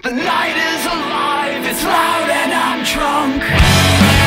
The 0.00 0.12
night 0.12 0.56
is 0.56 0.86
alive, 0.86 1.66
it's 1.66 1.82
loud 1.82 2.30
and 2.30 2.52
I'm 2.52 2.84
drunk. 2.84 4.17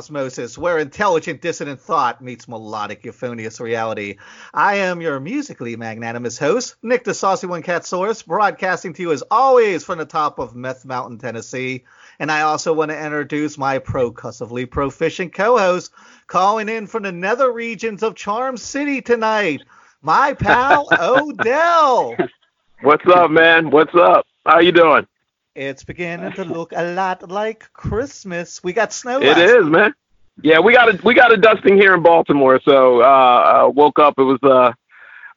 Osmosis, 0.00 0.56
where 0.56 0.78
intelligent 0.78 1.42
dissonant 1.42 1.78
thought 1.78 2.22
meets 2.22 2.48
melodic 2.48 3.04
euphonious 3.04 3.60
reality. 3.60 4.16
I 4.54 4.76
am 4.76 5.02
your 5.02 5.20
musically 5.20 5.76
magnanimous 5.76 6.38
host, 6.38 6.76
Nick 6.82 7.04
the 7.04 7.12
Saucy 7.12 7.46
One 7.46 7.62
Cat 7.62 7.84
Source, 7.84 8.22
broadcasting 8.22 8.94
to 8.94 9.02
you 9.02 9.12
as 9.12 9.22
always 9.30 9.84
from 9.84 9.98
the 9.98 10.06
top 10.06 10.38
of 10.38 10.56
Meth 10.56 10.86
Mountain, 10.86 11.18
Tennessee. 11.18 11.84
And 12.18 12.32
I 12.32 12.40
also 12.40 12.72
want 12.72 12.90
to 12.90 12.98
introduce 12.98 13.58
my 13.58 13.78
procussively 13.78 14.64
proficient 14.64 15.34
co-host, 15.34 15.92
calling 16.26 16.70
in 16.70 16.86
from 16.86 17.02
the 17.02 17.12
nether 17.12 17.52
regions 17.52 18.02
of 18.02 18.14
Charm 18.14 18.56
City 18.56 19.02
tonight, 19.02 19.60
my 20.00 20.32
pal 20.32 20.88
Odell. 20.98 22.16
What's 22.80 23.06
up, 23.06 23.30
man? 23.30 23.70
What's 23.70 23.94
up? 23.94 24.26
How 24.46 24.60
you 24.60 24.72
doing? 24.72 25.06
It's 25.54 25.84
beginning 25.84 26.32
to 26.32 26.44
look 26.56 26.72
a 26.74 26.94
lot 26.94 27.28
like 27.28 27.72
Christmas. 27.72 28.62
We 28.62 28.72
got 28.72 28.92
snow. 28.92 29.20
It 29.20 29.36
last 29.36 29.40
is, 29.40 29.66
man. 29.66 29.94
Yeah, 30.42 30.60
we 30.60 30.72
got 30.72 30.94
a 30.94 31.00
we 31.02 31.14
got 31.14 31.32
a 31.32 31.36
dusting 31.36 31.76
here 31.76 31.94
in 31.94 32.02
Baltimore. 32.02 32.60
So 32.64 33.02
uh, 33.02 33.04
uh 33.66 33.70
woke 33.70 33.98
up. 33.98 34.14
It 34.18 34.22
was 34.22 34.38
uh, 34.42 34.72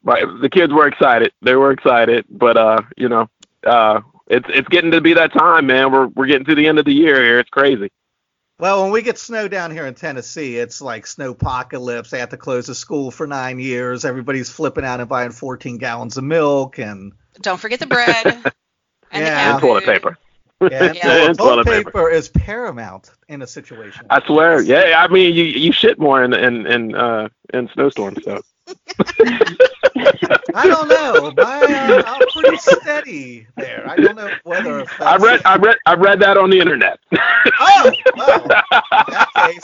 right. 0.03 0.23
The 0.41 0.50
kids 0.50 0.72
were 0.72 0.88
excited. 0.88 1.34
They 1.41 1.56
were 1.56 1.72
excited, 1.72 2.25
but 2.30 2.58
uh, 2.58 2.81
you 2.95 3.09
know, 3.09 3.28
uh, 3.66 4.02
it's 4.28 4.47
it's 4.50 4.67
getting 4.69 4.91
to 4.91 5.02
be 5.02 5.14
that 5.14 5.34
time, 5.34 5.66
man. 5.66 5.91
We're 5.91 6.08
we're 6.08 6.28
getting 6.28 6.46
to 6.46 6.56
the 6.56 6.68
end 6.68 6.79
of 6.79 6.85
the 6.85 6.94
year 6.94 7.22
here. 7.22 7.40
It's 7.40 7.50
crazy. 7.50 7.91
Well, 8.59 8.84
when 8.84 8.91
we 8.91 9.02
get 9.02 9.18
snow 9.18 9.47
down 9.47 9.72
here 9.72 9.88
in 9.88 9.96
Tennessee, 9.96 10.57
it's 10.57 10.79
like 10.79 11.06
snowpocalypse. 11.06 12.12
They 12.12 12.19
have 12.19 12.29
to 12.29 12.38
close 12.38 12.68
the 12.68 12.75
school 12.75 13.09
for 13.09 13.25
nine 13.25 13.59
years. 13.59 14.06
Everybody's 14.06 14.50
flipping 14.50 14.85
out 14.85 15.00
and 15.00 15.09
buying 15.09 15.31
14 15.31 15.79
gallons 15.79 16.18
of 16.18 16.23
milk, 16.23 16.78
and 16.78 17.13
Don't 17.41 17.59
forget 17.59 17.79
the 17.79 17.88
bread 17.88 18.44
and 19.13 19.24
Yeah. 19.25 19.51
And 19.53 19.62
toilet 19.62 19.85
paper. 19.85 20.18
yeah, 20.62 20.94
Yeah. 20.94 20.94
toilet 20.94 21.28
And 21.29 21.38
toilet 21.38 21.66
paper. 21.68 21.91
paper. 21.91 22.09
is 22.09 22.29
paramount 22.29 23.12
in 23.28 23.41
a 23.41 23.47
situation. 23.47 24.06
I 24.09 24.25
swear. 24.25 24.62
Yeah, 24.62 24.96
I 24.97 25.07
mean, 25.07 25.34
you 25.34 25.44
you 25.46 25.72
shit 25.72 26.00
more 26.00 26.24
in 26.24 26.34
in 26.34 26.66
in 26.68 26.96
uh 26.96 27.29
in 27.53 27.69
snowstorms. 27.73 28.23
So 28.23 28.41
I 30.56 30.68
don't 30.68 30.88
know. 30.88 31.34
My, 31.35 31.62
uh, 31.62 32.03
I'm 32.06 32.22
pretty 32.34 32.57
steady 32.57 33.47
there. 33.57 33.84
I 33.90 33.96
don't 33.97 34.16
know 34.16 34.31
whether. 34.44 34.81
I 35.00 35.18
that's- 35.18 35.22
read 35.22 35.41
I 35.46 35.56
read 35.57 35.78
I 35.85 35.94
read 35.96 36.19
that 36.22 36.38
on 36.38 36.50
the 36.50 36.59
internet. 36.59 37.00
Oh, 37.59 37.91
well, 38.16 38.41
in 38.41 38.47
that 38.47 39.28
case, 39.35 39.63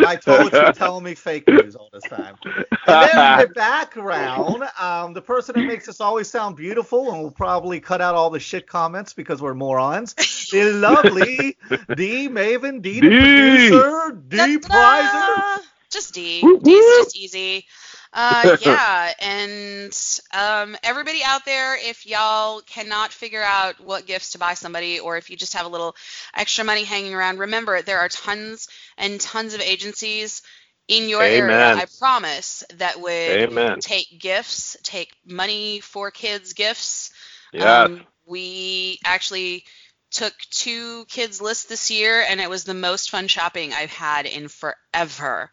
my 0.00 0.16
told 0.16 0.52
you, 0.52 0.72
telling 0.72 1.04
me 1.04 1.14
fake 1.14 1.46
news 1.48 1.74
all 1.76 1.88
this 1.92 2.04
time. 2.04 2.36
And 2.44 2.62
then 2.86 3.40
in 3.40 3.48
the 3.48 3.52
background, 3.54 4.64
um, 4.80 5.12
the 5.12 5.22
person 5.22 5.54
that 5.56 5.66
makes 5.66 5.88
us 5.88 6.00
always 6.00 6.28
sound 6.28 6.56
beautiful, 6.56 7.12
and 7.12 7.20
we'll 7.20 7.30
probably 7.30 7.80
cut 7.80 8.00
out 8.00 8.14
all 8.14 8.30
the 8.30 8.40
shit 8.40 8.66
comments 8.66 9.12
because 9.12 9.42
we're 9.42 9.54
morons, 9.54 10.14
the 10.52 10.72
lovely 10.74 11.56
D 11.96 12.28
Maven, 12.28 12.82
D 12.82 13.00
D. 13.00 13.08
producer, 13.08 14.22
D 14.28 14.58
Prizer. 14.58 14.68
Da-da! 14.68 15.62
Just 15.90 16.14
D. 16.14 16.40
Whoop, 16.42 16.62
D's 16.62 16.84
just 16.98 17.16
easy. 17.16 17.66
Uh, 18.16 18.56
yeah, 18.62 19.12
and 19.20 20.20
um, 20.32 20.74
everybody 20.82 21.22
out 21.22 21.44
there, 21.44 21.76
if 21.76 22.06
y'all 22.06 22.62
cannot 22.62 23.12
figure 23.12 23.42
out 23.42 23.78
what 23.78 24.06
gifts 24.06 24.30
to 24.30 24.38
buy 24.38 24.54
somebody, 24.54 24.98
or 24.98 25.18
if 25.18 25.28
you 25.28 25.36
just 25.36 25.52
have 25.52 25.66
a 25.66 25.68
little 25.68 25.94
extra 26.34 26.64
money 26.64 26.82
hanging 26.82 27.14
around, 27.14 27.38
remember 27.38 27.82
there 27.82 27.98
are 27.98 28.08
tons 28.08 28.68
and 28.96 29.20
tons 29.20 29.52
of 29.52 29.60
agencies 29.60 30.40
in 30.88 31.10
your 31.10 31.22
area. 31.22 31.74
I 31.74 31.84
promise 31.98 32.64
that 32.76 32.98
would 33.02 33.12
Amen. 33.12 33.80
take 33.80 34.18
gifts, 34.18 34.78
take 34.82 35.12
money 35.26 35.80
for 35.80 36.10
kids' 36.10 36.54
gifts. 36.54 37.10
Yeah. 37.52 37.84
Um, 37.84 38.06
we 38.24 38.98
actually 39.04 39.64
took 40.10 40.32
two 40.50 41.04
kids' 41.04 41.42
lists 41.42 41.66
this 41.66 41.90
year, 41.90 42.24
and 42.26 42.40
it 42.40 42.48
was 42.48 42.64
the 42.64 42.72
most 42.72 43.10
fun 43.10 43.28
shopping 43.28 43.74
I've 43.74 43.92
had 43.92 44.24
in 44.24 44.48
forever. 44.48 45.50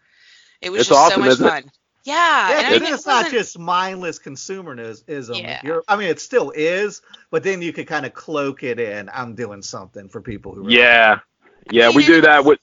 It 0.61 0.71
was 0.71 0.79
It's 0.79 0.89
just 0.89 0.97
awesome, 0.97 1.23
so 1.23 1.25
much 1.25 1.33
isn't 1.33 1.65
it? 1.65 1.65
Fun. 2.05 2.13
Yeah, 2.15 2.49
Yeah, 2.49 2.57
and 2.59 2.67
I 2.75 2.79
mean, 2.79 2.93
it's 2.93 3.05
not 3.05 3.23
wasn't- 3.25 3.33
just 3.33 3.59
mindless 3.59 4.19
consumerism. 4.19 5.41
Yeah. 5.41 5.61
You're, 5.63 5.83
I 5.87 5.95
mean, 5.95 6.09
it 6.09 6.19
still 6.19 6.51
is, 6.51 7.01
but 7.31 7.43
then 7.43 7.61
you 7.61 7.73
could 7.73 7.87
kind 7.87 8.05
of 8.05 8.13
cloak 8.13 8.63
it 8.63 8.79
in. 8.79 9.09
I'm 9.13 9.35
doing 9.35 9.61
something 9.61 10.09
for 10.09 10.21
people 10.21 10.53
who. 10.53 10.63
Really 10.63 10.77
yeah. 10.77 11.19
Yeah, 11.71 11.87
mean, 11.87 11.95
we 11.97 12.05
do 12.05 12.17
it's- 12.17 12.25
that 12.25 12.45
with 12.45 12.59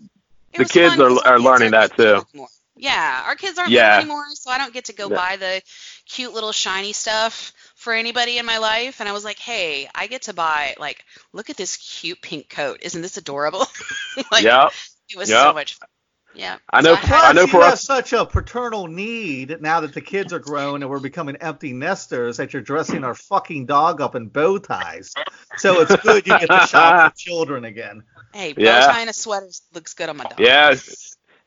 the 0.52 0.64
kids 0.64 0.98
are- 0.98 1.10
are 1.26 1.34
kids 1.36 1.44
learning 1.44 1.70
that 1.72 1.96
too. 1.96 2.22
anymore. 2.32 2.48
Yeah, 2.76 3.24
our 3.26 3.34
kids 3.36 3.58
aren't 3.58 3.70
Yeah. 3.72 3.96
little 3.98 4.00
anymore, 4.00 4.24
so 4.34 4.50
I 4.50 4.56
don't 4.58 4.72
get 4.72 4.86
to 4.86 4.94
go 4.94 5.10
Yeah. 5.10 5.16
buy 5.16 5.36
the 5.36 5.60
cute 6.06 6.32
little 6.32 6.52
shiny 6.52 6.94
stuff 6.94 7.52
for 7.76 7.92
anybody 7.92 8.38
in 8.38 8.46
my 8.46 8.56
life. 8.58 9.00
And 9.00 9.08
I 9.08 9.12
was 9.12 9.22
like, 9.22 9.38
hey, 9.38 9.88
I 9.94 10.06
get 10.06 10.22
to 10.22 10.32
buy 10.32 10.74
like, 10.78 11.04
look 11.32 11.50
at 11.50 11.56
this 11.58 11.76
cute 11.76 12.22
pink 12.22 12.48
coat. 12.48 12.80
Isn't 12.82 13.02
this 13.02 13.18
adorable? 13.18 13.66
like, 14.32 14.44
yeah. 14.44 14.68
it 15.10 15.16
was 15.18 15.28
yeah. 15.28 15.42
so 15.44 15.52
much 15.52 15.74
fun. 15.74 15.88
Yeah. 16.34 16.58
I 16.72 16.80
know- 16.80 16.94
had- 16.94 17.08
Plus, 17.08 17.24
I 17.24 17.32
know 17.32 17.41
you 17.42 17.46
for 17.48 17.62
have 17.62 17.72
us- 17.74 17.82
such 17.82 18.12
a 18.12 18.24
paternal 18.24 18.86
need 18.86 19.60
now 19.60 19.80
that 19.80 19.92
the 19.94 20.00
kids 20.00 20.32
are 20.32 20.38
grown 20.38 20.82
and 20.82 20.91
we're 20.91 21.00
becoming 21.00 21.36
empty 21.36 21.72
nesters 21.72 22.36
that 22.36 22.52
you're 22.52 22.62
dressing 22.62 23.02
our 23.04 23.14
fucking 23.14 23.66
dog 23.66 24.00
up 24.00 24.14
in 24.14 24.28
bow 24.28 24.58
ties. 24.58 25.12
So 25.58 25.80
it's 25.80 25.94
good 25.96 26.26
you 26.26 26.38
get 26.38 26.48
to 26.48 26.66
shop 26.68 27.12
for 27.12 27.18
children 27.18 27.64
again. 27.64 28.02
Hey, 28.32 28.52
bow 28.52 28.62
Yeah. 28.62 28.86
tie 28.86 29.00
and 29.00 29.10
a 29.10 29.12
sweater 29.12 29.48
looks 29.74 29.94
good 29.94 30.08
on 30.08 30.16
my 30.18 30.24
dog. 30.24 30.38
Yeah. 30.38 30.74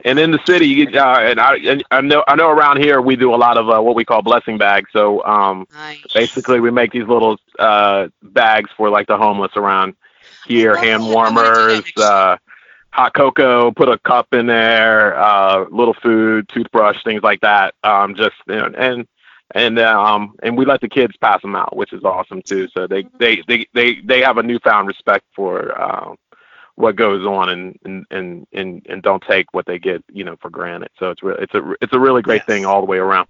And 0.06 0.20
in 0.20 0.32
the 0.32 0.40
city, 0.46 0.66
you 0.68 0.86
get, 0.86 0.96
uh, 1.02 1.18
and 1.22 1.40
I 1.40 1.56
and 1.56 1.82
I 1.90 2.02
know 2.02 2.26
I 2.28 2.36
know 2.36 2.50
around 2.50 2.82
here 2.82 3.00
we 3.00 3.16
do 3.16 3.34
a 3.34 3.38
lot 3.38 3.56
of 3.58 3.70
uh, 3.70 3.80
what 3.82 3.96
we 3.96 4.04
call 4.04 4.22
blessing 4.22 4.58
bags. 4.58 4.90
So 4.92 5.24
um, 5.24 5.66
Nice. 5.74 6.02
basically, 6.14 6.60
we 6.60 6.72
make 6.72 6.92
these 6.92 7.08
little 7.08 7.38
uh, 7.58 8.08
bags 8.22 8.70
for 8.76 8.90
like 8.90 9.08
the 9.08 9.16
homeless 9.16 9.54
around 9.56 9.96
here, 10.46 10.76
hand 10.76 11.04
that. 11.04 11.10
I 11.10 11.14
wanna 11.14 11.30
do 11.30 11.36
that 11.36 11.46
warmers, 11.46 11.92
uh, 11.98 12.38
hot 12.94 13.14
cocoa, 13.16 13.72
put 13.72 13.90
a 13.90 13.98
cup 14.00 14.28
in 14.34 14.46
there, 14.46 15.20
uh, 15.20 15.66
little 15.72 15.96
food, 15.96 16.48
toothbrush, 16.50 17.04
things 17.04 17.24
like 17.24 17.42
that. 17.42 17.74
Um, 17.84 18.14
just 18.16 18.36
you 18.48 18.56
know, 18.56 18.72
and 18.78 19.08
and 19.56 19.80
um 19.80 20.36
and 20.44 20.56
we 20.56 20.66
let 20.66 20.80
the 20.82 20.88
kids 20.88 21.16
pass 21.20 21.42
them 21.42 21.56
out, 21.56 21.76
which 21.76 21.92
is 21.92 22.04
awesome 22.04 22.42
too. 22.44 22.68
So 22.76 22.86
they 22.88 23.06
they 23.20 23.42
they 23.48 23.66
they, 23.74 23.96
they 24.02 24.22
have 24.22 24.38
a 24.38 24.44
newfound 24.44 24.88
respect 24.88 25.26
for 25.36 25.80
um, 25.82 26.18
what 26.76 26.96
goes 26.96 27.26
on 27.26 27.50
and, 27.50 27.80
and 27.84 28.06
and 28.12 28.48
and 28.54 28.86
and 28.88 29.02
don't 29.02 29.24
take 29.28 29.48
what 29.54 29.66
they 29.66 29.80
get 29.80 30.04
you 30.12 30.24
know 30.24 30.36
for 30.40 30.52
granted. 30.52 30.90
So 31.00 31.10
it's 31.10 31.24
re- 31.24 31.38
it's 31.40 31.54
a 31.56 31.74
it's 31.82 31.94
a 31.94 32.00
really 32.00 32.22
great 32.22 32.42
Yes. 32.42 32.46
thing 32.46 32.66
all 32.66 32.80
the 32.80 32.88
way 32.88 32.98
around. 32.98 33.28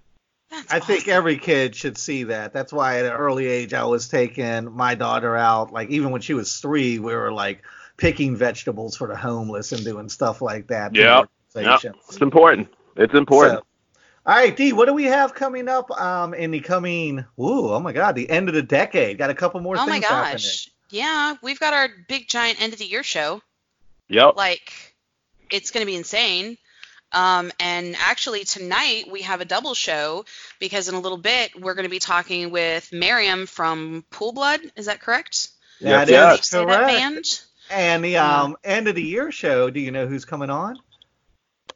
That's 0.50 0.72
I 0.72 0.78
think 0.78 1.08
every 1.08 1.38
kid 1.38 1.74
should 1.74 1.96
see 1.96 2.24
that. 2.24 2.52
That's 2.52 2.72
why 2.72 2.98
at 2.98 3.06
an 3.06 3.12
early 3.12 3.46
age 3.46 3.72
I 3.72 3.84
was 3.84 4.08
taking 4.08 4.70
my 4.72 4.94
daughter 4.94 5.34
out. 5.36 5.72
Like 5.72 5.88
even 5.88 6.10
when 6.10 6.20
she 6.20 6.34
was 6.34 6.60
three, 6.60 6.98
we 6.98 7.14
were 7.14 7.32
like 7.32 7.64
picking 7.96 8.36
vegetables 8.36 8.96
for 8.96 9.08
the 9.08 9.16
homeless 9.16 9.72
and 9.72 9.84
doing 9.84 10.08
stuff 10.08 10.42
like 10.42 10.68
that. 10.68 10.92
for 10.92 10.98
Yep. 10.98 11.28
It's 12.08 12.20
important. 12.20 12.68
It's 12.96 13.14
important. 13.14 13.60
So, 13.60 14.00
All 14.26 14.34
right, 14.34 14.56
D, 14.56 14.72
what 14.72 14.86
do 14.86 14.94
we 14.94 15.04
have 15.04 15.34
coming 15.34 15.68
up 15.68 15.90
um, 15.90 16.34
in 16.34 16.50
the 16.50 16.60
coming, 16.60 17.20
ooh, 17.38 17.70
oh 17.70 17.80
my 17.80 17.92
God, 17.92 18.14
the 18.14 18.28
end 18.28 18.48
of 18.48 18.54
the 18.54 18.62
decade? 18.62 19.18
Got 19.18 19.30
a 19.30 19.34
couple 19.34 19.60
more 19.60 19.76
Oh 19.78 19.86
my 19.86 20.00
things 20.00 20.06
gosh. 20.08 20.70
Yeah, 20.90 21.34
we've 21.42 21.60
got 21.60 21.72
our 21.72 21.88
big 22.08 22.28
giant 22.28 22.60
end 22.60 22.72
of 22.72 22.78
the 22.78 22.84
year 22.84 23.02
show. 23.02 23.42
Yep. 24.08 24.36
Like, 24.36 24.72
it's 25.50 25.70
going 25.70 25.82
to 25.82 25.86
be 25.86 25.96
insane. 25.96 26.56
Um, 27.12 27.52
and 27.60 27.94
actually, 27.98 28.44
tonight 28.44 29.04
we 29.10 29.22
have 29.22 29.40
a 29.40 29.44
double 29.44 29.74
show 29.74 30.24
because 30.58 30.88
in 30.88 30.94
a 30.96 31.00
little 31.00 31.18
bit 31.18 31.52
we're 31.60 31.74
going 31.74 31.84
to 31.84 31.90
be 31.90 32.00
talking 32.00 32.50
with 32.50 32.92
Miriam 32.92 33.46
from 33.46 34.04
Pool 34.10 34.32
Blood. 34.32 34.60
Is 34.76 34.86
that 34.86 35.00
correct? 35.00 35.48
happening. 35.80 36.06
That 36.06 36.08
Yes, 36.08 36.08
is 36.08 36.10
yes. 36.10 36.30
Did 36.30 36.38
you 36.38 36.42
say 36.42 36.58
that 36.58 36.66
correct. 36.66 36.98
band? 36.98 37.40
And 37.74 38.04
the 38.04 38.16
um, 38.18 38.56
end 38.62 38.88
of 38.88 38.94
the 38.94 39.02
year 39.02 39.32
show, 39.32 39.68
do 39.70 39.80
you 39.80 39.90
know 39.90 40.06
who's 40.06 40.24
coming 40.24 40.48
on? 40.50 40.76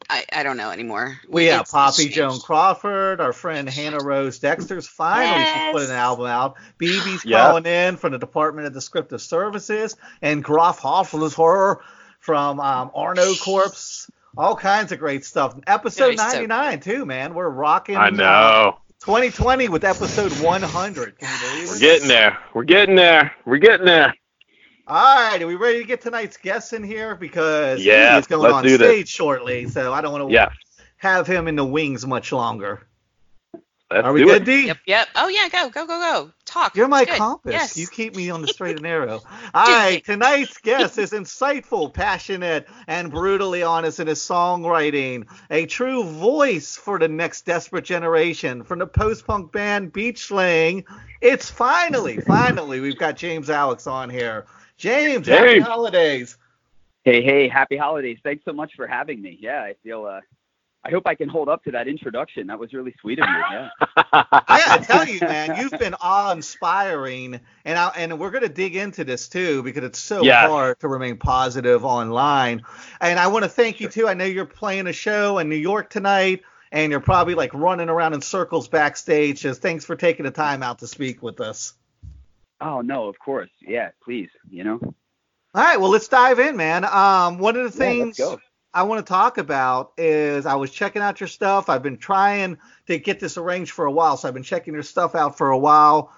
I, 0.09 0.23
I 0.31 0.43
don't 0.43 0.57
know 0.57 0.71
anymore. 0.71 1.19
We 1.27 1.45
have 1.47 1.67
Poppy 1.67 2.03
it's 2.03 2.15
Joan. 2.15 2.39
Crawford, 2.39 3.19
our 3.21 3.33
friend 3.33 3.69
Hannah 3.69 3.99
Rose 4.03 4.39
Dexter's 4.39 4.87
finally 4.87 5.41
Yes. 5.41 5.73
put 5.73 5.83
an 5.83 5.91
album 5.95 6.25
out. 6.25 6.55
BB's 6.79 7.25
Yep. 7.25 7.39
calling 7.39 7.65
in 7.65 7.97
from 7.97 8.13
the 8.13 8.17
Department 8.17 8.65
of 8.65 8.73
Descriptive 8.73 9.21
Services, 9.21 9.95
and 10.21 10.43
Groff 10.43 10.79
Hoffler's 10.79 11.33
horror 11.33 11.83
from 12.19 12.59
um, 12.59 12.91
Arno 12.95 13.33
Corpse. 13.35 14.09
All 14.37 14.55
kinds 14.55 14.91
of 14.91 14.99
great 14.99 15.25
stuff. 15.25 15.55
Episode 15.67 16.15
Guys, 16.15 16.31
so- 16.31 16.37
99 16.45 16.79
too, 16.79 17.05
man. 17.05 17.33
We're 17.33 17.49
rocking. 17.49 17.97
I 17.97 18.07
uh, 18.07 18.11
know. 18.11 18.79
2020 19.01 19.69
with 19.69 19.83
episode 19.83 20.31
100. 20.43 21.19
Can 21.19 21.29
you 21.29 21.49
believe 21.49 21.69
We're 21.69 21.79
getting 21.79 22.07
there. 22.07 22.37
We're 22.53 22.63
getting 22.63 22.95
there. 22.95 23.31
We're 23.45 23.57
getting 23.57 23.85
there. 23.85 24.13
All 24.89 25.15
right, 25.29 25.39
are 25.39 25.45
we 25.45 25.53
ready 25.53 25.79
to 25.81 25.85
get 25.85 26.01
tonight's 26.01 26.35
guest 26.37 26.73
in 26.73 26.81
here? 26.83 27.13
Because 27.13 27.79
Yeah, 27.85 28.13
he 28.13 28.19
is 28.19 28.25
going 28.27 28.41
let's 28.41 28.55
on 28.55 28.63
do 28.63 28.77
this. 28.77 28.87
stage 28.87 29.07
shortly, 29.07 29.67
so 29.67 29.93
I 29.93 30.01
don't 30.01 30.11
want 30.11 30.27
to 30.27 30.33
Yes. 30.33 30.49
have 30.97 31.27
him 31.27 31.47
in 31.47 31.55
the 31.55 31.63
wings 31.63 32.07
much 32.07 32.31
longer. 32.31 32.87
Let's 33.91 34.05
Are 34.05 34.13
we 34.13 34.21
do 34.21 34.27
good, 34.27 34.41
it. 34.43 34.45
D? 34.45 34.65
Yep, 34.67 34.77
yep. 34.87 35.07
Oh 35.15 35.27
yeah, 35.27 35.47
go, 35.49 35.69
go, 35.69 35.85
go, 35.85 35.99
go. 35.99 36.31
Talk. 36.45 36.75
You're 36.75 36.87
my 36.87 37.05
good. 37.05 37.17
compass. 37.17 37.53
Yes. 37.53 37.77
You 37.77 37.85
keep 37.87 38.15
me 38.15 38.31
on 38.31 38.41
the 38.41 38.47
straight 38.47 38.75
and 38.75 38.81
narrow. 38.83 39.21
All 39.53 39.65
right, 39.67 40.03
tonight's 40.03 40.57
guest 40.63 40.97
is 40.97 41.11
insightful, 41.11 41.93
passionate, 41.93 42.67
and 42.87 43.11
brutally 43.11 43.61
honest 43.61 43.99
in 43.99 44.07
his 44.07 44.19
songwriting. 44.19 45.27
A 45.51 45.67
true 45.67 46.03
voice 46.03 46.75
for 46.75 46.97
the 46.97 47.07
next 47.07 47.45
desperate 47.45 47.85
generation. 47.85 48.63
From 48.63 48.79
the 48.79 48.87
post-punk 48.87 49.51
band 49.51 49.93
Beach 49.93 50.25
Slang, 50.25 50.85
it's 51.21 51.49
finally, 51.49 52.19
finally, 52.21 52.79
we've 52.79 52.97
got 52.97 53.17
James 53.17 53.49
Alex 53.51 53.85
on 53.85 54.09
here. 54.09 54.45
James, 54.79 55.27
happy 55.27 55.59
holidays. 55.59 56.37
Hey, 57.03 57.21
hey, 57.21 57.47
happy 57.47 57.77
holidays. 57.77 58.17
Thanks 58.23 58.43
so 58.45 58.53
much 58.53 58.73
for 58.75 58.87
having 58.87 59.21
me. 59.21 59.37
Yeah, 59.41 59.61
I 59.61 59.75
feel 59.83 60.05
uh 60.05 60.21
I 60.85 60.91
hope 60.91 61.03
I 61.07 61.15
can 61.15 61.27
hold 61.27 61.49
up 61.49 61.63
to 61.65 61.71
that 61.71 61.89
introduction. 61.89 62.47
That 62.47 62.57
was 62.57 62.71
really 62.73 62.95
sweet 63.01 63.19
of 63.19 63.27
you. 63.27 63.43
Yeah. 63.51 63.69
I 64.13 64.63
gotta 64.65 64.85
tell 64.85 65.05
you, 65.05 65.19
man, 65.19 65.53
you've 65.59 65.77
been 65.77 65.93
awe-inspiring, 65.95 67.41
and 67.65 67.77
I, 67.77 67.89
and 67.97 68.17
we're 68.17 68.31
gonna 68.31 68.47
dig 68.47 68.77
into 68.77 69.03
this 69.03 69.27
too 69.27 69.61
because 69.63 69.83
it's 69.83 69.99
so 69.99 70.23
Yes. 70.23 70.49
hard 70.49 70.79
to 70.79 70.87
remain 70.87 71.17
positive 71.17 71.83
online. 71.83 72.63
And 73.01 73.19
I 73.19 73.27
want 73.27 73.43
to 73.43 73.49
thank 73.49 73.81
you 73.81 73.89
too. 73.89 74.07
I 74.07 74.13
know 74.13 74.25
you're 74.25 74.45
playing 74.45 74.87
a 74.87 74.93
show 74.93 75.39
in 75.39 75.49
New 75.49 75.55
York 75.57 75.89
tonight, 75.89 76.43
and 76.71 76.91
you're 76.91 77.01
probably 77.01 77.35
like 77.35 77.53
running 77.53 77.89
around 77.89 78.13
in 78.13 78.21
circles 78.21 78.69
backstage. 78.69 79.41
Just 79.41 79.61
thanks 79.61 79.83
for 79.83 79.97
taking 79.97 80.25
the 80.25 80.31
time 80.31 80.63
out 80.63 80.79
to 80.79 80.87
speak 80.87 81.21
with 81.21 81.41
us. 81.41 81.73
Oh 82.61 82.81
no, 82.81 83.07
of 83.07 83.17
course. 83.19 83.49
Yeah, 83.61 83.89
please, 84.03 84.29
you 84.49 84.63
know. 84.63 84.79
All 84.81 85.63
right, 85.63 85.79
well 85.79 85.89
let's 85.89 86.07
dive 86.07 86.39
in, 86.39 86.57
man. 86.57 86.85
Um, 86.85 87.39
one 87.39 87.55
of 87.55 87.63
the 87.63 87.71
things 87.71 88.19
let's. 88.19 88.41
I 88.73 88.83
want 88.83 89.05
to 89.05 89.09
talk 89.11 89.37
about 89.39 89.93
is 89.97 90.45
I 90.45 90.55
was 90.55 90.69
checking 90.69 91.01
out 91.01 91.19
your 91.19 91.27
stuff. 91.27 91.69
I've 91.69 91.81
been 91.81 91.97
trying 91.97 92.57
to 92.87 92.99
get 92.99 93.19
this 93.19 93.37
arranged 93.37 93.71
for 93.71 93.85
a 93.85 93.91
while, 93.91 94.15
so 94.15 94.27
I've 94.27 94.33
been 94.33 94.43
checking 94.43 94.73
your 94.73 94.83
stuff 94.83 95.15
out 95.15 95.37
for 95.37 95.49
a 95.49 95.57
while. 95.57 96.13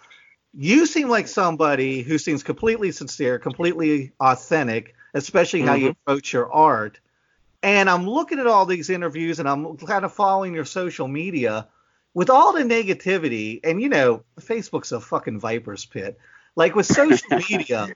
You 0.53 0.85
seem 0.85 1.07
like 1.07 1.29
somebody 1.29 2.01
who 2.01 2.17
seems 2.17 2.43
completely 2.43 2.91
sincere, 2.91 3.39
completely 3.39 4.11
authentic, 4.19 4.95
especially 5.13 5.61
how 5.61 5.75
you 5.75 5.89
approach 5.89 6.33
your 6.33 6.51
art. 6.51 6.99
And 7.63 7.89
I'm 7.89 8.09
looking 8.09 8.39
at 8.39 8.47
all 8.47 8.65
these 8.65 8.89
interviews 8.89 9.39
and 9.39 9.47
I'm 9.47 9.77
kind 9.77 10.03
of 10.03 10.13
following 10.13 10.53
your 10.53 10.65
social 10.65 11.07
media 11.07 11.69
with 12.13 12.29
all 12.29 12.53
the 12.53 12.63
negativity. 12.63 13.59
And 13.63 13.81
you 13.81 13.89
know, 13.89 14.23
Facebook's 14.39 14.91
a 14.91 14.99
fucking 14.99 15.39
viper's 15.39 15.85
pit. 15.85 16.19
Like 16.55 16.75
with 16.75 16.85
social 16.85 17.37
media, 17.49 17.87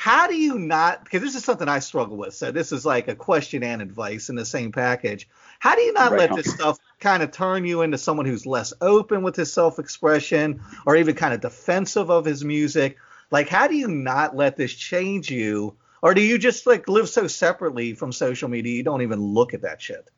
how 0.00 0.26
do 0.26 0.34
you 0.34 0.58
not 0.58 1.04
because 1.04 1.20
this 1.20 1.34
is 1.34 1.44
something 1.44 1.68
i 1.68 1.78
struggle 1.78 2.16
with 2.16 2.32
so 2.32 2.50
this 2.50 2.72
is 2.72 2.86
like 2.86 3.08
a 3.08 3.14
question 3.14 3.62
and 3.62 3.82
advice 3.82 4.30
in 4.30 4.34
the 4.34 4.46
same 4.46 4.72
package 4.72 5.28
how 5.58 5.74
do 5.74 5.82
you 5.82 5.92
not 5.92 6.12
Right 6.12 6.20
let 6.20 6.30
on. 6.30 6.36
this 6.38 6.50
stuff 6.50 6.78
kind 7.00 7.22
of 7.22 7.32
turn 7.32 7.66
you 7.66 7.82
into 7.82 7.98
someone 7.98 8.24
who's 8.24 8.46
less 8.46 8.72
open 8.80 9.20
with 9.20 9.36
his 9.36 9.52
self-expression 9.52 10.62
or 10.86 10.96
even 10.96 11.14
kind 11.14 11.34
of 11.34 11.42
defensive 11.42 12.10
of 12.10 12.24
his 12.24 12.42
music 12.42 12.96
like 13.30 13.50
how 13.50 13.68
do 13.68 13.76
you 13.76 13.88
not 13.88 14.34
let 14.34 14.56
this 14.56 14.72
change 14.72 15.30
you 15.30 15.76
or 16.02 16.14
do 16.14 16.22
you 16.22 16.38
just 16.38 16.66
like 16.66 16.88
live 16.88 17.06
so 17.10 17.26
separately 17.26 17.92
from 17.92 18.10
social 18.10 18.48
media 18.48 18.74
you 18.74 18.82
don't 18.82 19.02
even 19.02 19.20
look 19.20 19.52
at 19.52 19.60
that 19.60 19.82
shit 19.82 20.08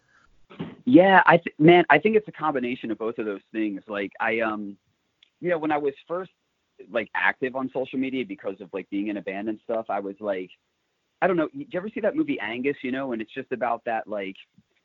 Yeah, 0.84 1.22
I 1.26 1.36
th- 1.36 1.54
man, 1.58 1.84
I 1.90 1.98
think 1.98 2.16
it's 2.16 2.28
a 2.28 2.32
combination 2.32 2.90
of 2.90 2.98
both 2.98 3.18
of 3.18 3.26
those 3.26 3.40
things. 3.52 3.82
Like 3.88 4.12
I 4.20 4.40
um 4.40 4.76
you 5.40 5.50
know, 5.50 5.58
when 5.58 5.72
I 5.72 5.78
was 5.78 5.94
first 6.06 6.30
like 6.90 7.08
active 7.14 7.54
on 7.54 7.70
social 7.72 7.98
media 7.98 8.24
because 8.24 8.60
of 8.60 8.68
like 8.72 8.88
being 8.90 9.08
in 9.08 9.16
a 9.16 9.22
band 9.22 9.48
and 9.48 9.58
stuff, 9.64 9.86
I 9.88 10.00
was 10.00 10.16
like 10.20 10.50
I 11.20 11.26
don't 11.28 11.36
know, 11.36 11.48
did 11.56 11.72
you 11.72 11.78
ever 11.78 11.88
see 11.88 12.00
that 12.00 12.16
movie 12.16 12.40
Angus, 12.40 12.76
you 12.82 12.90
know, 12.90 13.12
and 13.12 13.22
it's 13.22 13.32
just 13.32 13.52
about 13.52 13.82
that 13.84 14.06
like 14.08 14.36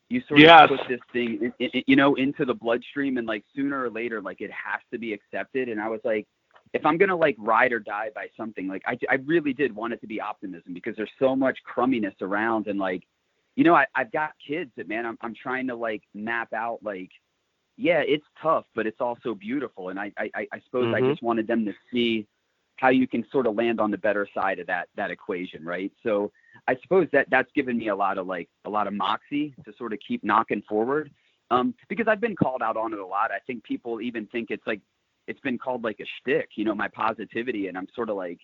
you 0.08 0.22
sort 0.28 0.40
Yes. 0.40 0.70
of 0.70 0.78
put 0.78 0.88
this 0.88 1.00
thing 1.12 1.52
in, 1.58 1.68
in, 1.72 1.82
you 1.86 1.96
know 1.96 2.14
into 2.14 2.44
the 2.44 2.54
bloodstream 2.54 3.18
and 3.18 3.26
like 3.26 3.44
sooner 3.54 3.82
or 3.82 3.90
later 3.90 4.22
like 4.22 4.40
it 4.40 4.50
has 4.50 4.80
to 4.90 4.98
be 4.98 5.12
accepted 5.12 5.68
and 5.68 5.78
I 5.78 5.88
was 5.88 6.00
like 6.02 6.26
if 6.74 6.84
I'm 6.84 6.98
gonna 6.98 7.16
like 7.16 7.36
ride 7.38 7.72
or 7.72 7.80
die 7.80 8.10
by 8.14 8.28
something, 8.36 8.68
like 8.68 8.82
I, 8.86 8.98
I 9.10 9.14
really 9.26 9.52
did 9.52 9.74
want 9.74 9.92
it 9.92 10.00
to 10.00 10.06
be 10.06 10.20
optimism 10.20 10.74
because 10.74 10.94
there's 10.96 11.10
so 11.18 11.34
much 11.34 11.58
crumminess 11.64 12.14
around 12.20 12.66
and 12.66 12.78
like, 12.78 13.04
you 13.58 13.64
know, 13.64 13.76
I, 13.76 13.86
I've 13.96 14.12
got 14.12 14.32
kids 14.46 14.72
that 14.78 14.88
man, 14.88 15.06
I'm 15.06 15.18
I'm 15.22 15.34
trying 15.36 15.68
to 15.68 15.76
like 15.76 16.04
map 16.14 16.54
out 16.54 16.80
like, 16.82 17.10
yeah, 17.76 18.00
it's 18.06 18.26
tough, 18.42 18.66
but 18.74 18.86
it's 18.86 19.00
also 19.00 19.34
beautiful. 19.34 19.90
And 19.90 20.00
I 20.00 20.12
I, 20.18 20.30
I- 20.36 20.48
I 20.54 20.60
suppose 20.66 20.90
I 20.92 21.02
Mhm. 21.02 21.06
just 21.10 21.22
wanted 21.22 21.46
them 21.48 21.64
to 21.66 21.74
see 21.92 22.26
how 22.78 22.90
you 22.90 23.08
can 23.08 23.26
sort 23.32 23.46
of 23.46 23.56
land 23.56 23.80
on 23.80 23.90
the 23.90 23.98
better 23.98 24.28
side 24.34 24.60
of 24.60 24.66
that 24.68 24.88
that 24.96 25.10
equation, 25.10 25.64
right? 25.64 25.92
So 26.04 26.32
I 26.68 26.76
suppose 26.82 27.08
that 27.12 27.28
that's 27.30 27.50
given 27.54 27.78
me 27.78 27.88
a 27.88 27.96
lot 27.96 28.18
of 28.18 28.26
like 28.26 28.48
a 28.66 28.70
lot 28.70 28.88
of 28.88 28.94
moxie 28.94 29.54
to 29.64 29.72
sort 29.78 29.92
of 29.94 30.00
keep 30.06 30.24
knocking 30.24 30.62
forward. 30.68 31.10
Um, 31.50 31.74
because 31.88 32.08
I've 32.08 32.20
been 32.20 32.36
called 32.36 32.62
out 32.62 32.76
on 32.76 32.92
it 32.92 33.00
a 33.00 33.06
lot. 33.06 33.32
I 33.32 33.40
think 33.46 33.64
people 33.64 34.00
even 34.02 34.26
think 34.28 34.50
it's 34.50 34.66
like 34.66 34.82
it's 35.28 35.40
been 35.40 35.58
called 35.58 35.84
like 35.84 36.00
a 36.00 36.06
shtick, 36.20 36.50
you 36.56 36.64
know, 36.64 36.74
my 36.74 36.88
positivity, 36.88 37.68
and 37.68 37.78
I'm 37.78 37.88
sort 37.94 38.10
of 38.10 38.16
like, 38.16 38.40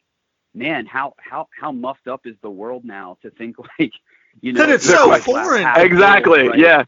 man, 0.55 0.87
how 0.87 1.15
how 1.19 1.49
how 1.61 1.73
muffed 1.73 2.09
up 2.09 2.23
is 2.27 2.37
the 2.43 2.51
world 2.51 2.85
now 2.85 3.19
to 3.23 3.31
think 3.33 3.57
like, 3.79 3.93
you 4.41 4.53
know, 4.53 4.67
Because 4.67 4.75
it's 4.77 4.87
so 4.87 5.09
like 5.09 5.23
foreign. 5.23 5.67
Exactly. 5.77 6.49
right? 6.49 6.59
Yeah. 6.59 6.85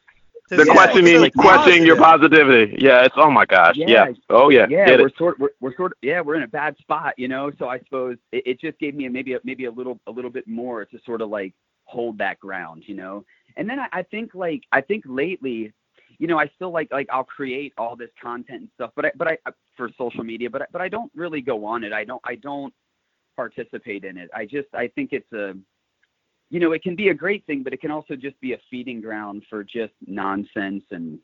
To 0.48 0.56
They're 0.56 0.66
say 0.66 0.72
questioning 0.72 1.24
it's 1.24 1.36
so 1.36 1.42
questioning 1.42 1.84
your 1.86 1.96
positivity. 1.96 2.76
Yeah. 2.78 3.04
It's 3.04 3.14
oh 3.18 3.30
my 3.30 3.46
gosh. 3.46 3.76
Yeah. 3.76 3.86
Yeah. 3.88 4.12
Oh 4.30 4.48
yeah. 4.50 4.66
yeah, 4.70 4.86
Get 4.86 5.00
we're 5.00 5.08
it. 5.08 5.16
sort 5.18 5.38
we're, 5.40 5.50
we're 5.60 5.74
sort 5.76 5.92
of 5.92 5.98
yeah, 6.02 6.20
we're 6.20 6.36
in 6.36 6.44
a 6.44 6.48
bad 6.48 6.76
spot, 6.78 7.14
you 7.18 7.28
know. 7.28 7.50
So 7.58 7.68
I 7.68 7.78
suppose 7.80 8.16
it, 8.32 8.44
it 8.46 8.60
just 8.60 8.78
gave 8.78 8.94
me 8.94 9.06
a, 9.06 9.10
maybe 9.10 9.34
a, 9.34 9.40
maybe 9.44 9.64
a 9.66 9.70
little 9.70 9.98
a 10.06 10.10
little 10.10 10.30
bit 10.30 10.46
more 10.46 10.84
to 10.84 10.98
sort 11.04 11.20
of 11.20 11.30
like 11.30 11.52
hold 11.84 12.18
that 12.18 12.38
ground, 12.38 12.84
you 12.86 12.94
know. 12.94 13.24
And 13.56 13.68
then 13.68 13.80
I, 13.80 13.88
I 13.92 14.02
think 14.02 14.34
like 14.34 14.62
I 14.72 14.80
think 14.82 15.04
lately, 15.06 15.72
you 16.18 16.26
know, 16.28 16.38
I 16.38 16.48
still 16.54 16.70
like 16.70 16.92
like 16.92 17.08
I'll 17.10 17.24
create 17.24 17.72
all 17.78 17.96
this 17.96 18.10
content 18.22 18.60
and 18.60 18.68
stuff, 18.74 18.92
but 18.94 19.06
I 19.06 19.12
but 19.16 19.28
I 19.28 19.38
for 19.76 19.90
social 19.98 20.24
media, 20.24 20.48
but 20.50 20.62
I, 20.62 20.66
but 20.72 20.80
I 20.80 20.88
don't 20.88 21.10
really 21.14 21.40
go 21.40 21.64
on 21.64 21.84
it. 21.84 21.92
I 21.92 22.04
don't 22.04 22.22
I 22.24 22.36
don't 22.36 22.72
participate 23.36 24.04
in 24.04 24.16
it. 24.16 24.30
I 24.34 24.44
just 24.46 24.68
I 24.74 24.88
think 24.88 25.12
it's 25.12 25.32
a 25.32 25.54
you 26.50 26.60
know, 26.60 26.72
it 26.72 26.82
can 26.82 26.94
be 26.94 27.08
a 27.08 27.14
great 27.14 27.44
thing, 27.46 27.62
but 27.62 27.72
it 27.72 27.80
can 27.80 27.90
also 27.90 28.14
just 28.14 28.40
be 28.40 28.52
a 28.52 28.58
feeding 28.70 29.00
ground 29.00 29.42
for 29.50 29.64
just 29.64 29.94
nonsense 30.06 30.84
and 30.90 31.18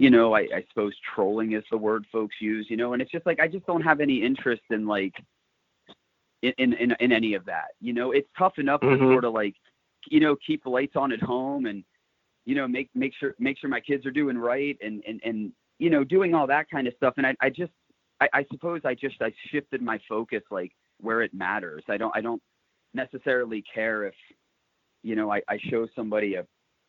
you 0.00 0.10
know, 0.10 0.32
I, 0.32 0.42
I 0.54 0.64
suppose 0.68 0.94
trolling 1.12 1.54
is 1.54 1.64
the 1.72 1.76
word 1.76 2.06
folks 2.12 2.36
use, 2.40 2.68
you 2.70 2.76
know, 2.76 2.92
and 2.92 3.02
it's 3.02 3.10
just 3.10 3.26
like 3.26 3.40
I 3.40 3.48
just 3.48 3.66
don't 3.66 3.82
have 3.82 4.00
any 4.00 4.22
interest 4.22 4.62
in 4.70 4.86
like 4.86 5.12
in 6.42 6.52
in 6.58 6.92
in, 7.00 7.12
any 7.12 7.34
of 7.34 7.44
that. 7.46 7.72
You 7.80 7.92
know, 7.92 8.12
it's 8.12 8.28
tough 8.38 8.58
enough 8.58 8.80
to 8.82 8.86
Mhm. 8.86 9.12
sort 9.12 9.24
of 9.24 9.32
like 9.32 9.56
you 10.08 10.20
know 10.20 10.36
keep 10.36 10.62
the 10.62 10.70
lights 10.70 10.94
on 10.94 11.10
at 11.12 11.20
home 11.20 11.66
and 11.66 11.84
you 12.44 12.54
know 12.54 12.68
make 12.68 12.88
make 12.94 13.12
sure 13.14 13.34
make 13.40 13.58
sure 13.58 13.68
my 13.68 13.80
kids 13.80 14.06
are 14.06 14.12
doing 14.12 14.38
right 14.38 14.78
and 14.80 15.02
and 15.06 15.20
and 15.24 15.52
you 15.80 15.90
know 15.90 16.04
doing 16.04 16.32
all 16.32 16.46
that 16.46 16.70
kind 16.70 16.86
of 16.86 16.94
stuff. 16.94 17.14
And 17.16 17.26
I 17.26 17.34
I 17.40 17.50
just 17.50 17.72
I, 18.20 18.28
I 18.32 18.44
suppose 18.52 18.82
I 18.84 18.94
just 18.94 19.20
I 19.20 19.32
shifted 19.50 19.82
my 19.82 19.98
focus 20.08 20.44
like 20.52 20.72
where 21.00 21.22
it 21.22 21.34
matters. 21.34 21.82
I 21.88 21.96
don't 21.96 22.16
I 22.16 22.20
don't 22.20 22.42
necessarily 22.94 23.62
care 23.62 24.04
if 24.04 24.14
you 25.02 25.16
know 25.16 25.32
I, 25.32 25.42
I 25.48 25.58
show 25.58 25.86
somebody 25.94 26.34
a, 26.34 26.46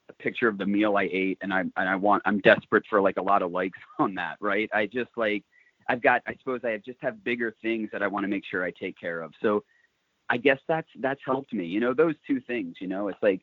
a 0.10 0.14
picture 0.14 0.48
of 0.48 0.58
the 0.58 0.66
meal 0.66 0.98
I 0.98 1.10
ate 1.12 1.38
and 1.42 1.54
I 1.54 1.62
and 1.62 1.74
I 1.78 1.96
want 1.96 2.24
I'm 2.26 2.40
desperate 2.40 2.84
for 2.90 3.02
like 3.02 3.18
a 3.18 3.22
lot 3.22 3.42
of 3.42 3.52
likes 3.52 3.80
on 4.00 4.16
that, 4.16 4.38
right? 4.40 4.70
I 4.74 4.86
just 4.86 5.12
like 5.16 5.44
I've 5.88 6.02
got 6.02 6.22
I 6.28 6.36
suppose 6.38 6.62
I 6.64 6.78
just 6.86 7.00
have 7.02 7.24
bigger 7.24 7.56
things 7.62 7.90
that 7.92 8.04
I 8.04 8.08
want 8.08 8.24
to 8.24 8.28
make 8.28 8.46
sure 8.46 8.64
I 8.64 8.72
take 8.72 9.00
care 9.00 9.22
of. 9.22 9.34
So 9.42 9.64
I 10.30 10.38
guess 10.38 10.60
that's 10.68 10.90
that's 11.00 11.22
helped 11.26 11.54
me. 11.54 11.66
You 11.66 11.80
know, 11.80 11.94
those 11.94 12.16
two 12.28 12.40
things, 12.42 12.76
you 12.80 12.88
know, 12.88 13.08
it's 13.08 13.22
like, 13.22 13.42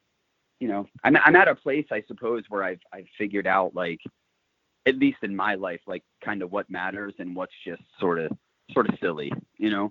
you 0.60 0.68
know, 0.68 0.86
I'm 1.04 1.16
I'm 1.16 1.36
at 1.36 1.48
a 1.48 1.54
place 1.54 1.86
I 1.90 2.02
suppose 2.06 2.44
where 2.48 2.62
I've 2.62 2.80
I've 2.92 3.06
figured 3.18 3.46
out 3.46 3.74
like 3.74 4.00
at 4.86 4.96
least 4.96 5.18
in 5.22 5.34
my 5.34 5.56
life, 5.56 5.80
like 5.86 6.04
kind 6.24 6.42
of 6.42 6.52
what 6.52 6.70
matters 6.70 7.14
and 7.18 7.34
what's 7.34 7.52
just 7.64 7.82
sort 7.98 8.20
of 8.20 8.30
sort 8.72 8.88
of 8.88 8.96
silly, 9.00 9.32
you 9.58 9.70
know. 9.70 9.88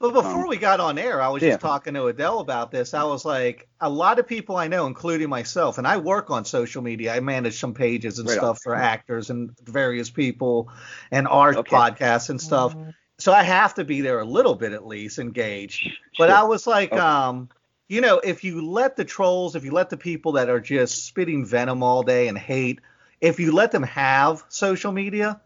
But 0.00 0.12
before 0.12 0.46
Um, 0.46 0.48
we 0.48 0.56
got 0.58 0.78
on 0.78 0.96
air, 0.96 1.20
I 1.20 1.28
was 1.28 1.42
yeah. 1.42 1.48
just 1.48 1.60
talking 1.60 1.94
to 1.94 2.02
Odell 2.02 2.38
about 2.38 2.70
this. 2.70 2.94
I 2.94 3.02
was 3.02 3.24
like, 3.24 3.68
a 3.80 3.90
lot 3.90 4.20
of 4.20 4.28
people 4.28 4.56
I 4.56 4.68
know, 4.68 4.86
including 4.86 5.28
myself, 5.28 5.76
and 5.78 5.86
I 5.88 5.96
work 5.96 6.30
on 6.30 6.44
social 6.44 6.82
media. 6.82 7.14
I 7.14 7.20
manage 7.20 7.58
some 7.58 7.74
pages 7.74 8.18
and 8.20 8.28
Right 8.28 8.38
on. 8.38 8.48
stuff 8.48 8.60
for 8.62 8.76
actors 8.76 9.30
and 9.30 9.50
various 9.64 10.08
people 10.08 10.70
and 11.10 11.26
art 11.26 11.56
Okay. 11.56 11.66
podcasts 11.66 12.30
and 12.30 12.40
stuff. 12.40 12.76
So 13.18 13.32
I 13.32 13.42
have 13.42 13.74
to 13.74 13.84
be 13.84 14.00
there 14.00 14.20
a 14.20 14.24
little 14.24 14.54
bit 14.54 14.72
at 14.72 14.86
least 14.86 15.18
engaged. 15.18 15.84
But 16.16 16.30
Sure. 16.30 16.38
I 16.38 16.44
was 16.44 16.66
like, 16.66 16.92
Okay. 16.92 16.98
um, 16.98 17.48
you 17.88 18.00
know, 18.00 18.20
if 18.22 18.44
you 18.44 18.64
let 18.70 18.94
the 18.94 19.04
trolls, 19.04 19.56
if 19.56 19.64
you 19.64 19.72
let 19.72 19.90
the 19.90 19.96
people 19.96 20.32
that 20.32 20.48
are 20.48 20.60
just 20.60 21.06
spitting 21.06 21.44
venom 21.44 21.82
all 21.82 22.04
day 22.04 22.28
and 22.28 22.38
hate, 22.38 22.80
if 23.20 23.40
you 23.40 23.50
let 23.50 23.72
them 23.72 23.82
have 23.82 24.44
social 24.48 24.92
media, 24.92 25.40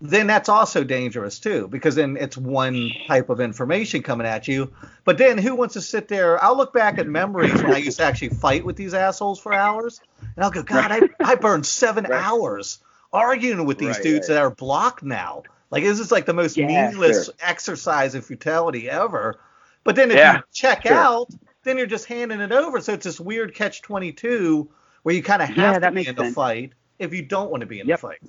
then 0.00 0.26
that's 0.28 0.48
also 0.48 0.84
dangerous 0.84 1.38
too, 1.40 1.66
because 1.68 1.94
then 1.96 2.16
it's 2.16 2.36
one 2.36 2.96
type 3.06 3.30
of 3.30 3.40
information 3.40 4.02
coming 4.02 4.26
at 4.26 4.46
you. 4.46 4.72
But 5.04 5.18
then 5.18 5.38
who 5.38 5.56
wants 5.56 5.74
to 5.74 5.80
sit 5.80 6.06
there? 6.08 6.42
I'll 6.42 6.56
look 6.56 6.72
back 6.72 6.98
at 6.98 7.08
memories 7.08 7.62
when 7.62 7.72
I 7.72 7.78
used 7.78 7.98
to 7.98 8.04
actually 8.04 8.28
fight 8.28 8.64
with 8.64 8.76
these 8.76 8.94
assholes 8.94 9.40
for 9.40 9.52
hours, 9.52 10.00
and 10.36 10.44
I'll 10.44 10.50
go, 10.50 10.62
God, 10.62 10.92
I, 10.92 11.02
I 11.24 11.34
burned 11.34 11.66
seven 11.66 12.06
Right. 12.06 12.20
hours 12.22 12.78
arguing 13.12 13.64
with 13.64 13.78
these 13.78 13.96
Right, 13.96 14.02
dudes 14.02 14.28
right. 14.28 14.34
that 14.36 14.42
are 14.42 14.50
blocked 14.50 15.02
now. 15.02 15.42
Like 15.70 15.82
this 15.82 15.98
is 15.98 16.12
like 16.12 16.26
the 16.26 16.34
most 16.34 16.56
Yeah, 16.56 16.66
meaningless 16.66 17.26
sure. 17.26 17.34
exercise 17.40 18.14
of 18.14 18.24
futility 18.24 18.88
ever. 18.88 19.40
But 19.84 19.96
then 19.96 20.10
if 20.10 20.18
Yeah, 20.18 20.36
you 20.36 20.42
check 20.52 20.86
sure. 20.86 20.96
out, 20.96 21.28
then 21.64 21.76
you're 21.76 21.86
just 21.86 22.06
handing 22.06 22.40
it 22.40 22.52
over. 22.52 22.80
So 22.80 22.92
it's 22.94 23.04
this 23.04 23.18
weird 23.20 23.54
catch 23.54 23.82
twenty 23.82 24.12
two 24.12 24.70
where 25.02 25.14
you 25.14 25.22
kind 25.22 25.42
of 25.42 25.48
have 25.48 25.74
Yeah, 25.74 25.78
to 25.80 25.92
be 25.92 26.06
in 26.06 26.14
the 26.14 26.24
fight 26.24 26.72
if 26.98 27.12
you 27.12 27.22
don't 27.22 27.50
want 27.50 27.62
to 27.62 27.66
be 27.66 27.80
in 27.80 27.86
Yep. 27.86 27.96
the 27.96 28.00
fight. 28.00 28.20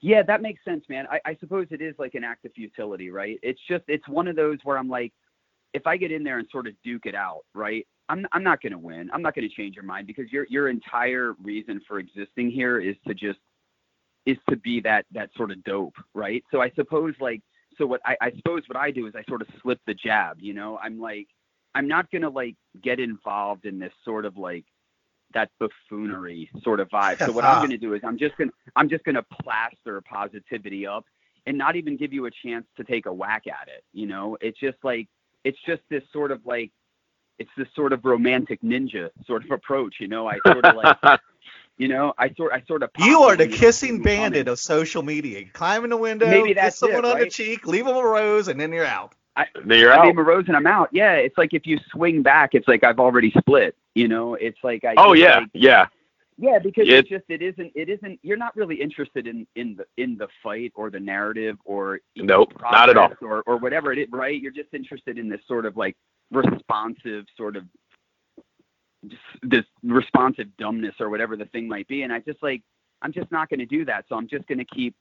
Yeah, 0.00 0.22
that 0.22 0.42
makes 0.42 0.64
sense, 0.64 0.84
man. 0.88 1.06
I, 1.10 1.20
I 1.24 1.36
suppose 1.40 1.66
it 1.70 1.82
is 1.82 1.94
like 1.98 2.14
an 2.14 2.24
act 2.24 2.44
of 2.44 2.52
futility, 2.52 3.10
right? 3.10 3.38
It's 3.42 3.60
just 3.68 3.84
it's 3.88 4.06
one 4.08 4.28
of 4.28 4.36
those 4.36 4.58
where 4.62 4.78
I'm 4.78 4.88
like, 4.88 5.12
if 5.74 5.86
I 5.86 5.96
get 5.96 6.12
in 6.12 6.22
there 6.22 6.38
and 6.38 6.48
sort 6.50 6.66
of 6.66 6.74
duke 6.84 7.06
it 7.06 7.14
out, 7.14 7.40
right? 7.54 7.86
I'm 8.08 8.26
I'm 8.32 8.44
not 8.44 8.62
gonna 8.62 8.78
win. 8.78 9.10
I'm 9.12 9.22
not 9.22 9.34
gonna 9.34 9.48
change 9.48 9.74
your 9.74 9.84
mind 9.84 10.06
because 10.06 10.30
your 10.30 10.46
your 10.48 10.68
entire 10.68 11.34
reason 11.42 11.80
for 11.86 11.98
existing 11.98 12.50
here 12.50 12.78
is 12.80 12.96
to 13.06 13.14
just 13.14 13.40
is 14.24 14.36
to 14.50 14.56
be 14.56 14.80
that 14.80 15.04
that 15.12 15.30
sort 15.36 15.50
of 15.50 15.62
dope, 15.64 15.94
right? 16.14 16.44
So 16.52 16.60
I 16.62 16.70
suppose 16.76 17.14
like 17.20 17.42
so 17.76 17.86
what 17.86 18.00
I, 18.06 18.16
I 18.20 18.30
suppose 18.36 18.62
what 18.68 18.76
I 18.76 18.90
do 18.90 19.06
is 19.06 19.14
I 19.16 19.24
sort 19.28 19.42
of 19.42 19.48
slip 19.62 19.80
the 19.86 19.94
jab, 19.94 20.38
you 20.40 20.54
know? 20.54 20.78
I'm 20.82 21.00
like 21.00 21.28
I'm 21.74 21.88
not 21.88 22.10
gonna 22.10 22.30
like 22.30 22.56
get 22.82 23.00
involved 23.00 23.64
in 23.66 23.78
this 23.78 23.92
sort 24.04 24.24
of 24.24 24.36
like 24.36 24.64
that 25.34 25.50
buffoonery 25.58 26.50
sort 26.62 26.80
of 26.80 26.88
vibe. 26.88 27.18
So 27.18 27.32
what 27.32 27.44
I'm 27.44 27.58
going 27.58 27.70
to 27.70 27.78
do 27.78 27.94
is 27.94 28.02
I'm 28.04 28.18
just 28.18 28.36
going 28.36 28.50
to 28.50 28.54
I'm 28.76 28.88
just 28.88 29.04
going 29.04 29.14
to 29.14 29.24
plaster 29.42 30.00
positivity 30.00 30.86
up 30.86 31.04
and 31.46 31.56
not 31.56 31.76
even 31.76 31.96
give 31.96 32.12
you 32.12 32.26
a 32.26 32.30
chance 32.30 32.66
to 32.76 32.84
take 32.84 33.06
a 33.06 33.12
whack 33.12 33.44
at 33.46 33.68
it, 33.68 33.82
you 33.92 34.06
know? 34.06 34.36
It's 34.40 34.58
just 34.58 34.76
like 34.82 35.08
it's 35.44 35.58
just 35.66 35.82
this 35.88 36.02
sort 36.12 36.30
of 36.30 36.44
like 36.44 36.70
it's 37.38 37.50
this 37.56 37.68
sort 37.74 37.92
of 37.92 38.04
romantic 38.04 38.60
ninja 38.62 39.10
sort 39.26 39.44
of 39.44 39.50
approach, 39.50 39.96
you 40.00 40.08
know? 40.08 40.28
I 40.28 40.38
sort 40.44 40.64
of 40.64 40.76
like, 40.76 41.20
you 41.78 41.88
know, 41.88 42.12
I 42.18 42.34
sort 42.34 42.52
I 42.52 42.62
sort 42.66 42.82
of 42.82 42.90
You 42.98 43.20
are 43.20 43.36
the 43.36 43.48
kissing 43.48 43.98
don't 43.98 44.04
see 44.04 44.10
me 44.10 44.16
bandit 44.16 44.48
of 44.48 44.58
social 44.58 45.02
media. 45.02 45.44
Climb 45.52 45.84
in 45.84 45.90
the 45.90 45.96
window, 45.96 46.26
Maybe 46.26 46.54
kiss 46.54 46.76
someone 46.76 47.04
it, 47.04 47.10
on 47.10 47.20
the 47.20 47.30
cheek, 47.30 47.66
leave 47.66 47.86
them 47.86 47.96
a 47.96 48.02
rose, 48.04 48.48
and 48.48 48.60
then 48.60 48.72
you're 48.72 48.84
out. 48.84 49.14
Then 49.64 49.78
you're 49.78 49.92
I 49.92 49.98
out. 49.98 50.06
leave 50.06 50.18
a 50.18 50.22
rose 50.22 50.44
and 50.48 50.56
I'm 50.56 50.66
out. 50.66 50.88
Yeah, 50.92 51.12
it's 51.14 51.36
like 51.38 51.54
if 51.54 51.66
you 51.66 51.78
swing 51.90 52.22
back, 52.22 52.50
it's 52.54 52.68
like 52.68 52.84
I've 52.84 52.98
already 53.00 53.30
split. 53.38 53.76
You 53.94 54.08
know, 54.08 54.34
it's 54.34 54.58
like 54.62 54.84
I. 54.84 54.94
Oh 54.96 55.12
yeah, 55.12 55.38
like, 55.40 55.48
yeah. 55.54 55.86
Yeah, 56.40 56.58
because 56.60 56.86
It- 56.86 56.94
it's 56.94 57.08
just 57.08 57.24
it 57.28 57.42
isn't 57.42 57.72
it 57.74 57.88
isn't 57.88 58.20
you're 58.22 58.36
not 58.36 58.54
really 58.56 58.76
interested 58.80 59.26
in 59.26 59.46
in 59.56 59.74
the 59.76 59.84
in 60.02 60.16
the 60.16 60.28
fight 60.42 60.72
or 60.76 60.88
the 60.90 61.00
narrative 61.00 61.56
or 61.64 61.98
Nope, 62.16 62.52
not 62.60 62.88
at 62.88 62.96
all. 62.96 63.12
or 63.20 63.42
or 63.46 63.56
whatever 63.56 63.92
it 63.92 63.98
is, 63.98 64.06
right? 64.12 64.40
You're 64.40 64.52
just 64.52 64.72
interested 64.72 65.18
in 65.18 65.28
this 65.28 65.40
sort 65.48 65.66
of 65.66 65.76
like 65.76 65.96
responsive 66.30 67.24
sort 67.36 67.56
of 67.56 67.64
just 69.06 69.22
this 69.42 69.64
responsive 69.82 70.46
dumbness 70.58 70.94
or 71.00 71.08
whatever 71.10 71.36
the 71.36 71.46
thing 71.46 71.66
might 71.68 71.88
be, 71.88 72.02
and 72.02 72.12
I 72.12 72.20
just 72.20 72.42
like 72.42 72.62
I'm 73.02 73.12
just 73.12 73.30
not 73.32 73.48
going 73.48 73.60
to 73.60 73.66
do 73.66 73.84
that. 73.84 74.04
So 74.08 74.16
I'm 74.16 74.26
just 74.28 74.46
going 74.48 74.58
to 74.58 74.64
keep, 74.64 74.94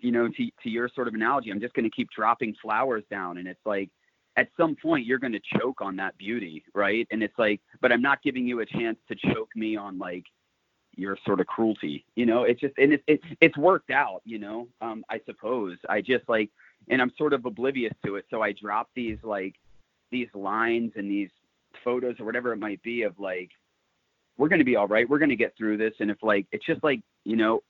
you 0.00 0.12
know, 0.12 0.28
to 0.28 0.50
to 0.62 0.70
your 0.70 0.88
sort 0.94 1.08
of 1.08 1.14
analogy, 1.14 1.50
I'm 1.50 1.60
just 1.60 1.74
going 1.74 1.84
to 1.84 1.94
keep 1.94 2.08
dropping 2.10 2.54
flowers 2.62 3.04
down, 3.10 3.38
and 3.38 3.46
it's 3.46 3.64
like 3.64 3.90
at 4.36 4.48
some 4.56 4.76
point 4.76 5.06
you're 5.06 5.18
going 5.18 5.32
to 5.32 5.58
choke 5.58 5.80
on 5.80 5.96
that 5.96 6.16
beauty, 6.18 6.64
right? 6.74 7.06
And 7.10 7.22
it's 7.22 7.38
like, 7.38 7.60
but 7.80 7.92
I'm 7.92 8.02
not 8.02 8.22
giving 8.22 8.46
you 8.46 8.60
a 8.60 8.66
chance 8.66 8.96
to 9.08 9.14
choke 9.14 9.50
me 9.56 9.76
on 9.76 9.98
like 9.98 10.24
your 10.96 11.18
sort 11.26 11.40
of 11.40 11.46
cruelty, 11.46 12.04
you 12.14 12.26
know? 12.26 12.44
It's 12.44 12.60
just, 12.60 12.74
and 12.78 12.92
it, 12.92 13.02
it 13.06 13.20
it's 13.40 13.56
worked 13.56 13.90
out, 13.90 14.22
you 14.24 14.38
know? 14.38 14.68
Um, 14.80 15.04
I 15.10 15.20
suppose 15.26 15.76
I 15.88 16.00
just 16.00 16.28
like, 16.28 16.50
and 16.88 17.02
I'm 17.02 17.12
sort 17.18 17.32
of 17.32 17.44
oblivious 17.44 17.92
to 18.06 18.16
it. 18.16 18.24
So 18.30 18.40
I 18.42 18.52
drop 18.52 18.88
these 18.94 19.18
like 19.22 19.56
these 20.10 20.28
lines 20.34 20.92
and 20.96 21.10
these 21.10 21.30
photos 21.84 22.18
or 22.18 22.24
whatever 22.24 22.52
it 22.52 22.58
might 22.58 22.82
be 22.82 23.02
of 23.02 23.18
like, 23.18 23.50
we're 24.38 24.48
going 24.48 24.60
to 24.60 24.64
be 24.64 24.76
all 24.76 24.88
right. 24.88 25.08
We're 25.08 25.18
going 25.18 25.30
to 25.30 25.36
get 25.36 25.56
through 25.56 25.76
this. 25.76 25.92
And 26.00 26.10
if 26.10 26.18
like, 26.22 26.46
it's 26.52 26.64
just 26.64 26.82
like, 26.82 27.00
you 27.24 27.36
know, 27.36 27.62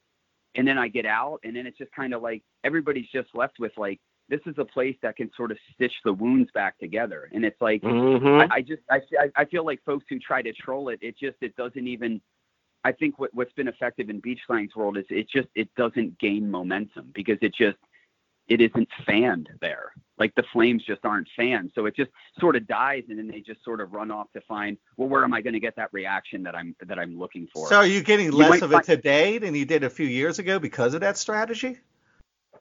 and 0.54 0.66
then 0.66 0.78
I 0.78 0.88
get 0.88 1.06
out 1.06 1.38
and 1.44 1.54
then 1.54 1.66
it's 1.66 1.78
just 1.78 1.92
kind 1.92 2.12
of 2.14 2.22
like 2.22 2.42
everybody's 2.64 3.08
just 3.12 3.28
left 3.34 3.58
with 3.58 3.72
like, 3.76 4.00
this 4.28 4.40
is 4.46 4.54
a 4.58 4.64
place 4.64 4.96
that 5.02 5.16
can 5.16 5.28
sort 5.36 5.50
of 5.50 5.58
stitch 5.74 5.92
the 6.04 6.12
wounds 6.12 6.50
back 6.54 6.78
together. 6.78 7.28
And 7.32 7.44
it's 7.44 7.60
like, 7.60 7.82
hmm 7.82 8.26
I, 8.26 8.48
I 8.56 8.60
just 8.62 8.82
I, 8.90 9.00
I- 9.20 9.42
I 9.42 9.44
feel 9.44 9.64
like 9.64 9.80
folks 9.84 10.04
who 10.08 10.18
try 10.18 10.40
to 10.42 10.52
troll 10.52 10.88
it, 10.90 10.98
it 11.02 11.16
just 11.18 11.36
it 11.40 11.54
doesn't 11.56 11.86
even. 11.86 12.20
I 12.82 12.92
think 12.92 13.18
what 13.18 13.30
what's 13.34 13.52
been 13.52 13.68
effective 13.68 14.08
in 14.08 14.20
beach 14.20 14.40
slang's 14.46 14.74
world 14.74 14.96
is 14.96 15.04
it 15.10 15.28
just 15.28 15.48
it 15.54 15.68
doesn't 15.76 16.18
gain 16.18 16.50
momentum 16.50 17.10
because 17.14 17.36
it 17.42 17.54
just 17.54 17.76
it 18.50 18.60
isn't 18.60 18.88
fanned 19.06 19.48
there. 19.60 19.92
Like 20.18 20.34
the 20.34 20.42
flames 20.52 20.82
just 20.86 21.02
aren't 21.04 21.28
fanned, 21.34 21.70
so 21.74 21.86
it 21.86 21.96
just 21.96 22.10
sort 22.38 22.56
of 22.56 22.66
dies, 22.66 23.04
and 23.08 23.18
then 23.18 23.28
they 23.28 23.40
just 23.40 23.64
sort 23.64 23.80
of 23.80 23.92
run 23.92 24.10
off 24.10 24.30
to 24.34 24.42
find 24.42 24.76
well, 24.98 25.08
where 25.08 25.24
am 25.24 25.32
I 25.32 25.40
going 25.40 25.54
to 25.54 25.60
get 25.60 25.76
that 25.76 25.88
reaction 25.92 26.42
that 26.42 26.54
I'm 26.54 26.76
that 26.86 26.98
I'm 26.98 27.18
looking 27.18 27.48
for? 27.54 27.68
So 27.68 27.76
are 27.76 27.86
you 27.86 28.02
getting 28.02 28.26
You 28.26 28.32
less 28.32 28.60
of 28.60 28.72
it 28.74 28.84
today 28.84 29.38
than 29.38 29.54
you 29.54 29.64
did 29.64 29.82
a 29.82 29.88
few 29.88 30.06
years 30.06 30.38
ago 30.38 30.58
because 30.58 30.92
of 30.92 31.00
that 31.00 31.16
strategy? 31.16 31.78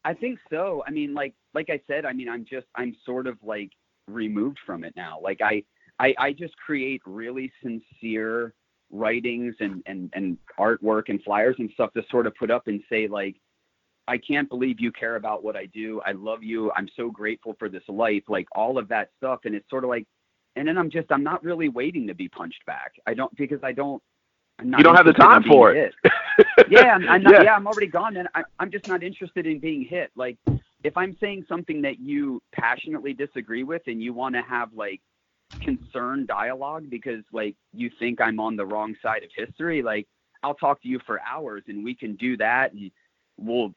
I 0.06 0.14
think 0.14 0.40
so. 0.50 0.84
I 0.88 0.92
mean, 0.92 1.14
like 1.14 1.34
like 1.54 1.70
I 1.70 1.82
said, 1.88 2.06
I 2.06 2.14
mean, 2.14 2.30
I'm 2.30 2.46
just 2.50 2.68
I'm 2.76 2.96
sort 3.06 3.28
of 3.28 3.38
like 3.44 3.72
removed 4.08 4.60
from 4.66 4.86
it 4.86 4.94
now. 4.96 5.20
Like 5.22 5.42
I 5.42 5.64
I, 6.00 6.16
I 6.18 6.34
just 6.34 6.56
create 6.58 7.02
really 7.06 7.52
sincere 7.62 8.54
writings 8.90 9.56
and, 9.60 9.84
and 9.86 10.10
and 10.14 10.38
artwork 10.58 11.10
and 11.10 11.22
flyers 11.24 11.56
and 11.60 11.70
stuff 11.74 11.92
to 11.94 12.04
sort 12.10 12.26
of 12.26 12.36
put 12.36 12.52
up 12.52 12.68
and 12.68 12.82
say 12.90 13.08
like 13.08 13.36
I 14.10 14.18
can't 14.18 14.50
believe 14.50 14.80
you 14.80 14.92
care 14.92 15.16
about 15.16 15.44
what 15.44 15.56
I 15.56 15.68
do. 15.68 16.02
I 16.06 16.12
love 16.14 16.44
you. 16.44 16.72
I'm 16.76 16.90
so 16.96 17.12
grateful 17.12 17.56
for 17.60 17.70
this 17.70 17.84
life. 17.88 18.24
Like 18.28 18.48
all 18.56 18.78
of 18.78 18.88
that 18.90 19.12
stuff. 19.18 19.42
And 19.46 19.56
it's 19.56 19.70
sort 19.70 19.84
of 19.84 19.90
like 19.90 20.06
and 20.56 20.68
then 20.68 20.78
I'm 20.78 20.90
just 20.90 21.12
I'm 21.12 21.24
not 21.24 21.44
really 21.44 21.70
waiting 21.70 22.08
to 22.08 22.14
be 22.16 22.28
punched 22.28 22.66
back. 22.66 22.94
I 23.08 23.14
don't 23.14 23.34
because 23.38 23.60
I 23.64 23.72
don't 23.72 24.02
I'm 24.60 24.70
not 24.70 24.80
You 24.80 24.84
don't 24.84 24.96
have 24.96 25.06
the 25.06 25.14
time 25.14 25.44
for 25.44 25.74
it. 25.74 25.94
hit 26.04 26.14
yeah, 26.70 26.94
I'm, 26.96 27.08
I'm 27.08 27.24
not, 27.24 27.34
Yeah. 27.34 27.44
yeah. 27.44 27.56
I'm 27.56 27.68
already 27.68 27.88
gone. 27.88 28.14
Then 28.14 28.28
I, 28.36 28.44
I'm 28.60 28.72
just 28.72 28.88
not 28.88 29.04
interested 29.04 29.46
in 29.46 29.60
being 29.60 29.84
hit. 29.84 30.12
Like, 30.16 30.38
if 30.84 30.96
I'm 30.98 31.16
saying 31.20 31.46
something 31.48 31.82
that 31.84 32.00
you 32.00 32.42
passionately 32.54 33.14
disagree 33.14 33.64
with, 33.64 33.82
and 33.88 34.02
you 34.02 34.14
want 34.14 34.36
to 34.36 34.42
have 34.42 34.74
like 34.74 35.02
concerned 35.62 36.28
dialogue 36.28 36.90
because 36.90 37.24
like 37.34 37.56
you 37.74 37.90
think 38.00 38.22
I'm 38.22 38.40
on 38.40 38.56
the 38.56 38.66
wrong 38.66 38.96
side 39.02 39.24
of 39.24 39.30
history, 39.36 39.82
like 39.82 40.08
I'll 40.44 40.54
talk 40.56 40.82
to 40.82 40.88
you 40.88 41.00
for 41.06 41.20
hours, 41.22 41.64
and 41.68 41.84
we 41.84 41.96
can 41.96 42.16
do 42.16 42.38
that, 42.38 42.74
and 42.74 42.92
we'll 43.38 43.74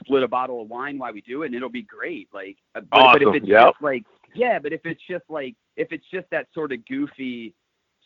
split 0.00 0.22
a 0.22 0.28
bottle 0.28 0.62
of 0.62 0.68
wine 0.68 0.98
while 0.98 1.12
we 1.12 1.20
do 1.20 1.42
it, 1.42 1.46
and 1.46 1.54
it'll 1.54 1.68
be 1.68 1.82
great. 1.82 2.28
Like, 2.32 2.56
uh, 2.74 2.80
but, 2.90 3.12
but 3.14 3.22
if 3.22 3.34
it's 3.34 3.46
yep. 3.46 3.68
just 3.68 3.82
like, 3.82 4.04
yeah, 4.34 4.58
but 4.58 4.72
if 4.72 4.80
it's 4.84 5.02
just 5.08 5.24
like, 5.28 5.54
if 5.76 5.92
it's 5.92 6.06
just 6.12 6.26
that 6.30 6.46
sort 6.54 6.72
of 6.72 6.84
goofy, 6.86 7.54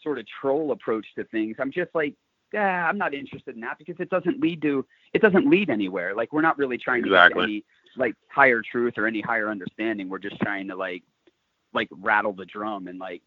sort 0.03 0.19
of 0.19 0.27
troll 0.41 0.73
approach 0.73 1.07
to 1.17 1.25
things, 1.25 1.57
I'm 1.59 1.73
just 1.73 1.91
like, 1.95 2.15
yeah, 2.53 2.89
I'm 2.89 2.99
not 2.99 3.15
interested 3.15 3.55
in 3.55 3.61
that 3.63 3.79
because 3.79 3.97
it 3.99 4.11
doesn't 4.11 4.41
lead 4.41 4.63
to 4.63 4.87
it 5.13 5.21
doesn't 5.21 5.49
lead 5.49 5.71
anywhere. 5.71 6.15
Like 6.15 6.33
we're 6.33 6.43
not 6.43 6.59
really 6.59 6.79
trying 6.79 7.03
to 7.05 7.11
get 7.11 7.37
any 7.37 7.65
like 7.97 8.15
higher 8.29 8.63
truth 8.63 8.95
or 8.97 9.07
any 9.07 9.21
higher 9.21 9.51
understanding. 9.51 10.09
We're 10.09 10.19
just 10.19 10.41
trying 10.41 10.69
to 10.69 10.77
like 10.77 11.03
like 11.75 11.89
rattle 11.91 12.33
the 12.33 12.47
drum 12.47 12.89
and 12.89 12.99
like 12.99 13.23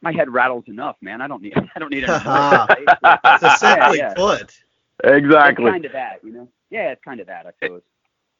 my 0.00 0.12
head 0.12 0.30
rattles 0.30 0.64
enough, 0.68 0.96
man. 1.02 1.20
I 1.20 1.28
don't 1.28 1.42
need 1.42 1.54
I 1.76 1.78
don't 1.78 1.90
need 1.90 2.04
any 2.04 2.24
more. 2.24 2.32
right? 2.32 3.96
Yeah. 3.96 4.14
put, 4.14 4.56
Exactly. 5.04 5.66
It's 5.66 5.72
kind 5.72 5.84
of 5.84 5.92
that, 5.92 6.20
you 6.24 6.32
know. 6.32 6.48
Yeah, 6.70 6.90
it's 6.90 7.02
kind 7.04 7.20
of 7.20 7.26
that, 7.26 7.46
I 7.46 7.52
suppose. 7.62 7.82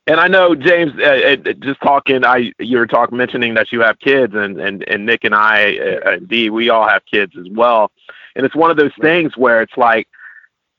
And 0.08 0.18
I 0.18 0.26
know 0.26 0.54
James, 0.54 0.98
uh, 0.98 1.36
just 1.60 1.80
talking, 1.82 2.24
I 2.24 2.52
you 2.58 2.78
were 2.78 2.86
talking 2.86 3.18
mentioning 3.18 3.52
that 3.54 3.70
you 3.72 3.82
have 3.82 3.98
kids, 3.98 4.34
and 4.34 4.58
and 4.58 4.82
and 4.88 5.04
Nick 5.04 5.24
and 5.24 5.34
I, 5.34 5.76
uh, 5.76 6.12
indeed, 6.12 6.50
we 6.50 6.70
all 6.70 6.88
have 6.88 7.04
kids 7.04 7.34
as 7.38 7.46
well. 7.50 7.92
And 8.34 8.46
it's 8.46 8.56
one 8.56 8.70
of 8.70 8.78
those 8.78 8.92
things 9.02 9.36
where 9.36 9.60
it's 9.60 9.76
like, 9.76 10.08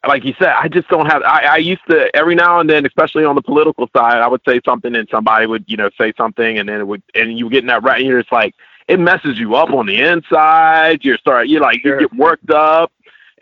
like 0.08 0.24
you 0.24 0.34
said, 0.39 0.50
I 0.50 0.68
just 0.68 0.88
don't 0.88 1.06
have. 1.06 1.22
I, 1.22 1.46
I 1.46 1.58
used 1.58 1.82
to 1.89 2.10
every 2.15 2.34
now 2.34 2.60
and 2.60 2.68
then, 2.68 2.88
especially 2.88 3.24
on 3.24 3.36
the 3.36 3.41
political 3.44 3.88
side, 3.96 4.18
I 4.18 4.27
would 4.27 4.41
say 4.48 4.62
something, 4.65 4.96
and 4.96 5.08
somebody 5.12 5.46
would 5.46 5.65
you 5.68 5.77
know 5.77 5.91
say 5.96 6.12
something, 6.18 6.58
and 6.58 6.68
then 6.68 6.79
it 6.79 6.88
would, 6.88 7.03
and 7.13 7.38
you 7.38 7.51
get 7.51 7.60
in 7.60 7.68
that 7.68 7.84
right, 7.84 8.00
and 8.00 8.08
you're 8.08 8.22
just 8.22 8.32
like, 8.32 8.56
it 8.88 9.00
messes 9.00 9.38
you 9.38 9.53
up 9.53 9.70
on 9.70 9.86
the 9.86 10.01
inside. 10.01 11.06
You're 11.06 11.20
start, 11.20 11.50
you're 11.50 11.62
like, 11.62 11.84
you 11.84 12.00
get 12.00 12.15
worked 12.15 12.50
up, 12.50 12.91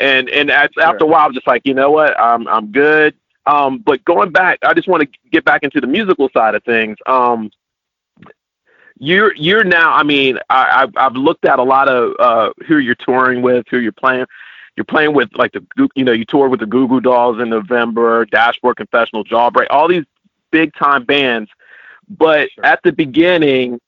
and 0.02 0.30
and 0.30 0.52
at, 0.52 0.72
after 0.78 1.06
a 1.06 1.08
while, 1.08 1.28
I'm 1.28 1.34
just 1.34 1.48
like, 1.48 1.62
you 1.64 1.74
know 1.74 1.92
what, 1.92 2.20
I'm 2.20 2.46
I'm 2.50 2.74
good. 2.74 3.16
Um, 3.48 3.80
but 3.80 4.04
going 4.06 4.32
back, 4.32 4.60
I 4.64 4.74
just 4.74 4.88
want 4.88 5.04
to 5.04 5.10
get 5.32 5.46
back 5.46 5.64
into 5.64 5.80
the 5.80 5.88
musical 5.88 6.30
side 6.34 6.54
of 6.56 6.64
things. 6.64 6.98
Um, 7.08 7.50
you're 9.00 9.34
you're 9.36 9.64
now. 9.64 9.94
I 9.94 10.04
mean, 10.04 10.38
I, 10.50 10.84
I've 10.84 10.92
I've 10.98 11.16
looked 11.16 11.46
at 11.46 11.60
a 11.60 11.64
lot 11.64 11.88
of 11.88 12.14
uh, 12.20 12.52
who 12.68 12.78
you're 12.80 12.96
touring 12.96 13.42
with, 13.42 13.66
who 13.70 13.80
you're 13.80 13.92
playing. 13.92 14.26
You're 14.76 14.86
playing 14.86 15.14
with 15.14 15.30
like 15.36 15.54
the 15.54 15.62
Goo- 15.76 15.90
you 15.96 16.04
know 16.04 16.12
you 16.12 16.26
toured 16.26 16.52
with 16.52 16.60
the 16.60 16.66
Goo 16.66 16.88
Goo 16.88 17.02
Dolls 17.02 17.40
in 17.40 17.50
November, 17.50 18.26
Dashboard 18.26 18.78
Confessional, 18.78 19.24
Jawbreaker, 19.24 19.68
all 19.70 19.88
these 19.88 20.06
big 20.52 20.74
time 20.76 21.04
bands. 21.06 21.50
But 22.10 22.50
Sure. 22.52 22.66
at 22.66 22.80
the 22.84 22.92
beginning, 22.92 23.80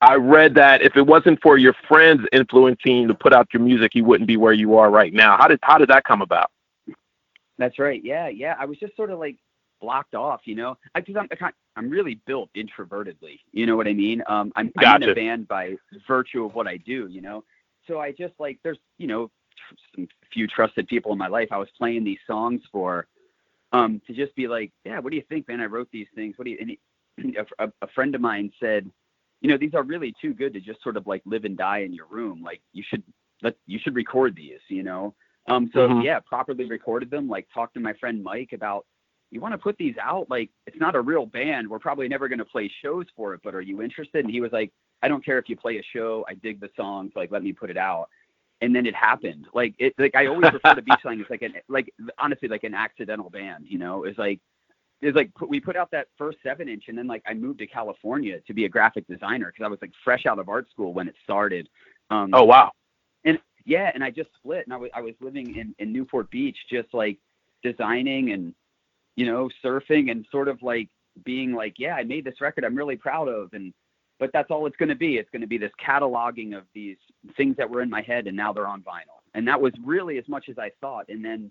I 0.00 0.14
read 0.16 0.54
that 0.54 0.82
if 0.82 0.96
it 0.96 1.06
wasn't 1.06 1.40
for 1.42 1.56
your 1.56 1.74
friends 1.88 2.26
influencing 2.32 3.08
to 3.08 3.14
put 3.14 3.32
out 3.32 3.48
your 3.52 3.62
music, 3.62 3.94
you 3.94 4.04
wouldn't 4.04 4.28
be 4.28 4.36
where 4.36 4.52
you 4.52 4.76
are 4.76 4.90
right 4.90 5.12
now. 5.12 5.36
How 5.38 5.48
did 5.48 5.58
how 5.62 5.78
did 5.78 5.88
that 5.88 6.04
come 6.04 6.22
about? 6.22 6.50
That's 7.60 7.78
right. 7.78 8.00
Yeah, 8.02 8.28
yeah. 8.28 8.56
I 8.58 8.64
was 8.64 8.78
just 8.78 8.96
sort 8.96 9.10
of 9.10 9.18
like 9.18 9.36
blocked 9.82 10.14
off, 10.14 10.40
you 10.44 10.54
know, 10.54 10.78
because 10.94 11.14
I'm 11.14 11.28
I 11.30 11.36
kind- 11.36 11.54
I'm 11.76 11.90
really 11.90 12.14
built 12.26 12.48
introvertedly. 12.56 13.38
You 13.52 13.66
know 13.66 13.76
what 13.76 13.86
I 13.86 13.92
mean? 13.92 14.22
Um, 14.26 14.50
I'm, 14.56 14.72
I'm 14.78 15.02
in 15.02 15.10
a 15.10 15.14
band 15.14 15.46
by 15.46 15.76
virtue 16.08 16.44
of 16.46 16.54
what 16.54 16.66
I 16.66 16.78
do. 16.78 17.06
You 17.08 17.20
know, 17.20 17.44
so 17.86 18.00
I 18.00 18.12
just 18.12 18.32
like 18.38 18.58
there's 18.64 18.78
you 18.96 19.06
know 19.06 19.30
some 19.94 20.08
few 20.32 20.46
trusted 20.46 20.88
people 20.88 21.12
in 21.12 21.18
my 21.18 21.28
life. 21.28 21.48
I 21.52 21.58
was 21.58 21.68
playing 21.76 22.02
these 22.02 22.18
songs 22.26 22.62
for, 22.72 23.06
um, 23.72 24.00
to 24.06 24.14
just 24.14 24.34
be 24.34 24.48
like, 24.48 24.72
yeah, 24.86 24.98
what 24.98 25.10
do 25.10 25.16
you 25.16 25.24
think, 25.28 25.46
man? 25.46 25.60
I 25.60 25.66
wrote 25.66 25.88
these 25.92 26.08
things. 26.14 26.38
What 26.38 26.46
do 26.46 26.52
you? 26.52 26.56
And 26.60 26.70
he, 26.70 27.36
a, 27.58 27.66
a, 27.66 27.72
a 27.82 27.86
friend 27.88 28.14
of 28.14 28.22
mine 28.22 28.50
said, 28.58 28.90
you 29.42 29.50
know, 29.50 29.58
these 29.58 29.74
are 29.74 29.82
really 29.82 30.14
too 30.18 30.32
good 30.32 30.54
to 30.54 30.60
just 30.60 30.82
sort 30.82 30.96
of 30.96 31.06
like 31.06 31.20
live 31.26 31.44
and 31.44 31.58
die 31.58 31.80
in 31.80 31.92
your 31.92 32.06
room. 32.06 32.42
Like 32.42 32.62
you 32.72 32.82
should 32.88 33.02
let 33.42 33.54
you 33.66 33.78
should 33.78 33.94
record 33.94 34.34
these. 34.34 34.60
You 34.68 34.82
know. 34.82 35.14
Um, 35.50 35.70
so 35.72 35.88
Mhm. 35.88 36.04
yeah, 36.04 36.20
properly 36.20 36.64
recorded 36.64 37.10
them. 37.10 37.28
Like 37.28 37.48
talked 37.52 37.74
to 37.74 37.80
my 37.80 37.92
friend 37.94 38.22
Mike 38.22 38.52
about, 38.52 38.86
you 39.30 39.40
want 39.40 39.52
to 39.52 39.58
put 39.58 39.76
these 39.78 39.96
out? 39.98 40.28
Like 40.30 40.50
it's 40.66 40.78
not 40.78 40.94
a 40.94 41.00
real 41.00 41.26
band. 41.26 41.68
We're 41.68 41.78
probably 41.78 42.08
never 42.08 42.28
going 42.28 42.38
to 42.38 42.44
play 42.44 42.68
shows 42.82 43.06
for 43.16 43.34
it, 43.34 43.40
but 43.42 43.54
are 43.54 43.60
you 43.60 43.82
interested? 43.82 44.24
And 44.24 44.30
he 44.32 44.40
was 44.40 44.52
like, 44.52 44.72
I 45.02 45.08
don't 45.08 45.24
care 45.24 45.38
if 45.38 45.48
you 45.48 45.56
play 45.56 45.78
a 45.78 45.82
show. 45.82 46.24
I 46.28 46.34
dig 46.34 46.60
the 46.60 46.70
songs. 46.76 47.12
Like 47.14 47.30
let 47.30 47.42
me 47.42 47.52
put 47.52 47.70
it 47.70 47.76
out. 47.76 48.08
And 48.60 48.74
then 48.74 48.86
it 48.86 48.94
happened. 48.94 49.46
Like 49.54 49.74
it. 49.78 49.94
Like 49.98 50.14
I 50.14 50.26
always 50.26 50.52
refer 50.52 50.74
to 50.74 50.82
Beach 50.82 50.98
Slang 51.02 51.20
as 51.20 51.30
like 51.30 51.42
an 51.42 51.54
like 51.68 51.92
honestly 52.18 52.48
like 52.48 52.64
an 52.64 52.74
accidental 52.74 53.30
band. 53.30 53.66
You 53.66 53.78
know, 53.78 54.04
it's 54.04 54.18
like 54.18 54.40
it's 55.00 55.16
like 55.16 55.30
we 55.40 55.60
put 55.60 55.76
out 55.76 55.90
that 55.92 56.08
first 56.18 56.38
seven 56.42 56.68
inch, 56.68 56.84
and 56.88 56.98
then 56.98 57.06
like 57.06 57.22
I 57.26 57.32
moved 57.32 57.60
to 57.60 57.66
California 57.66 58.40
to 58.46 58.52
be 58.52 58.66
a 58.66 58.68
graphic 58.68 59.06
designer 59.06 59.46
because 59.50 59.64
I 59.64 59.68
was 59.68 59.78
like 59.80 59.92
fresh 60.04 60.26
out 60.26 60.38
of 60.38 60.48
art 60.50 60.68
school 60.70 60.92
when 60.92 61.08
it 61.08 61.14
started. 61.24 61.68
Um, 62.10 62.30
Oh 62.34 62.44
wow. 62.44 62.72
Yeah, 63.64 63.90
and 63.94 64.02
I 64.02 64.10
just 64.10 64.30
split, 64.38 64.64
and 64.66 64.72
I 64.72 64.76
was 64.76 64.90
I 64.94 65.00
was 65.00 65.14
living 65.20 65.56
in 65.56 65.74
in 65.78 65.92
Newport 65.92 66.30
Beach, 66.30 66.56
just 66.70 66.92
like 66.92 67.18
designing 67.62 68.32
and 68.32 68.54
you 69.16 69.26
know 69.26 69.48
surfing 69.64 70.10
and 70.10 70.26
sort 70.30 70.48
of 70.48 70.62
like 70.62 70.88
being 71.24 71.52
like, 71.52 71.74
yeah, 71.78 71.94
I 71.94 72.04
made 72.04 72.24
this 72.24 72.40
record, 72.40 72.64
I'm 72.64 72.76
really 72.76 72.96
proud 72.96 73.28
of, 73.28 73.52
and 73.52 73.72
but 74.18 74.30
that's 74.32 74.50
all 74.50 74.66
it's 74.66 74.76
going 74.76 74.90
to 74.90 74.94
be. 74.94 75.16
It's 75.16 75.30
going 75.30 75.40
to 75.42 75.48
be 75.48 75.58
this 75.58 75.72
cataloging 75.84 76.56
of 76.56 76.64
these 76.74 76.98
things 77.36 77.56
that 77.56 77.68
were 77.68 77.82
in 77.82 77.90
my 77.90 78.02
head, 78.02 78.26
and 78.26 78.36
now 78.36 78.52
they're 78.52 78.66
on 78.68 78.82
vinyl, 78.82 79.20
and 79.34 79.46
that 79.48 79.60
was 79.60 79.72
really 79.84 80.18
as 80.18 80.28
much 80.28 80.48
as 80.48 80.58
I 80.58 80.70
thought, 80.80 81.06
and 81.08 81.24
then 81.24 81.50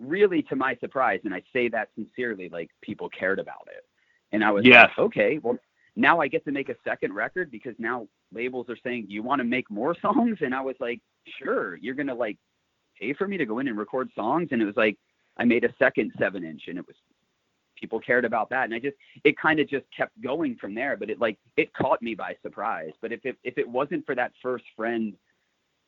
really 0.00 0.42
to 0.42 0.56
my 0.56 0.76
surprise, 0.76 1.20
and 1.24 1.34
I 1.34 1.42
say 1.52 1.68
that 1.68 1.88
sincerely, 1.94 2.48
like 2.48 2.70
people 2.82 3.08
cared 3.08 3.38
about 3.38 3.68
it, 3.68 3.84
and 4.32 4.44
I 4.44 4.50
was 4.50 4.64
Yes. 4.64 4.88
like, 4.90 4.98
okay, 4.98 5.38
well 5.38 5.58
now 5.98 6.20
I 6.20 6.28
get 6.28 6.44
to 6.44 6.52
make 6.52 6.68
a 6.68 6.76
second 6.84 7.12
record 7.12 7.50
because 7.50 7.74
now 7.78 8.06
labels 8.32 8.66
are 8.68 8.76
saying, 8.84 9.06
do 9.08 9.14
you 9.14 9.22
want 9.22 9.40
to 9.40 9.44
make 9.44 9.68
more 9.68 9.96
songs? 10.02 10.38
And 10.40 10.54
I 10.54 10.60
was 10.60 10.76
like, 10.78 11.00
sure, 11.42 11.76
you're 11.76 11.94
to 11.94 12.14
like 12.14 12.38
pay 12.98 13.12
for 13.12 13.26
me 13.26 13.36
to 13.36 13.44
go 13.44 13.58
in 13.58 13.68
and 13.68 13.76
record 13.76 14.08
songs. 14.14 14.48
And 14.52 14.62
it 14.62 14.64
was 14.64 14.76
like, 14.76 14.96
I 15.36 15.44
made 15.44 15.64
a 15.64 15.74
second 15.78 16.12
seven 16.18 16.44
inch 16.44 16.62
and 16.68 16.78
it 16.78 16.86
was, 16.86 16.94
people 17.76 17.98
cared 17.98 18.24
about 18.24 18.48
that. 18.50 18.64
And 18.64 18.74
I 18.74 18.78
just, 18.78 18.96
it 19.24 19.36
kind 19.36 19.58
of 19.58 19.68
just 19.68 19.86
kept 19.96 20.12
going 20.20 20.56
from 20.60 20.72
there, 20.72 20.96
but 20.96 21.10
it 21.10 21.20
like, 21.20 21.36
it 21.56 21.74
caught 21.74 22.00
me 22.00 22.14
by 22.14 22.36
surprise. 22.42 22.92
But 23.02 23.12
if 23.12 23.26
it, 23.26 23.36
if 23.42 23.58
it 23.58 23.68
wasn't 23.68 24.06
for 24.06 24.14
that 24.14 24.32
first 24.40 24.64
friend, 24.76 25.14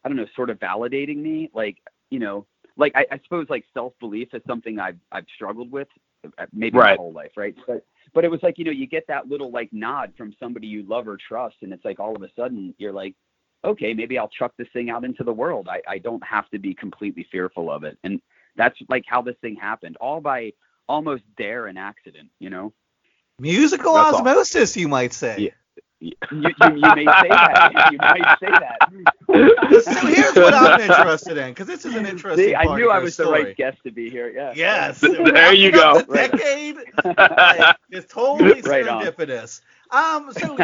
I 0.05 0.09
don't 0.09 0.17
know, 0.17 0.27
sort 0.35 0.51
of 0.51 0.59
validating 0.59 1.19
me, 1.19 1.51
like, 1.55 1.79
you 2.11 2.19
know, 2.19 2.47
like 2.77 2.93
I, 2.97 3.07
I 3.13 3.21
suppose 3.23 3.47
like 3.49 3.65
self-belief 3.75 4.35
is 4.35 4.43
something 4.47 4.81
I've, 4.81 4.99
I've 5.13 5.27
struggled 5.37 5.71
with 5.71 5.89
Uh, 6.25 6.47
maybe 6.53 6.77
Right. 6.79 6.93
my 6.93 6.97
whole 6.97 7.13
life. 7.13 7.33
Right. 7.37 7.55
But, 7.67 7.85
but 8.13 8.25
it 8.25 8.31
was 8.31 8.43
like, 8.43 8.59
you 8.59 8.65
know, 8.65 8.71
you 8.71 8.87
get 8.87 9.07
that 9.09 9.29
little 9.29 9.51
like 9.51 9.73
nod 9.73 10.13
from 10.17 10.35
somebody 10.41 10.67
you 10.67 10.83
love 10.83 11.09
or 11.09 11.17
trust. 11.17 11.57
And 11.63 11.73
it's 11.73 11.85
like, 11.85 12.01
all 12.01 12.15
of 12.15 12.23
a 12.23 12.31
sudden 12.37 12.75
you're 12.79 12.93
like, 12.93 13.15
okay, 13.65 13.95
maybe 13.95 14.19
I'll 14.19 14.29
chuck 14.29 14.53
this 14.59 14.69
thing 14.73 14.91
out 14.91 15.05
into 15.05 15.25
the 15.25 15.33
world. 15.33 15.69
I, 15.69 15.81
I 15.89 15.99
don't 15.99 16.25
have 16.25 16.49
to 16.51 16.59
be 16.59 16.75
completely 16.75 17.27
fearful 17.31 17.71
of 17.71 17.85
it. 17.85 17.99
And 18.05 18.21
that's 18.57 18.79
like 18.89 19.05
how 19.07 19.23
this 19.23 19.37
thing 19.41 19.57
happened, 19.57 19.97
all 20.01 20.21
by 20.21 20.53
almost 20.89 21.23
dare 21.37 21.67
and 21.67 21.79
accident, 21.79 22.31
you 22.39 22.51
know? 22.51 22.73
Musical 23.39 23.95
That's 23.95 24.15
all. 24.15 24.21
osmosis, 24.21 24.77
you 24.77 24.89
might 24.89 25.13
say. 25.15 25.37
Yeah. 25.39 25.51
You, 26.01 26.13
you, 26.33 26.49
you 26.61 26.95
may 26.95 27.05
say 27.05 27.29
that. 27.29 27.89
You 27.93 27.99
might 27.99 28.39
say 28.41 28.51
that. 28.51 28.79
So 29.85 30.07
here's 30.07 30.35
what 30.35 30.55
I'm 30.55 30.81
interested 30.81 31.37
in, 31.39 31.51
because 31.51 31.67
this 31.69 31.85
is 31.85 31.95
an 31.95 32.05
interesting 32.05 32.47
See, 32.47 32.55
I 32.57 32.75
knew 32.75 32.91
I 32.91 32.99
was 32.99 33.15
story. 33.15 33.43
the 33.43 33.45
right 33.49 33.57
guest 33.57 33.79
to 33.85 33.93
be 33.93 34.11
here. 34.11 34.29
Yeah. 34.31 34.53
Yes. 34.57 35.01
There 35.03 35.53
you 35.55 35.71
go. 35.71 36.01
The 36.03 36.13
decade 36.29 36.77
like, 37.05 37.77
is 37.91 38.07
totally 38.07 38.61
Right 38.63 38.87
on. 38.89 39.05
serendipitous. 39.05 39.61
Um, 39.93 40.33
so 40.33 40.57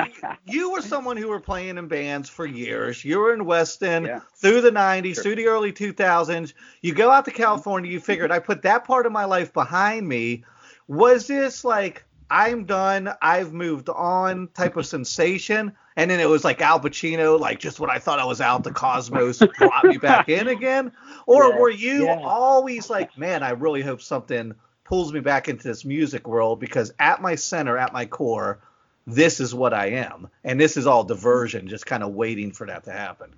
you 0.46 0.72
were 0.72 0.82
someone 0.82 1.16
who 1.16 1.28
were 1.28 1.40
playing 1.40 1.78
in 1.78 1.86
bands 1.88 2.28
for 2.28 2.44
years. 2.46 3.04
You 3.04 3.18
were 3.18 3.32
in 3.34 3.44
Weston 3.44 4.04
Yeah. 4.06 4.20
through 4.34 4.60
the 4.62 4.70
90s, 4.72 5.14
Sure. 5.14 5.22
through 5.22 5.34
the 5.36 5.46
early 5.46 5.72
2000s. 5.72 6.52
You 6.82 6.92
go 6.94 7.10
out 7.10 7.24
to 7.26 7.30
California, 7.30 7.90
you 7.90 8.00
figured, 8.00 8.32
I 8.32 8.38
put 8.40 8.62
that 8.62 8.84
part 8.84 9.06
of 9.06 9.12
my 9.12 9.24
life 9.26 9.52
behind 9.52 10.08
me. 10.08 10.44
Was 10.88 11.26
this 11.28 11.64
like, 11.64 12.04
I'm 12.30 12.64
done, 12.64 13.10
I've 13.22 13.52
moved 13.52 13.88
on 13.88 14.48
type 14.54 14.76
of 14.76 14.86
sensation? 14.86 15.72
And 15.96 16.10
then 16.10 16.20
it 16.20 16.28
was 16.28 16.44
like 16.44 16.60
Al 16.60 16.80
Pacino, 16.80 17.38
like 17.40 17.58
just 17.60 17.80
when 17.80 17.90
I 17.90 17.98
thought 17.98 18.18
I 18.18 18.24
was 18.24 18.40
out, 18.40 18.64
the 18.64 18.72
cosmos 18.72 19.44
brought 19.56 19.88
me 19.88 19.96
back 19.98 20.28
in 20.28 20.48
again? 20.48 20.92
Or 21.26 21.52
Yeah, 21.52 21.56
were 21.56 21.70
you 21.70 22.08
yeah. 22.08 22.16
always 22.22 22.90
like, 22.90 23.16
man, 23.16 23.42
I 23.42 23.50
really 23.50 23.82
hope 23.82 24.02
something 24.02 24.54
pulls 24.84 25.12
me 25.12 25.20
back 25.20 25.48
into 25.48 25.64
this 25.68 25.84
music 25.84 26.26
world 26.28 26.60
because 26.60 26.92
at 26.98 27.22
my 27.22 27.34
center, 27.34 27.78
at 27.78 27.92
my 27.92 28.06
core, 28.06 28.60
this 29.06 29.40
is 29.40 29.54
what 29.54 29.72
I 29.74 29.86
am. 29.90 30.28
And 30.44 30.60
this 30.60 30.76
is 30.76 30.86
all 30.86 31.04
diversion, 31.04 31.68
just 31.68 31.86
kind 31.86 32.02
of 32.02 32.14
waiting 32.14 32.52
for 32.52 32.66
that 32.66 32.84
to 32.84 32.92
happen. 32.92 33.34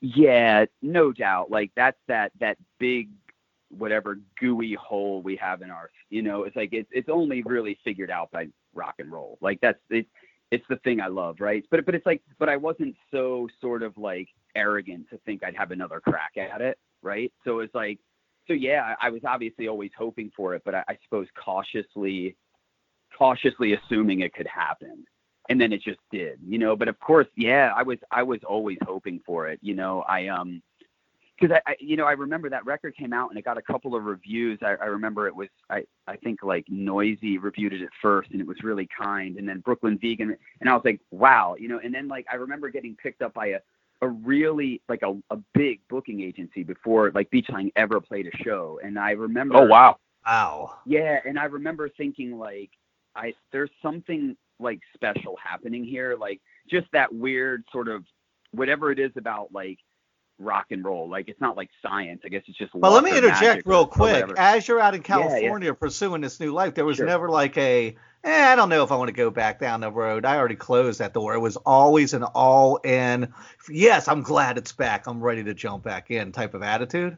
Yeah, 0.00 0.66
no 0.80 1.12
doubt. 1.12 1.50
Like 1.50 1.72
that's 1.74 1.98
that 2.06 2.32
that 2.40 2.56
big 2.78 3.10
whatever 3.70 4.18
gooey 4.40 4.74
hole 4.74 5.20
we 5.22 5.36
have 5.36 5.62
in 5.62 5.70
our 5.70 5.90
you 6.10 6.22
know, 6.22 6.44
it's 6.44 6.56
like 6.56 6.70
it's 6.72 6.88
it's 6.92 7.08
only 7.08 7.42
really 7.42 7.78
figured 7.84 8.10
out 8.10 8.30
by 8.30 8.46
rock 8.74 8.94
and 8.98 9.12
roll. 9.12 9.38
Like 9.40 9.60
that's 9.60 9.78
it 9.90 10.06
it's 10.50 10.64
the 10.70 10.76
thing 10.76 11.00
I 11.00 11.08
love, 11.08 11.36
right? 11.40 11.64
But 11.70 11.84
but 11.84 11.94
it's 11.94 12.06
like 12.06 12.22
but 12.38 12.48
I 12.48 12.56
wasn't 12.56 12.94
so 13.10 13.48
sort 13.60 13.82
of 13.82 13.96
like 13.96 14.28
arrogant 14.54 15.10
to 15.10 15.18
think 15.26 15.44
I'd 15.44 15.56
have 15.56 15.70
another 15.70 16.00
crack 16.00 16.32
at 16.36 16.60
it, 16.60 16.78
right? 17.02 17.32
So 17.44 17.60
it's 17.60 17.74
like 17.74 17.98
so 18.46 18.54
yeah, 18.54 18.94
I 19.00 19.08
I 19.08 19.10
was 19.10 19.22
obviously 19.24 19.68
always 19.68 19.90
hoping 19.96 20.30
for 20.36 20.54
it, 20.54 20.62
but 20.64 20.74
I, 20.74 20.84
I 20.88 20.98
suppose 21.04 21.26
cautiously 21.42 22.36
cautiously 23.16 23.74
assuming 23.74 24.20
it 24.20 24.32
could 24.34 24.46
happen 24.46 25.04
and 25.48 25.60
then 25.60 25.72
it 25.72 25.82
just 25.82 25.98
did 26.10 26.38
you 26.46 26.58
know 26.58 26.76
but 26.76 26.88
of 26.88 26.98
course 27.00 27.26
yeah 27.36 27.72
i 27.74 27.82
was 27.82 27.98
i 28.10 28.22
was 28.22 28.38
always 28.46 28.78
hoping 28.82 29.20
for 29.24 29.48
it 29.48 29.58
you 29.62 29.74
know 29.74 30.02
i 30.02 30.28
um 30.28 30.62
because 31.38 31.56
I, 31.66 31.72
I 31.72 31.76
you 31.80 31.96
know 31.96 32.04
i 32.04 32.12
remember 32.12 32.48
that 32.50 32.64
record 32.66 32.96
came 32.96 33.12
out 33.12 33.30
and 33.30 33.38
it 33.38 33.44
got 33.44 33.58
a 33.58 33.62
couple 33.62 33.94
of 33.94 34.04
reviews 34.04 34.58
i, 34.62 34.74
I 34.80 34.86
remember 34.86 35.26
it 35.26 35.34
was 35.34 35.48
i 35.70 35.84
i 36.06 36.16
think 36.16 36.42
like 36.42 36.66
Noisey 36.66 37.40
reviewed 37.40 37.72
it 37.72 37.82
at 37.82 37.90
first 38.00 38.30
and 38.32 38.40
it 38.40 38.46
was 38.46 38.62
really 38.62 38.88
kind 38.96 39.36
and 39.36 39.48
then 39.48 39.60
brooklyn 39.60 39.98
vegan 40.00 40.36
and 40.60 40.70
i 40.70 40.74
was 40.74 40.82
like 40.84 41.00
wow 41.10 41.54
you 41.58 41.68
know 41.68 41.80
and 41.82 41.94
then 41.94 42.08
like 42.08 42.26
i 42.30 42.36
remember 42.36 42.70
getting 42.70 42.96
picked 42.96 43.22
up 43.22 43.34
by 43.34 43.46
a 43.48 43.58
a 44.00 44.08
really 44.08 44.80
like 44.88 45.02
a, 45.02 45.16
a 45.30 45.36
big 45.54 45.80
booking 45.88 46.20
agency 46.20 46.62
before 46.62 47.10
like 47.14 47.28
beach 47.30 47.46
slang 47.48 47.72
ever 47.74 48.00
played 48.00 48.26
a 48.26 48.36
show 48.44 48.78
and 48.84 48.98
i 48.98 49.10
remember 49.10 49.56
Oh 49.56 49.66
wow. 49.66 49.96
Wow. 50.26 50.74
yeah, 50.84 51.20
and 51.24 51.38
I 51.38 51.44
remember 51.44 51.88
thinking 51.88 52.38
like 52.38 52.70
I 53.16 53.32
there's 53.50 53.70
something 53.80 54.36
like 54.60 54.80
special 54.94 55.36
happening 55.42 55.84
here, 55.84 56.16
like 56.20 56.40
just 56.68 56.86
that 56.92 57.14
weird 57.14 57.64
sort 57.72 57.88
of 57.88 58.04
whatever 58.50 58.90
it 58.90 58.98
is 58.98 59.12
about 59.16 59.48
like 59.52 59.78
rock 60.38 60.66
and 60.70 60.84
roll. 60.84 61.08
Like 61.08 61.28
it's 61.28 61.40
not 61.40 61.56
like 61.56 61.70
science. 61.82 62.22
I 62.24 62.28
guess 62.28 62.42
it's 62.46 62.58
just 62.58 62.74
Well, 62.74 62.92
let 62.92 63.04
me 63.04 63.16
interject 63.16 63.66
real 63.66 63.86
quick. 63.86 64.24
As 64.36 64.66
you're 64.68 64.80
out 64.80 64.94
in 64.94 65.02
Yeah, 65.08 65.18
yeah. 65.18 65.28
California 65.28 65.74
pursuing 65.74 66.20
this 66.20 66.38
new 66.40 66.52
life, 66.52 66.74
there 66.74 66.84
was 66.84 66.96
Sure. 66.96 67.06
never 67.06 67.28
like 67.28 67.56
a, 67.58 67.96
eh, 68.24 68.52
I 68.52 68.56
don't 68.56 68.68
know 68.68 68.82
if 68.82 68.92
I 68.92 68.96
want 68.96 69.08
to 69.08 69.14
go 69.14 69.30
back 69.30 69.58
down 69.60 69.80
the 69.80 69.90
road. 69.90 70.24
I 70.24 70.36
already 70.36 70.56
closed 70.56 71.00
that 71.00 71.12
door. 71.14 71.34
It 71.34 71.40
was 71.40 71.56
always 71.56 72.14
an 72.14 72.22
all 72.22 72.76
in, 72.84 73.32
yes, 73.68 74.08
I'm 74.08 74.22
glad 74.22 74.58
it's 74.58 74.72
back. 74.72 75.06
I'm 75.06 75.20
ready 75.20 75.44
to 75.44 75.54
jump 75.54 75.82
back 75.84 76.10
in 76.10 76.32
type 76.32 76.54
of 76.54 76.62
attitude. 76.62 77.16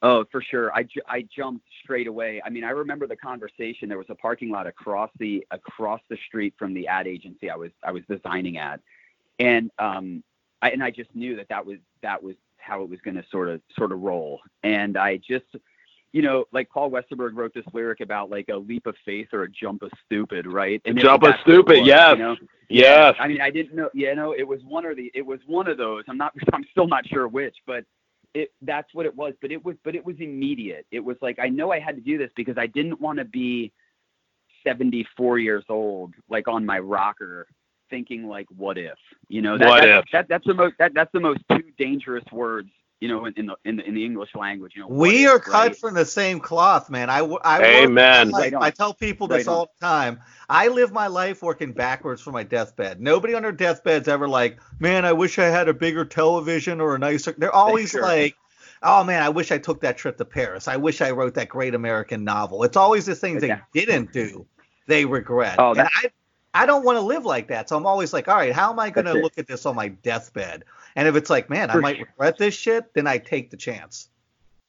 Oh, 0.00 0.24
for 0.30 0.40
sure. 0.40 0.72
I, 0.72 0.84
ju- 0.84 1.00
I 1.08 1.22
jumped 1.22 1.64
straight 1.82 2.06
away. 2.06 2.40
I 2.44 2.50
mean, 2.50 2.62
I 2.62 2.70
remember 2.70 3.08
the 3.08 3.16
conversation. 3.16 3.88
There 3.88 3.98
was 3.98 4.10
a 4.10 4.14
parking 4.14 4.48
lot 4.50 4.68
across 4.68 5.10
the 5.18 5.44
across 5.50 6.00
the 6.08 6.16
street 6.28 6.54
from 6.56 6.72
the 6.72 6.86
ad 6.86 7.08
agency 7.08 7.50
I 7.50 7.56
was 7.56 7.72
I 7.82 7.90
was 7.90 8.04
designing 8.08 8.58
at, 8.58 8.78
and 9.40 9.72
um, 9.76 10.22
I 10.62 10.70
and 10.70 10.84
I 10.84 10.92
just 10.92 11.12
knew 11.16 11.34
that 11.36 11.48
that 11.48 11.66
was 11.66 11.78
that 12.02 12.22
was 12.22 12.36
how 12.58 12.82
it 12.82 12.90
was 12.90 13.00
going 13.00 13.16
to 13.16 13.24
sort 13.30 13.48
of 13.48 13.60
sort 13.76 13.92
of 13.92 14.00
roll. 14.00 14.40
And 14.62 14.96
I 14.96 15.16
just, 15.16 15.46
you 16.12 16.22
know, 16.22 16.44
like 16.52 16.68
Paul 16.70 16.90
Westerberg 16.90 17.34
wrote 17.34 17.52
this 17.54 17.64
lyric 17.72 18.00
about 18.00 18.30
like 18.30 18.48
a 18.48 18.56
leap 18.56 18.86
of 18.86 18.94
faith 19.04 19.28
or 19.32 19.44
a 19.44 19.50
jump 19.50 19.82
of 19.82 19.90
stupid, 20.06 20.46
right? 20.46 20.80
A 20.84 20.92
jump 20.92 21.22
of 21.22 21.30
that's 21.30 21.46
what 21.46 21.50
it 21.50 21.54
stupid, 21.54 21.78
was, 21.80 21.88
yes. 21.88 22.16
You 22.16 22.22
know? 22.22 22.36
Yes. 22.68 23.14
I 23.18 23.28
mean, 23.28 23.40
I 23.40 23.50
didn't 23.50 23.74
know. 23.74 23.88
You 23.94 24.14
know, 24.14 24.32
it 24.32 24.46
was 24.46 24.60
one 24.64 24.84
or 24.84 24.94
the. 24.94 25.10
It 25.14 25.24
was 25.24 25.40
one 25.46 25.68
of 25.68 25.78
those. 25.78 26.04
I'm 26.08 26.18
not. 26.18 26.34
I'm 26.52 26.64
still 26.70 26.86
not 26.86 27.06
sure 27.06 27.26
which, 27.28 27.56
but 27.66 27.84
it. 28.34 28.50
That's 28.62 28.92
what 28.92 29.06
it 29.06 29.16
was. 29.16 29.34
But 29.40 29.52
it 29.52 29.64
was. 29.64 29.76
But 29.84 29.94
it 29.94 30.04
was 30.04 30.16
immediate. 30.20 30.86
It 30.90 31.00
was 31.00 31.16
like 31.22 31.38
I 31.38 31.48
know 31.48 31.72
I 31.72 31.80
had 31.80 31.96
to 31.96 32.02
do 32.02 32.18
this 32.18 32.30
because 32.36 32.58
I 32.58 32.66
didn't 32.66 33.00
want 33.00 33.18
to 33.18 33.24
be 33.24 33.72
74 34.66 35.38
years 35.38 35.64
old, 35.68 36.14
like 36.28 36.48
on 36.48 36.66
my 36.66 36.78
rocker, 36.78 37.46
thinking 37.90 38.26
like, 38.28 38.46
what 38.56 38.78
if? 38.78 38.98
You 39.28 39.42
know, 39.42 39.58
that, 39.58 39.68
What 39.68 39.80
that, 39.82 39.98
if? 39.98 40.04
That, 40.12 40.28
that's 40.28 40.46
the 40.46 40.54
most. 40.54 40.74
That, 40.78 40.94
that's 40.94 41.12
the 41.12 41.20
most 41.20 41.40
two 41.50 41.62
dangerous 41.78 42.24
words. 42.32 42.70
You 43.00 43.06
know, 43.06 43.26
in, 43.26 43.34
in 43.36 43.46
the 43.46 43.56
in 43.64 43.76
the 43.76 43.86
in 43.86 43.94
the 43.94 44.04
English 44.04 44.30
language. 44.34 44.72
You 44.74 44.82
know, 44.82 44.88
what 44.88 44.98
We 44.98 45.24
if, 45.24 45.30
are 45.30 45.38
cut 45.38 45.52
right? 45.68 45.76
from 45.76 45.94
the 45.94 46.04
same 46.04 46.40
cloth, 46.40 46.90
man. 46.90 47.08
I, 47.10 47.18
w- 47.18 47.38
I 47.44 47.58
work 47.60 47.68
Amen. 47.90 48.30
my 48.32 48.38
Right. 48.40 48.54
I 48.54 48.70
tell 48.70 48.92
people 48.92 49.28
this 49.28 49.46
Right 49.46 49.52
all 49.52 49.70
the 49.80 49.86
time. 49.86 50.18
I 50.48 50.66
live 50.66 50.90
my 50.92 51.06
life 51.06 51.40
working 51.40 51.72
backwards 51.72 52.20
for 52.20 52.32
my 52.32 52.42
deathbed. 52.42 53.00
Nobody 53.00 53.34
on 53.34 53.42
their 53.42 53.52
deathbed's 53.52 54.08
ever 54.08 54.26
like, 54.26 54.58
man, 54.80 55.04
I 55.04 55.12
wish 55.12 55.38
I 55.38 55.44
had 55.44 55.68
a 55.68 55.74
bigger 55.74 56.04
television 56.04 56.80
or 56.80 56.96
a 56.96 56.98
nicer. 56.98 57.32
They're 57.38 57.54
always 57.54 57.90
Sure. 57.90 58.02
like, 58.02 58.34
oh 58.82 59.04
man, 59.04 59.22
I 59.22 59.28
wish 59.28 59.52
I 59.52 59.58
took 59.58 59.80
that 59.82 59.96
trip 59.96 60.16
to 60.18 60.24
Paris. 60.24 60.66
I 60.66 60.76
wish 60.76 61.00
I 61.00 61.12
wrote 61.12 61.34
that 61.34 61.48
great 61.48 61.76
American 61.76 62.24
novel. 62.24 62.64
It's 62.64 62.76
always 62.76 63.06
the 63.06 63.14
things 63.14 63.44
Yeah. 63.44 63.60
they 63.74 63.84
didn't 63.84 64.12
do 64.12 64.44
they 64.88 65.04
regret. 65.04 65.54
Oh, 65.58 65.70
and 65.70 65.80
that- 65.80 65.90
I, 65.94 66.10
I 66.54 66.66
don't 66.66 66.84
want 66.84 66.96
to 66.96 67.02
live 67.02 67.24
like 67.24 67.48
that. 67.48 67.68
So 67.68 67.76
I'm 67.76 67.86
always 67.86 68.12
like, 68.12 68.28
all 68.28 68.36
right, 68.36 68.52
how 68.52 68.70
am 68.70 68.78
I 68.78 68.90
going 68.90 69.06
to 69.06 69.14
look 69.14 69.38
at 69.38 69.46
this 69.46 69.66
on 69.66 69.76
my 69.76 69.88
deathbed? 69.88 70.64
And 70.96 71.06
if 71.06 71.14
it's 71.14 71.30
like, 71.30 71.50
man, 71.50 71.70
I 71.70 71.76
might 71.76 71.96
sure. 71.96 72.06
regret 72.06 72.38
this 72.38 72.54
shit, 72.54 72.92
then 72.94 73.06
I 73.06 73.18
take 73.18 73.50
the 73.50 73.56
chance. 73.56 74.08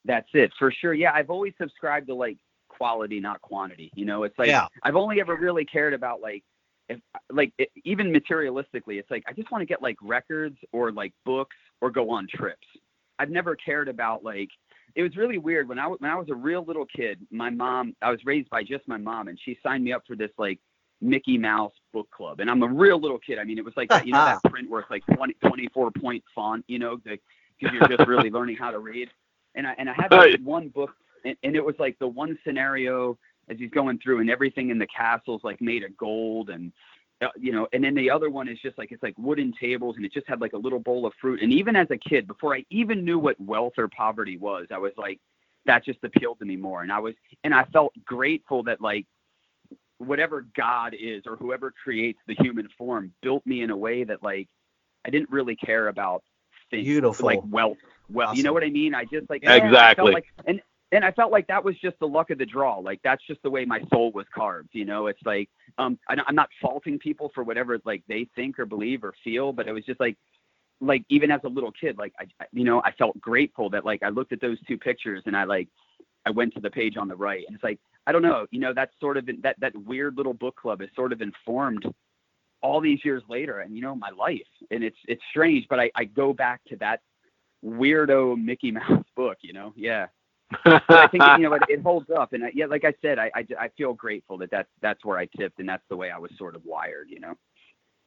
That's 0.04 0.28
it 0.34 0.52
for 0.58 0.70
sure. 0.70 0.94
Yeah, 0.94 1.12
I've 1.14 1.30
always 1.30 1.52
subscribed 1.58 2.06
to 2.08 2.14
like 2.14 2.38
quality, 2.68 3.20
not 3.20 3.40
quantity. 3.42 3.90
You 3.94 4.04
know, 4.04 4.22
it's 4.24 4.38
like 4.38 4.48
Yeah. 4.48 4.66
I've 4.82 4.96
only 4.96 5.20
ever 5.20 5.36
really 5.36 5.64
cared 5.64 5.94
about 5.94 6.20
like 6.20 6.42
if 6.88 6.98
like 7.30 7.52
it, 7.58 7.70
even 7.84 8.12
materialistically, 8.12 8.98
it's 8.98 9.10
like 9.10 9.22
I 9.26 9.32
just 9.32 9.50
want 9.50 9.62
to 9.62 9.66
get 9.66 9.82
like 9.82 9.96
records 10.02 10.56
or 10.72 10.92
like 10.92 11.12
books 11.24 11.56
or 11.80 11.90
go 11.90 12.10
on 12.10 12.26
trips. 12.28 12.66
I've 13.18 13.30
never 13.30 13.54
cared 13.54 13.88
about 13.88 14.24
like 14.24 14.48
it 14.94 15.02
was 15.02 15.16
really 15.16 15.38
weird 15.38 15.68
when 15.68 15.78
I 15.78 15.86
was 15.86 16.00
when 16.00 16.10
I 16.10 16.16
was 16.16 16.28
a 16.30 16.34
real 16.34 16.64
little 16.64 16.86
kid. 16.86 17.20
My 17.30 17.50
mom, 17.50 17.94
I 18.02 18.10
was 18.10 18.20
raised 18.24 18.50
by 18.50 18.64
just 18.64 18.88
my 18.88 18.96
mom, 18.96 19.28
and 19.28 19.38
she 19.44 19.58
signed 19.62 19.84
me 19.84 19.92
up 19.92 20.02
for 20.06 20.16
this 20.16 20.30
like 20.38 20.58
Mickey 21.00 21.38
Mouse 21.38 21.72
book 21.92 22.10
club. 22.10 22.40
And 22.40 22.50
I'm 22.50 22.62
a 22.62 22.68
real 22.68 23.00
little 23.00 23.18
kid. 23.18 23.38
I 23.38 23.44
mean, 23.44 23.58
it 23.58 23.64
was 23.64 23.74
like 23.76 23.88
that, 23.88 24.06
you 24.06 24.12
know 24.12 24.24
that 24.24 24.42
print 24.50 24.70
where 24.70 24.80
it's 24.80 24.90
like 24.90 25.04
20, 25.14 25.34
24 25.34 25.90
point 25.92 26.24
font, 26.34 26.64
you 26.68 26.78
know, 26.78 26.96
because 26.96 27.18
you're 27.58 27.88
just 27.88 28.06
really 28.08 28.30
learning 28.30 28.56
how 28.56 28.70
to 28.70 28.78
read. 28.78 29.10
And 29.54 29.66
I 29.66 29.74
and 29.78 29.90
I 29.90 29.94
had 29.94 30.12
like 30.12 30.40
one 30.42 30.68
book, 30.68 30.90
and, 31.24 31.36
and 31.42 31.56
it 31.56 31.64
was 31.64 31.74
like 31.78 31.98
the 31.98 32.06
one 32.06 32.38
scenario 32.46 33.18
as 33.48 33.58
he's 33.58 33.70
going 33.70 33.98
through, 33.98 34.20
and 34.20 34.30
everything 34.30 34.70
in 34.70 34.78
the 34.78 34.86
castle's 34.86 35.42
like 35.42 35.60
made 35.60 35.82
of 35.82 35.96
gold, 35.96 36.50
and 36.50 36.72
uh, 37.20 37.28
you 37.36 37.52
know, 37.52 37.66
and 37.72 37.82
then 37.82 37.94
the 37.94 38.10
other 38.10 38.30
one 38.30 38.48
is 38.48 38.58
just 38.60 38.78
like 38.78 38.92
it's 38.92 39.02
like 39.02 39.14
wooden 39.18 39.52
tables, 39.60 39.96
and 39.96 40.04
it 40.04 40.12
just 40.12 40.28
had 40.28 40.40
like 40.40 40.52
a 40.52 40.58
little 40.58 40.78
bowl 40.78 41.04
of 41.04 41.12
fruit. 41.20 41.42
And 41.42 41.52
even 41.52 41.74
as 41.74 41.88
a 41.90 41.96
kid, 41.96 42.26
before 42.26 42.54
I 42.54 42.64
even 42.70 43.04
knew 43.04 43.18
what 43.18 43.40
wealth 43.40 43.74
or 43.76 43.88
poverty 43.88 44.36
was, 44.36 44.68
I 44.70 44.78
was 44.78 44.92
like, 44.96 45.18
that 45.66 45.84
just 45.84 45.98
appealed 46.04 46.38
to 46.38 46.44
me 46.44 46.56
more. 46.56 46.82
And 46.82 46.92
I 46.92 47.00
was, 47.00 47.14
and 47.44 47.52
I 47.52 47.64
felt 47.64 47.92
grateful 48.04 48.62
that 48.64 48.80
like 48.80 49.06
whatever 50.00 50.46
God 50.56 50.94
is 50.98 51.22
or 51.26 51.36
whoever 51.36 51.72
creates 51.82 52.18
the 52.26 52.34
human 52.34 52.68
form 52.78 53.12
built 53.22 53.44
me 53.46 53.62
in 53.62 53.70
a 53.70 53.76
way 53.76 54.02
that 54.04 54.22
like 54.22 54.48
I 55.06 55.10
didn't 55.10 55.30
really 55.30 55.56
care 55.56 55.88
about 55.88 56.22
things 56.70 56.86
Beautiful. 56.86 57.26
like 57.26 57.40
wealth. 57.50 57.76
Well, 58.10 58.34
you 58.34 58.42
know 58.42 58.52
what 58.52 58.64
I 58.64 58.70
mean? 58.70 58.94
I 58.94 59.04
just 59.04 59.28
like 59.28 59.42
Yeah, 59.42 59.56
felt 59.56 59.66
Exactly. 59.66 60.12
like, 60.12 60.24
and 60.46 60.60
and 60.92 61.04
I 61.04 61.12
felt 61.12 61.30
like 61.30 61.46
that 61.46 61.62
was 61.62 61.76
just 61.78 61.98
the 62.00 62.08
luck 62.08 62.30
of 62.30 62.38
the 62.38 62.46
draw. 62.46 62.78
Like 62.78 63.00
that's 63.04 63.24
just 63.26 63.42
the 63.42 63.50
way 63.50 63.64
my 63.64 63.80
soul 63.92 64.10
was 64.12 64.26
carved. 64.34 64.70
You 64.72 64.86
know, 64.86 65.06
it's 65.06 65.20
like 65.24 65.48
um 65.78 65.98
I, 66.08 66.16
I'm 66.26 66.34
not 66.34 66.48
faulting 66.62 66.98
people 66.98 67.30
for 67.34 67.44
whatever 67.44 67.78
like 67.84 68.02
they 68.08 68.26
think 68.34 68.58
or 68.58 68.66
believe 68.66 69.04
or 69.04 69.14
feel, 69.22 69.52
but 69.52 69.68
it 69.68 69.72
was 69.72 69.84
just 69.84 70.00
like 70.00 70.16
like 70.80 71.04
even 71.10 71.30
as 71.30 71.40
a 71.44 71.48
little 71.48 71.72
kid, 71.72 71.98
like 71.98 72.14
I 72.18 72.24
I- 72.40 72.46
you 72.52 72.64
know 72.64 72.80
I 72.84 72.92
felt 72.92 73.20
grateful 73.20 73.68
that 73.70 73.84
like 73.84 74.02
I 74.02 74.08
looked 74.08 74.32
at 74.32 74.40
those 74.40 74.58
two 74.66 74.78
pictures 74.78 75.22
and 75.26 75.36
I 75.36 75.44
like 75.44 75.68
I 76.26 76.30
went 76.30 76.54
to 76.54 76.60
the 76.60 76.70
page 76.70 76.96
on 76.96 77.06
the 77.08 77.16
right 77.16 77.44
and 77.46 77.54
it's 77.54 77.64
like 77.64 77.78
I 78.06 78.12
don't 78.12 78.22
know, 78.22 78.46
you 78.50 78.60
know, 78.60 78.72
that's 78.72 78.92
sort 79.00 79.16
of 79.16 79.28
that 79.42 79.56
that 79.60 79.76
weird 79.76 80.16
little 80.16 80.34
book 80.34 80.56
club 80.56 80.80
has 80.80 80.90
sort 80.94 81.12
of 81.12 81.20
informed 81.20 81.84
all 82.62 82.80
these 82.80 83.04
years 83.04 83.22
later 83.28 83.60
and 83.60 83.74
you 83.74 83.82
know 83.82 83.94
my 83.94 84.10
life. 84.10 84.40
And 84.70 84.82
it's 84.82 84.96
it's 85.06 85.22
strange 85.30 85.66
but 85.68 85.80
I, 85.80 85.90
I 85.94 86.04
go 86.04 86.32
back 86.32 86.60
to 86.68 86.76
that 86.76 87.00
weirdo 87.64 88.42
Mickey 88.42 88.70
Mouse 88.72 89.04
book 89.16 89.38
you 89.42 89.52
know? 89.52 89.72
Yeah. 89.76 90.06
But 90.64 90.82
I 90.88 91.06
think 91.06 91.22
you 91.38 91.48
know 91.48 91.54
it, 91.54 91.62
it 91.68 91.82
holds 91.82 92.10
up. 92.10 92.32
And 92.32 92.44
I, 92.44 92.50
yeah 92.54 92.66
like 92.66 92.84
I 92.84 92.94
said 93.02 93.18
I, 93.18 93.30
I 93.34 93.46
I 93.58 93.68
feel 93.76 93.94
grateful 93.94 94.38
that 94.38 94.50
that's 94.50 94.70
that's 94.80 95.04
where 95.04 95.18
I 95.18 95.26
tipped 95.38 95.58
and 95.58 95.68
that's 95.68 95.84
the 95.88 95.96
way 95.96 96.10
I 96.10 96.18
was 96.18 96.30
sort 96.38 96.56
of 96.56 96.64
wired 96.64 97.08
you 97.08 97.20
know? 97.20 97.34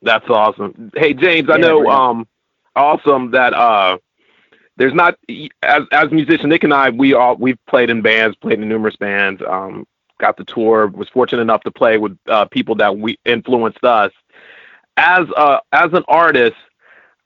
That's 0.01 0.29
awesome. 0.29 0.91
Hey 0.95 1.13
James, 1.13 1.49
I 1.49 1.58
know 1.58 1.88
um 1.88 2.27
awesome 2.75 3.32
that 3.32 3.53
uh 3.53 3.97
there's 4.77 4.93
not 4.93 5.17
as 5.62 5.83
as 5.91 6.12
musician 6.12 6.49
Nick 6.49 6.63
and 6.63 6.73
I 6.73 6.89
we 6.89 7.13
all 7.13 7.36
we've 7.36 7.63
played 7.67 7.89
in 7.89 8.01
bands, 8.01 8.36
played 8.38 8.59
in 8.59 8.67
numerous 8.67 8.95
bands, 8.95 9.41
um 9.47 9.86
got 10.19 10.38
the 10.38 10.45
tour, 10.45 10.88
was 10.88 11.09
fortunate 11.09 11.41
enough 11.41 11.62
to 11.63 11.71
play 11.71 11.97
with 11.97 12.17
uh 12.27 12.45
people 12.45 12.75
that 12.75 12.97
we 12.97 13.19
influenced 13.25 13.83
us. 13.83 14.12
As 14.97 15.27
uh 15.36 15.59
as 15.71 15.93
an 15.93 16.03
artist, 16.07 16.57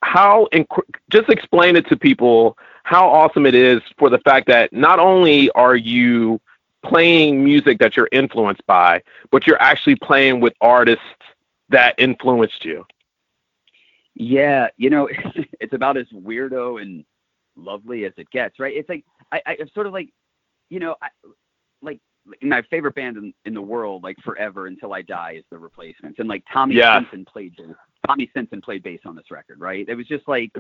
how 0.03 0.47
inc- 0.53 0.83
just 1.11 1.29
explain 1.29 1.75
it 1.75 1.87
to 1.87 1.97
people 1.97 2.57
how 2.83 3.09
awesome 3.09 3.45
it 3.45 3.53
is 3.53 3.81
for 3.97 4.09
the 4.09 4.19
fact 4.19 4.47
that 4.47 4.71
not 4.71 4.97
only 4.97 5.49
are 5.51 5.75
you 5.75 6.39
playing 6.85 7.43
music 7.43 7.79
that 7.79 7.97
you're 7.97 8.07
influenced 8.13 8.65
by, 8.65 9.01
but 9.29 9.45
you're 9.45 9.61
actually 9.61 9.95
playing 9.95 10.39
with 10.39 10.53
artists 10.61 11.03
that 11.67 11.95
influenced 11.97 12.63
you. 12.63 12.85
Yeah, 14.15 14.69
you 14.77 14.89
know, 14.89 15.09
it's 15.59 15.73
about 15.73 15.97
as 15.97 16.07
weirdo 16.13 16.81
and 16.81 17.03
lovely 17.57 18.05
as 18.05 18.13
it 18.17 18.29
gets, 18.31 18.59
right? 18.59 18.75
It's 18.75 18.89
like 18.89 19.03
I, 19.31 19.41
I 19.45 19.57
I'm 19.59 19.69
sort 19.73 19.87
of 19.87 19.93
like, 19.93 20.09
you 20.69 20.79
know, 20.79 20.95
I, 21.01 21.09
like 21.81 21.99
my 22.41 22.61
favorite 22.69 22.95
band 22.95 23.17
in, 23.17 23.33
in 23.45 23.53
the 23.53 23.61
world, 23.61 24.03
like 24.03 24.17
forever 24.23 24.67
until 24.67 24.93
I 24.93 25.01
die, 25.01 25.35
is 25.37 25.45
the 25.49 25.57
Replacements, 25.57 26.19
and 26.19 26.27
like 26.27 26.43
Tommy 26.51 26.75
Yes. 26.75 27.01
Simpson 27.01 27.25
played. 27.25 27.55
Tommy 28.05 28.27
Stinson 28.31 28.61
played 28.61 28.83
bass 28.83 28.99
on 29.05 29.15
this 29.15 29.31
record, 29.31 29.59
right? 29.59 29.85
It 29.89 29.95
was 29.95 30.07
just 30.07 30.27
like, 30.27 30.51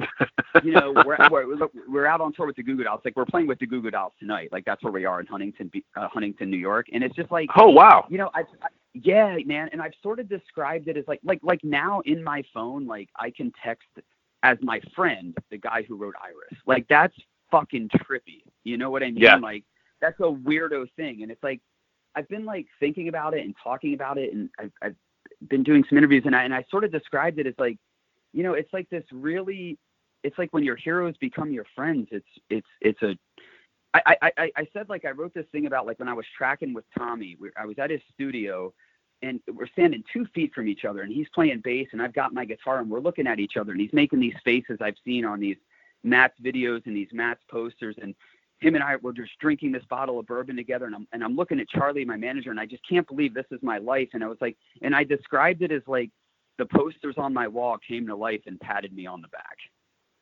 you 0.63 0.71
know, 0.71 0.93
we're, 1.05 1.17
we're 1.31 1.67
we're 1.87 2.05
out 2.05 2.19
on 2.19 2.33
tour 2.33 2.47
with 2.47 2.55
the 2.55 2.63
Goo 2.63 2.75
Goo 2.75 2.83
Dolls. 2.83 3.01
Like 3.05 3.15
we're 3.15 3.25
playing 3.25 3.47
with 3.47 3.59
the 3.59 3.67
Goo 3.67 3.81
Goo 3.81 3.91
Dolls 3.91 4.13
tonight. 4.19 4.49
Like 4.51 4.65
that's 4.65 4.83
where 4.83 4.91
we 4.91 5.05
are 5.05 5.21
in 5.21 5.27
Huntington, 5.27 5.71
uh, 5.95 6.07
Huntington, 6.09 6.49
New 6.49 6.57
York, 6.57 6.87
and 6.91 7.03
it's 7.03 7.15
just 7.15 7.31
like 7.31 7.49
Oh 7.55 7.69
wow. 7.69 8.05
you 8.09 8.17
know, 8.17 8.29
I, 8.33 8.41
I 8.61 8.67
yeah, 8.93 9.37
man, 9.45 9.69
and 9.71 9.81
I've 9.81 9.93
sort 10.01 10.19
of 10.19 10.27
described 10.27 10.87
it 10.87 10.97
as 10.97 11.05
like 11.07 11.19
like 11.23 11.39
like 11.43 11.63
now 11.63 12.01
in 12.05 12.23
my 12.23 12.43
phone, 12.53 12.87
like 12.87 13.09
I 13.17 13.29
can 13.29 13.51
text 13.63 13.87
as 14.43 14.57
my 14.61 14.79
friend 14.95 15.35
the 15.51 15.57
guy 15.57 15.83
who 15.87 15.95
wrote 15.95 16.15
Iris. 16.21 16.59
Like 16.65 16.85
that's 16.89 17.15
fucking 17.51 17.89
trippy. 17.89 18.43
You 18.63 18.77
know 18.77 18.89
what 18.89 19.03
I 19.03 19.07
mean? 19.07 19.17
Yeah. 19.17 19.35
Like 19.35 19.63
that's 20.01 20.19
a 20.19 20.23
weirdo 20.23 20.87
thing, 20.95 21.23
and 21.23 21.31
it's 21.31 21.43
like 21.43 21.61
I've 22.15 22.27
been 22.27 22.45
like 22.45 22.67
thinking 22.79 23.07
about 23.07 23.33
it 23.33 23.45
and 23.45 23.55
talking 23.63 23.93
about 23.93 24.17
it, 24.17 24.33
and 24.33 24.49
I've, 24.59 24.71
I've 24.81 24.95
been 25.49 25.63
doing 25.63 25.83
some 25.89 25.97
interviews, 25.97 26.23
and 26.25 26.35
I 26.35 26.43
and 26.43 26.53
I 26.53 26.65
sort 26.69 26.83
of 26.83 26.91
described 26.91 27.39
it 27.39 27.47
as 27.47 27.53
like, 27.57 27.77
you 28.33 28.43
know, 28.43 28.53
it's 28.53 28.71
like 28.73 28.89
this 28.89 29.03
really, 29.11 29.77
it's 30.23 30.37
like 30.37 30.53
when 30.53 30.63
your 30.63 30.75
heroes 30.75 31.15
become 31.17 31.51
your 31.51 31.65
friends. 31.75 32.07
It's 32.11 32.27
it's 32.49 32.67
it's 32.81 33.01
a 33.01 33.15
I, 33.93 34.31
I, 34.37 34.51
I 34.55 34.67
said 34.73 34.89
like 34.89 35.05
I 35.05 35.11
wrote 35.11 35.33
this 35.33 35.45
thing 35.51 35.65
about 35.65 35.85
like 35.85 35.97
when 35.99 36.09
I 36.09 36.13
was 36.13 36.25
tracking 36.37 36.73
with 36.73 36.85
Tommy, 36.97 37.35
we, 37.39 37.49
I 37.57 37.65
was 37.65 37.79
at 37.79 37.89
his 37.89 38.01
studio 38.13 38.73
and 39.21 39.39
we're 39.53 39.67
standing 39.67 40.03
two 40.11 40.25
feet 40.33 40.53
from 40.53 40.67
each 40.67 40.85
other 40.85 41.01
and 41.01 41.11
he's 41.11 41.27
playing 41.33 41.61
bass 41.63 41.87
and 41.91 42.01
I've 42.01 42.13
got 42.13 42.33
my 42.33 42.45
guitar 42.45 42.79
and 42.79 42.89
we're 42.89 42.99
looking 42.99 43.27
at 43.27 43.39
each 43.39 43.57
other 43.57 43.71
and 43.71 43.81
he's 43.81 43.93
making 43.93 44.19
these 44.19 44.35
faces 44.43 44.77
I've 44.81 44.95
seen 45.03 45.25
on 45.25 45.39
these 45.39 45.57
Mats 46.03 46.35
videos 46.43 46.85
and 46.85 46.95
these 46.95 47.09
Mats 47.11 47.41
posters 47.49 47.95
and 48.01 48.13
him 48.59 48.75
and 48.75 48.83
I 48.83 48.95
were 48.97 49.13
just 49.13 49.31
drinking 49.39 49.71
this 49.71 49.83
bottle 49.89 50.19
of 50.19 50.25
bourbon 50.27 50.55
together 50.55 50.85
and 50.85 50.95
I'm 50.95 51.07
and 51.13 51.23
I'm 51.23 51.35
looking 51.35 51.59
at 51.59 51.69
Charlie, 51.69 52.05
my 52.05 52.17
manager, 52.17 52.51
and 52.51 52.59
I 52.59 52.65
just 52.65 52.87
can't 52.87 53.07
believe 53.07 53.33
this 53.33 53.45
is 53.51 53.59
my 53.61 53.77
life. 53.77 54.09
And 54.13 54.23
I 54.23 54.27
was 54.27 54.37
like 54.41 54.57
and 54.81 54.95
I 54.95 55.03
described 55.03 55.61
it 55.61 55.71
as 55.71 55.83
like 55.87 56.09
the 56.57 56.65
posters 56.65 57.15
on 57.17 57.33
my 57.33 57.47
wall 57.47 57.77
came 57.87 58.07
to 58.07 58.15
life 58.15 58.41
and 58.47 58.59
patted 58.59 58.93
me 58.93 59.05
on 59.05 59.21
the 59.21 59.27
back. 59.29 59.57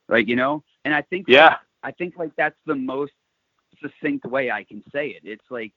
Right, 0.08 0.28
you 0.28 0.36
know? 0.36 0.64
And 0.84 0.94
I 0.94 1.02
think 1.02 1.26
Yeah. 1.28 1.58
I 1.84 1.92
think 1.92 2.16
like 2.18 2.32
that's 2.38 2.58
the 2.66 2.76
most 2.76 3.14
succinct 3.82 4.26
way 4.26 4.52
I 4.52 4.64
can 4.64 4.84
say 4.92 5.10
it. 5.10 5.22
It's 5.24 5.46
like 5.50 5.72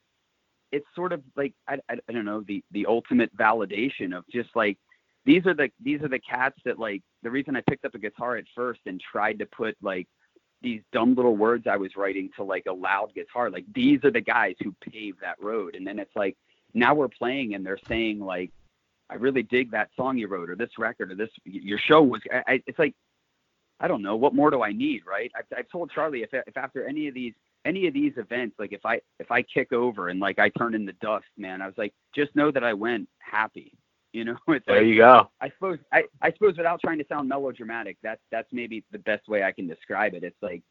it's 0.73 0.87
sort 0.95 1.13
of 1.13 1.23
like 1.37 1.55
I, 1.67 1.79
I, 1.89 1.97
I 2.09 2.13
don't 2.13 2.25
know 2.25 2.43
the 2.47 2.63
the 2.73 2.87
ultimate 2.87 3.35
validation 3.37 4.17
of 4.17 4.25
just 4.31 4.51
like 4.55 4.79
these 5.25 5.47
are 5.47 5.55
the 5.55 5.71
these 5.83 6.03
are 6.03 6.09
the 6.09 6.19
cats 6.19 6.59
that 6.65 6.79
like 6.79 7.03
the 7.23 7.31
reason 7.31 7.57
I 7.57 7.61
picked 7.69 7.85
up 7.85 7.95
a 7.95 7.99
guitar 7.99 8.37
at 8.37 8.45
first 8.55 8.81
and 8.87 9.01
tried 9.01 9.39
to 9.41 9.47
put 9.47 9.77
like 9.83 10.07
these 10.63 10.81
dumb 10.93 11.15
little 11.15 11.37
words 11.37 11.67
I 11.67 11.77
was 11.77 11.97
writing 11.97 12.31
to 12.37 12.45
like 12.45 12.65
a 12.67 12.73
loud 12.73 13.15
guitar 13.15 13.51
like 13.51 13.65
these 13.75 14.03
are 14.05 14.11
the 14.11 14.21
guys 14.21 14.55
who 14.63 14.75
paved 14.81 15.21
that 15.21 15.41
road. 15.41 15.75
And 15.75 15.87
then 15.87 15.99
it's 15.99 16.15
like 16.17 16.37
now 16.75 16.95
we're 16.95 17.09
playing 17.09 17.55
and 17.55 17.65
they're 17.65 17.79
saying 17.89 18.21
like 18.21 18.51
I 19.11 19.15
really 19.15 19.43
dig 19.43 19.71
that 19.71 19.91
song 19.97 20.19
you 20.19 20.29
wrote 20.29 20.51
or 20.51 20.57
this 20.57 20.79
record 20.79 21.13
or 21.13 21.15
this 21.15 21.31
your 21.45 21.79
show 21.79 22.03
was 22.03 22.21
I, 22.33 22.55
I, 22.55 22.63
it's 22.67 22.79
like 22.79 22.95
I 23.81 23.87
don't 23.87 24.03
know 24.03 24.17
what 24.17 24.35
more 24.35 24.51
do 24.51 24.63
I 24.63 24.73
need 24.73 25.03
right? 25.07 25.31
I've, 25.37 25.47
I've 25.57 25.69
told 25.69 25.91
Charlie 25.91 26.23
if 26.23 26.31
if 26.33 26.57
after 26.57 26.87
any 26.87 27.09
of 27.09 27.15
these 27.15 27.35
any 27.64 27.87
of 27.87 27.94
these 27.94 28.12
events, 28.16 28.57
like 28.59 28.73
if 28.73 28.85
I 28.85 29.01
if 29.18 29.31
I 29.31 29.42
kick 29.42 29.73
over 29.73 30.09
and 30.09 30.21
like 30.21 30.38
I 30.38 30.49
turn 30.51 30.75
in 30.75 30.87
the 30.87 30.94
dust, 30.94 31.27
man, 31.37 31.61
I 31.61 31.66
was 31.66 31.77
like, 31.77 31.92
just 32.14 32.35
know 32.35 32.51
that 32.51 32.64
I 32.64 32.73
went 32.73 33.09
happy. 33.18 33.73
You 34.12 34.25
know, 34.25 34.37
it's 34.49 34.64
There 34.66 34.79
like 34.79 34.87
you 34.87 34.97
go. 34.97 35.31
I 35.40 35.51
suppose 35.51 35.79
I, 35.92 36.05
I 36.23 36.33
suppose 36.33 36.57
without 36.57 36.81
trying 36.81 36.99
to 36.99 37.07
sound 37.09 37.29
melodramatic, 37.29 37.99
that's 38.03 38.23
that's 38.31 38.49
maybe 38.53 38.85
the 38.92 38.99
best 38.99 39.29
way 39.29 39.42
I 39.42 39.53
can 39.53 39.66
describe 39.66 40.14
it. 40.14 40.25
It's 40.25 40.42
like, 40.42 40.62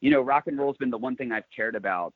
you 0.00 0.10
know, 0.10 0.20
rock 0.20 0.46
and 0.46 0.58
roll's 0.58 0.76
been 0.76 0.90
the 0.90 0.98
one 0.98 1.16
thing 1.16 1.32
I've 1.32 1.48
cared 1.54 1.76
about 1.76 2.12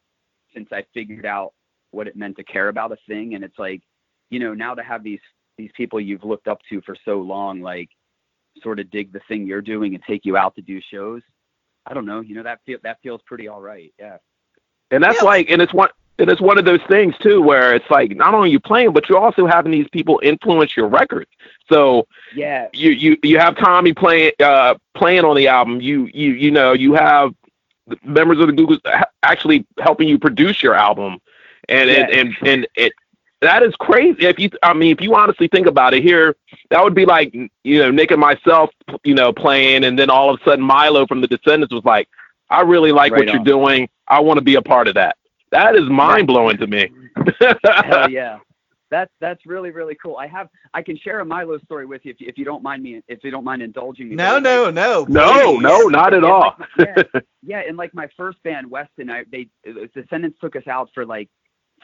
since 0.54 0.68
I 0.72 0.84
figured 0.94 1.26
out 1.26 1.52
what 1.90 2.06
it 2.06 2.16
meant 2.16 2.36
to 2.36 2.44
care 2.44 2.68
about 2.68 2.92
a 2.92 2.96
thing. 3.06 3.34
And 3.34 3.44
it's 3.44 3.58
like, 3.58 3.82
you 4.30 4.38
know, 4.38 4.54
now 4.54 4.74
to 4.74 4.82
have 4.82 5.02
these 5.02 5.20
these 5.56 5.70
people 5.76 6.00
you've 6.00 6.24
looked 6.24 6.48
up 6.48 6.60
to 6.68 6.80
for 6.82 6.96
so 7.04 7.18
long, 7.18 7.60
like 7.60 7.88
sort 8.62 8.80
of 8.80 8.90
dig 8.90 9.12
the 9.12 9.20
thing 9.28 9.46
you're 9.46 9.62
doing 9.62 9.94
and 9.94 10.02
take 10.04 10.24
you 10.24 10.36
out 10.36 10.54
to 10.56 10.62
do 10.62 10.80
shows. 10.92 11.22
I 11.88 11.94
don't 11.94 12.06
know, 12.06 12.20
you 12.20 12.34
know, 12.34 12.42
that 12.44 12.60
feel 12.66 12.78
that 12.84 12.98
feels 13.02 13.22
pretty 13.22 13.48
all 13.48 13.60
right. 13.60 13.92
Yeah. 13.98 14.18
And 14.90 15.02
that's 15.02 15.22
Yeah. 15.22 15.26
like, 15.26 15.50
and 15.50 15.62
it's 15.62 15.72
one, 15.74 15.88
and 16.18 16.30
it's 16.30 16.40
one 16.40 16.58
of 16.58 16.64
those 16.64 16.80
things 16.88 17.16
too, 17.18 17.40
where 17.42 17.74
it's 17.74 17.88
like 17.90 18.14
not 18.16 18.34
only 18.34 18.50
you 18.50 18.60
playing, 18.60 18.92
but 18.92 19.08
you're 19.08 19.18
also 19.18 19.46
having 19.46 19.72
these 19.72 19.88
people 19.90 20.20
influence 20.22 20.76
your 20.76 20.88
records. 20.88 21.30
So 21.70 22.06
Yeah. 22.32 22.68
you 22.72 22.90
you 22.90 23.16
you 23.22 23.38
have 23.38 23.56
Tommy 23.56 23.92
playing 23.94 24.32
uh 24.40 24.74
playing 24.94 25.24
on 25.24 25.36
the 25.36 25.48
album. 25.48 25.80
You 25.80 26.08
you 26.12 26.32
you 26.32 26.50
know 26.50 26.72
you 26.72 26.94
have 26.94 27.32
the 27.86 27.96
members 28.04 28.38
of 28.40 28.46
the 28.48 28.52
Google 28.52 28.78
actually 29.22 29.66
helping 29.78 30.08
you 30.08 30.18
produce 30.18 30.62
your 30.62 30.74
album, 30.74 31.18
and 31.68 31.88
Yeah. 31.88 32.06
and 32.06 32.10
and, 32.10 32.36
and 32.44 32.66
it 32.76 32.92
that 33.40 33.62
is 33.62 33.74
crazy. 33.78 34.26
If 34.26 34.38
you 34.38 34.50
I 34.62 34.72
mean 34.74 34.92
if 34.92 35.00
you 35.00 35.14
honestly 35.14 35.48
think 35.48 35.66
about 35.66 35.94
it, 35.94 36.02
here 36.02 36.36
that 36.70 36.82
would 36.82 36.94
be 36.94 37.06
like 37.06 37.32
you 37.34 37.78
know 37.78 37.90
Nick 37.90 38.10
and 38.10 38.20
myself 38.20 38.70
you 39.04 39.14
know 39.14 39.32
playing, 39.32 39.84
and 39.84 39.98
then 39.98 40.10
all 40.10 40.32
of 40.32 40.40
a 40.40 40.44
sudden 40.44 40.64
Milo 40.64 41.06
from 41.06 41.20
the 41.20 41.26
Descendents 41.28 41.72
was 41.72 41.84
like, 41.84 42.08
I 42.50 42.62
really 42.62 42.92
like 42.92 43.12
Right 43.12 43.26
what 43.26 43.34
you're 43.34 43.44
doing. 43.44 43.88
I 44.06 44.20
want 44.20 44.38
to 44.38 44.44
be 44.44 44.56
a 44.56 44.62
part 44.62 44.88
of 44.88 44.94
that. 44.94 45.16
That 45.50 45.76
is 45.76 45.88
mind 45.88 46.26
blowing 46.26 46.56
to 46.58 46.66
me. 46.66 46.90
Hell 47.64 48.10
yeah. 48.10 48.38
That's 48.90 49.12
that's 49.20 49.44
really 49.44 49.70
really 49.70 49.96
cool. 50.02 50.16
I 50.16 50.26
have 50.28 50.48
I 50.72 50.82
can 50.82 50.96
share 50.96 51.20
a 51.20 51.24
Milo 51.24 51.58
story 51.58 51.84
with 51.84 52.04
you 52.04 52.12
if 52.12 52.20
you, 52.20 52.26
if 52.28 52.38
you 52.38 52.44
don't 52.44 52.62
mind 52.62 52.82
me 52.82 53.02
if 53.06 53.22
you 53.22 53.30
don't 53.30 53.44
mind 53.44 53.62
indulging 53.62 54.08
me. 54.08 54.16
No, 54.16 54.38
no, 54.38 54.64
like, 54.64 54.74
no. 54.74 55.04
no, 55.08 55.52
please. 55.52 55.62
no, 55.62 55.80
not 55.88 56.14
at 56.14 56.24
all. 56.24 56.56
yeah, 56.78 57.02
yeah, 57.42 57.62
and 57.68 57.76
like 57.76 57.92
my 57.92 58.08
first 58.16 58.42
band, 58.42 58.70
Weston, 58.70 59.10
I 59.10 59.24
they 59.30 59.48
the 59.62 59.90
Descendents 59.94 60.38
took 60.40 60.56
us 60.56 60.66
out 60.66 60.88
for 60.94 61.04
like 61.04 61.28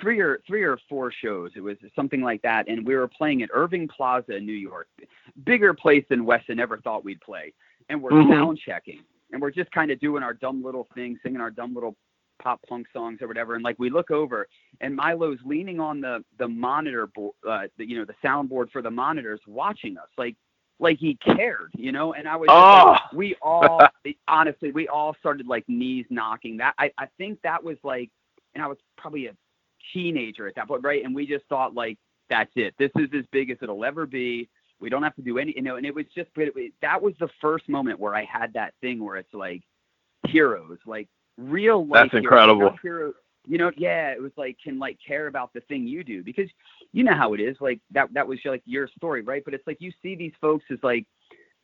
three 0.01 0.21
or 0.21 0.41
three 0.47 0.63
or 0.63 0.79
four 0.89 1.11
shows. 1.13 1.51
It 1.57 1.61
was 1.61 1.77
something 1.95 2.21
like 2.21 2.43
that, 2.43 2.69
and 2.69 2.87
we 2.87 2.95
were 2.97 3.09
playing 3.09 3.43
at 3.43 3.51
Irving 3.53 3.89
Plaza 3.89 4.37
in 4.37 4.47
New 4.47 4.53
York, 4.53 4.89
bigger 5.45 5.75
place 5.75 6.05
than 6.09 6.25
Weston 6.25 6.59
ever 6.61 6.79
thought 6.79 7.05
we'd 7.05 7.21
play. 7.21 7.53
And 7.89 8.03
we're 8.03 8.11
Mhm. 8.13 8.31
sound 8.31 8.59
checking, 8.59 9.05
and 9.33 9.41
we're 9.43 9.51
just 9.51 9.71
kind 9.73 9.91
of 9.91 9.99
doing 10.01 10.23
our 10.23 10.33
dumb 10.35 10.63
little 10.63 10.85
thing, 10.95 11.19
singing 11.23 11.41
our 11.41 11.51
dumb 11.51 11.75
little 11.75 11.97
pop 12.41 12.61
punk 12.69 12.87
songs 12.93 13.23
or 13.23 13.29
whatever. 13.29 13.55
And 13.55 13.63
like 13.65 13.79
we 13.79 13.91
look 13.91 14.11
over, 14.11 14.49
and 14.81 14.95
Milo's 14.97 15.39
leaning 15.45 15.81
on 15.81 16.01
the 16.01 16.25
the 16.39 16.49
monitor 16.49 17.07
board, 17.09 17.35
uh, 17.47 17.69
the, 17.77 17.89
you 17.89 17.99
know, 17.99 18.05
the 18.05 18.15
soundboard 18.25 18.71
for 18.71 18.83
the 18.83 18.91
monitors, 18.91 19.41
watching 19.47 19.97
us, 19.99 20.09
like 20.19 20.37
like 20.81 20.99
he 20.99 21.15
cared, 21.17 21.71
you 21.77 21.93
know. 21.93 22.15
And 22.15 22.27
I 22.27 22.35
was 22.37 22.49
just 22.49 22.57
like, 22.57 23.01
Oh. 23.13 23.17
we 23.17 23.37
all 23.43 23.81
honestly 24.27 24.73
we 24.73 24.89
all 24.89 25.15
started 25.21 25.47
like 25.47 25.69
knees 25.69 26.07
knocking 26.11 26.57
that 26.57 26.75
I, 26.79 26.91
I 26.99 27.07
think 27.19 27.41
that 27.43 27.63
was 27.63 27.77
like 27.85 28.11
and 28.55 28.63
i 28.63 28.67
was 28.67 28.79
probably 28.97 29.27
a 29.27 29.33
teenager 29.93 30.47
at 30.47 30.55
that 30.55 30.69
point 30.69 30.83
right 30.83 31.05
and 31.05 31.15
we 31.15 31.27
just 31.27 31.45
thought 31.47 31.75
like 31.75 31.99
that's 32.31 32.51
it 32.57 32.75
this 32.79 32.91
is 32.97 33.09
as 33.17 33.25
big 33.33 33.51
as 33.51 33.59
it'll 33.63 33.85
ever 33.85 34.07
be 34.07 34.49
we 34.81 34.89
don't 34.89 35.03
have 35.03 35.15
to 35.15 35.23
do 35.23 35.39
any 35.39 35.53
you 35.57 35.63
know 35.63 35.77
and 35.77 35.87
it 35.87 35.95
was 35.95 36.07
just 36.15 36.29
but 36.35 36.45
it, 36.57 36.73
that 36.83 37.01
was 37.01 37.15
the 37.21 37.29
first 37.41 37.69
moment 37.69 37.99
where 37.99 38.15
i 38.15 38.25
had 38.25 38.53
that 38.53 38.73
thing 38.81 39.03
where 39.03 39.17
it's 39.17 39.35
like 39.35 39.63
heroes 40.27 40.79
like 40.87 41.09
real 41.37 41.87
life 41.87 42.11
That's 42.13 42.13
heroes, 42.13 42.25
incredible. 42.25 42.61
not 42.61 42.79
hero- 42.83 43.13
you 43.47 43.59
know 43.59 43.71
yeah 43.77 44.09
it 44.13 44.23
was 44.23 44.33
like 44.37 44.57
can 44.63 44.79
like 44.79 44.99
care 45.07 45.27
about 45.27 45.53
the 45.53 45.61
thing 45.63 45.87
you 45.87 46.03
do 46.03 46.23
because 46.23 46.49
you 46.93 47.05
know 47.05 47.15
how 47.15 47.35
it 47.35 47.41
is 47.41 47.57
like 47.61 47.81
that 47.91 48.09
that 48.15 48.27
was 48.27 48.39
like 48.45 48.63
your 48.65 48.89
story 48.97 49.21
right 49.21 49.45
but 49.45 49.53
it's 49.53 49.67
like 49.67 49.77
you 49.81 49.93
see 50.03 50.15
these 50.15 50.33
folks 50.41 50.65
as 50.71 50.79
like 50.83 51.07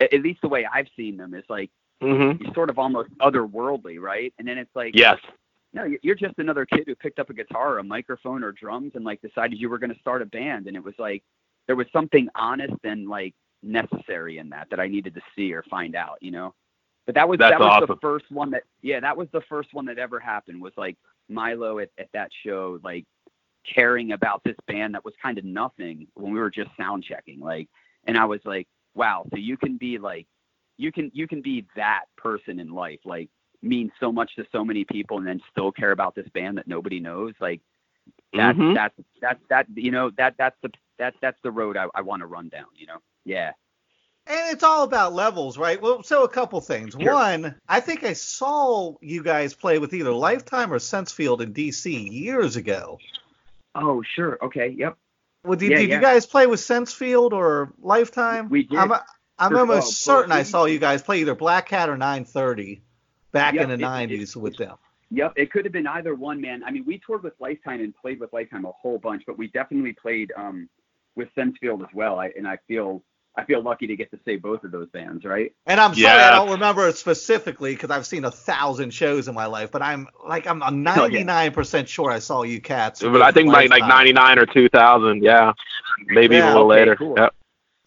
at 0.01 0.13
least 0.23 0.41
the 0.43 0.49
way 0.49 0.67
i've 0.73 0.89
seen 0.97 1.17
them 1.17 1.33
is 1.35 1.45
like 1.49 1.71
hmm 2.03 2.33
you're 2.41 2.55
sort 2.55 2.71
of 2.71 2.79
almost 2.79 3.11
otherworldly, 3.19 4.01
right? 4.01 4.33
And 4.39 4.49
then 4.49 4.57
it's 4.59 4.75
like, 4.75 4.93
Yes. 4.97 5.19
No, 5.73 5.85
you're- 6.03 6.19
just 6.19 6.39
another 6.39 6.67
kid 6.67 6.85
who 6.87 6.95
picked 6.95 7.19
up 7.19 7.31
a 7.31 7.35
guitar 7.35 7.75
or 7.75 7.79
a 7.79 7.85
microphone 7.85 8.43
or 8.43 8.53
drums 8.53 8.93
and 8.95 9.05
like 9.05 9.21
decided 9.23 9.59
you 9.59 9.69
were 9.69 9.79
going 9.79 9.93
to 9.93 10.01
start 10.01 10.23
a 10.23 10.27
band. 10.27 10.67
And 10.67 10.77
it 10.77 10.83
was 10.83 10.95
like, 10.99 11.23
there 11.67 11.77
was 11.77 11.87
something 11.93 12.29
honest 12.35 12.75
and 12.85 13.09
like 13.09 13.35
necessary 13.63 14.39
in 14.39 14.49
that 14.51 14.69
that 14.71 14.81
I 14.81 14.89
needed 14.89 15.15
to 15.15 15.21
see 15.37 15.53
or 15.53 15.63
find 15.65 15.95
out, 15.95 16.19
you 16.21 16.31
know? 16.31 16.55
But 17.07 17.15
that 17.15 17.29
was, 17.29 17.39
That's 17.39 17.53
that 17.53 17.61
was 17.61 17.69
awesome. 17.69 17.89
the 17.89 18.01
first 18.01 18.31
one 18.31 18.51
that, 18.51 18.65
yeah, 18.83 19.01
that 19.01 19.17
was 19.17 19.29
the 19.33 19.43
first 19.49 19.73
one 19.73 19.87
that 19.87 19.99
ever 19.99 20.21
happened 20.21 20.61
was 20.61 20.73
like 20.77 20.97
Milo 21.29 21.79
at, 21.79 21.91
at 21.99 22.09
that 22.13 22.31
show, 22.45 22.79
like 22.83 23.05
caring 23.73 24.13
about 24.13 24.43
this 24.45 24.57
band 24.67 24.95
that 24.95 25.05
was 25.05 25.15
kind 25.23 25.39
of 25.39 25.45
nothing 25.45 26.07
when 26.15 26.33
we 26.33 26.39
were 26.39 26.51
just 26.51 26.71
sound 26.77 27.05
checking. 27.05 27.41
Like, 27.41 27.69
and 28.05 28.17
I 28.19 28.25
was 28.25 28.41
like, 28.45 28.67
wow, 28.95 29.25
so 29.31 29.37
you 29.37 29.57
can 29.57 29.77
be 29.77 29.99
like, 29.99 30.27
you 30.77 30.91
can 30.91 31.11
you 31.13 31.29
can 31.29 31.43
be 31.43 31.67
that 31.77 32.05
person 32.17 32.59
in 32.59 32.71
life 32.73 33.01
like 33.05 33.29
mean 33.63 33.93
so 34.01 34.11
much 34.13 34.35
to 34.37 34.45
so 34.53 34.65
many 34.65 34.85
people 34.85 35.19
and 35.19 35.27
then 35.27 35.41
still 35.51 35.71
care 35.73 35.93
about 35.93 36.15
this 36.15 36.29
band 36.31 36.59
that 36.59 36.67
nobody 36.67 37.01
knows 37.01 37.35
like 37.41 37.61
that's 38.33 38.59
Mhm. 38.59 38.75
that's 38.75 38.95
that's 39.21 39.41
that 39.49 39.67
you 39.75 39.91
know 39.91 40.11
that 40.17 40.35
that's 40.39 40.57
the 40.63 40.71
that 40.99 41.15
that's 41.21 41.39
the 41.43 41.51
road 41.51 41.77
I, 41.77 41.87
I 41.95 42.01
want 42.03 42.21
to 42.21 42.27
run 42.27 42.49
down 42.49 42.67
you 42.77 42.87
know 42.87 42.99
yeah 43.25 43.53
And 44.27 44.53
it's 44.55 44.63
all 44.63 44.85
about 44.85 45.13
levels, 45.15 45.57
right? 45.59 45.81
Well, 45.81 46.03
so 46.03 46.25
a 46.25 46.29
couple 46.29 46.61
things. 46.61 46.93
Sure. 46.93 47.15
One, 47.15 47.55
I 47.69 47.81
think 47.81 48.05
I 48.05 48.13
saw 48.13 48.95
you 49.01 49.23
guys 49.23 49.55
play 49.55 49.79
with 49.79 49.93
either 49.95 50.13
Lifetime 50.13 50.73
or 50.73 50.79
Sensefield 50.79 51.41
in 51.41 51.53
DC 51.53 52.11
years 52.13 52.57
ago. 52.57 52.99
oh 53.75 54.03
sure 54.15 54.39
okay 54.43 54.69
yep 54.69 54.97
Well, 55.45 55.59
did, 55.59 55.71
Yeah, 55.71 55.79
did 55.79 55.89
yeah. 55.89 55.95
you 55.97 56.01
guys 56.03 56.27
play 56.27 56.47
with 56.47 56.61
Sensefield 56.61 57.33
or 57.33 57.73
Lifetime? 57.81 58.49
We 58.51 58.65
did. 58.65 58.79
I'm, 58.79 58.93
I'm 59.39 59.57
almost 59.57 60.07
well, 60.07 60.19
certain 60.19 60.33
I 60.33 60.43
saw 60.45 60.67
you 60.67 60.79
guys 60.79 61.03
play 61.03 61.21
either 61.23 61.35
Black 61.35 61.69
Cat 61.69 61.89
or 61.89 61.97
930 61.97 62.83
back 63.33 63.55
Yep, 63.55 63.63
in 63.65 63.69
the 63.69 63.75
it- 63.75 63.81
it- 63.81 63.85
90s 63.85 64.37
with 64.37 64.57
them. 64.57 64.77
Yep, 65.13 65.33
it 65.37 65.51
could 65.51 65.65
have 65.65 65.73
been 65.73 65.89
either 65.89 66.15
one, 66.15 66.41
man. 66.41 66.63
I 66.65 66.71
mean, 66.71 66.85
we 66.87 66.99
toured 67.05 67.25
with 67.25 67.35
Lifetime 67.41 67.81
and 67.81 67.93
played 67.97 68.21
with 68.21 68.33
Lifetime 68.33 68.65
a 68.65 68.71
whole 68.73 68.99
bunch, 68.99 69.25
but 69.27 69.37
we 69.37 69.49
definitely 69.49 69.93
played 69.93 70.33
um, 70.37 70.69
with 71.17 71.29
Sensefield 71.37 71.83
as 71.83 71.89
well. 71.93 72.21
I, 72.21 72.31
and 72.37 72.47
I 72.47 72.59
feel 72.69 73.03
I 73.37 73.45
feel 73.45 73.63
lucky 73.63 73.87
to 73.87 73.97
get 73.97 74.11
to 74.13 74.19
say 74.25 74.37
both 74.37 74.65
of 74.65 74.71
those 74.73 74.89
bands, 74.91 75.25
right? 75.25 75.53
And 75.67 75.81
I'm 75.81 75.95
sorry 75.95 76.21
I 76.21 76.31
don't 76.31 76.51
remember 76.51 76.87
it 76.89 76.97
specifically 76.97 77.75
because 77.75 77.91
I've 77.91 78.07
seen 78.07 78.25
a 78.25 78.31
thousand 78.31 78.93
shows 78.93 79.29
in 79.29 79.35
my 79.35 79.47
life, 79.47 79.71
but 79.73 79.83
I'm 79.83 80.09
like 80.27 80.47
I'm, 80.47 80.63
I'm 80.63 80.87
Oh, 80.87 81.07
yeah. 81.07 81.23
99% 81.23 81.87
sure 81.89 82.11
I 82.11 82.19
saw 82.19 82.43
you 82.43 82.61
cats. 82.61 83.01
But 83.03 83.23
I 83.23 83.31
think 83.33 83.47
with 83.49 83.55
like 83.55 83.71
like 83.71 83.87
99 83.89 84.39
or 84.39 84.47
2000. 84.47 85.23
Yeah. 85.25 85.53
Maybe 86.07 86.37
Yeah, 86.37 86.43
even 86.43 86.51
a 86.51 86.53
little 86.55 86.71
okay, 86.73 86.81
later. 86.81 86.97
cool. 86.97 87.15
Yep. 87.19 87.35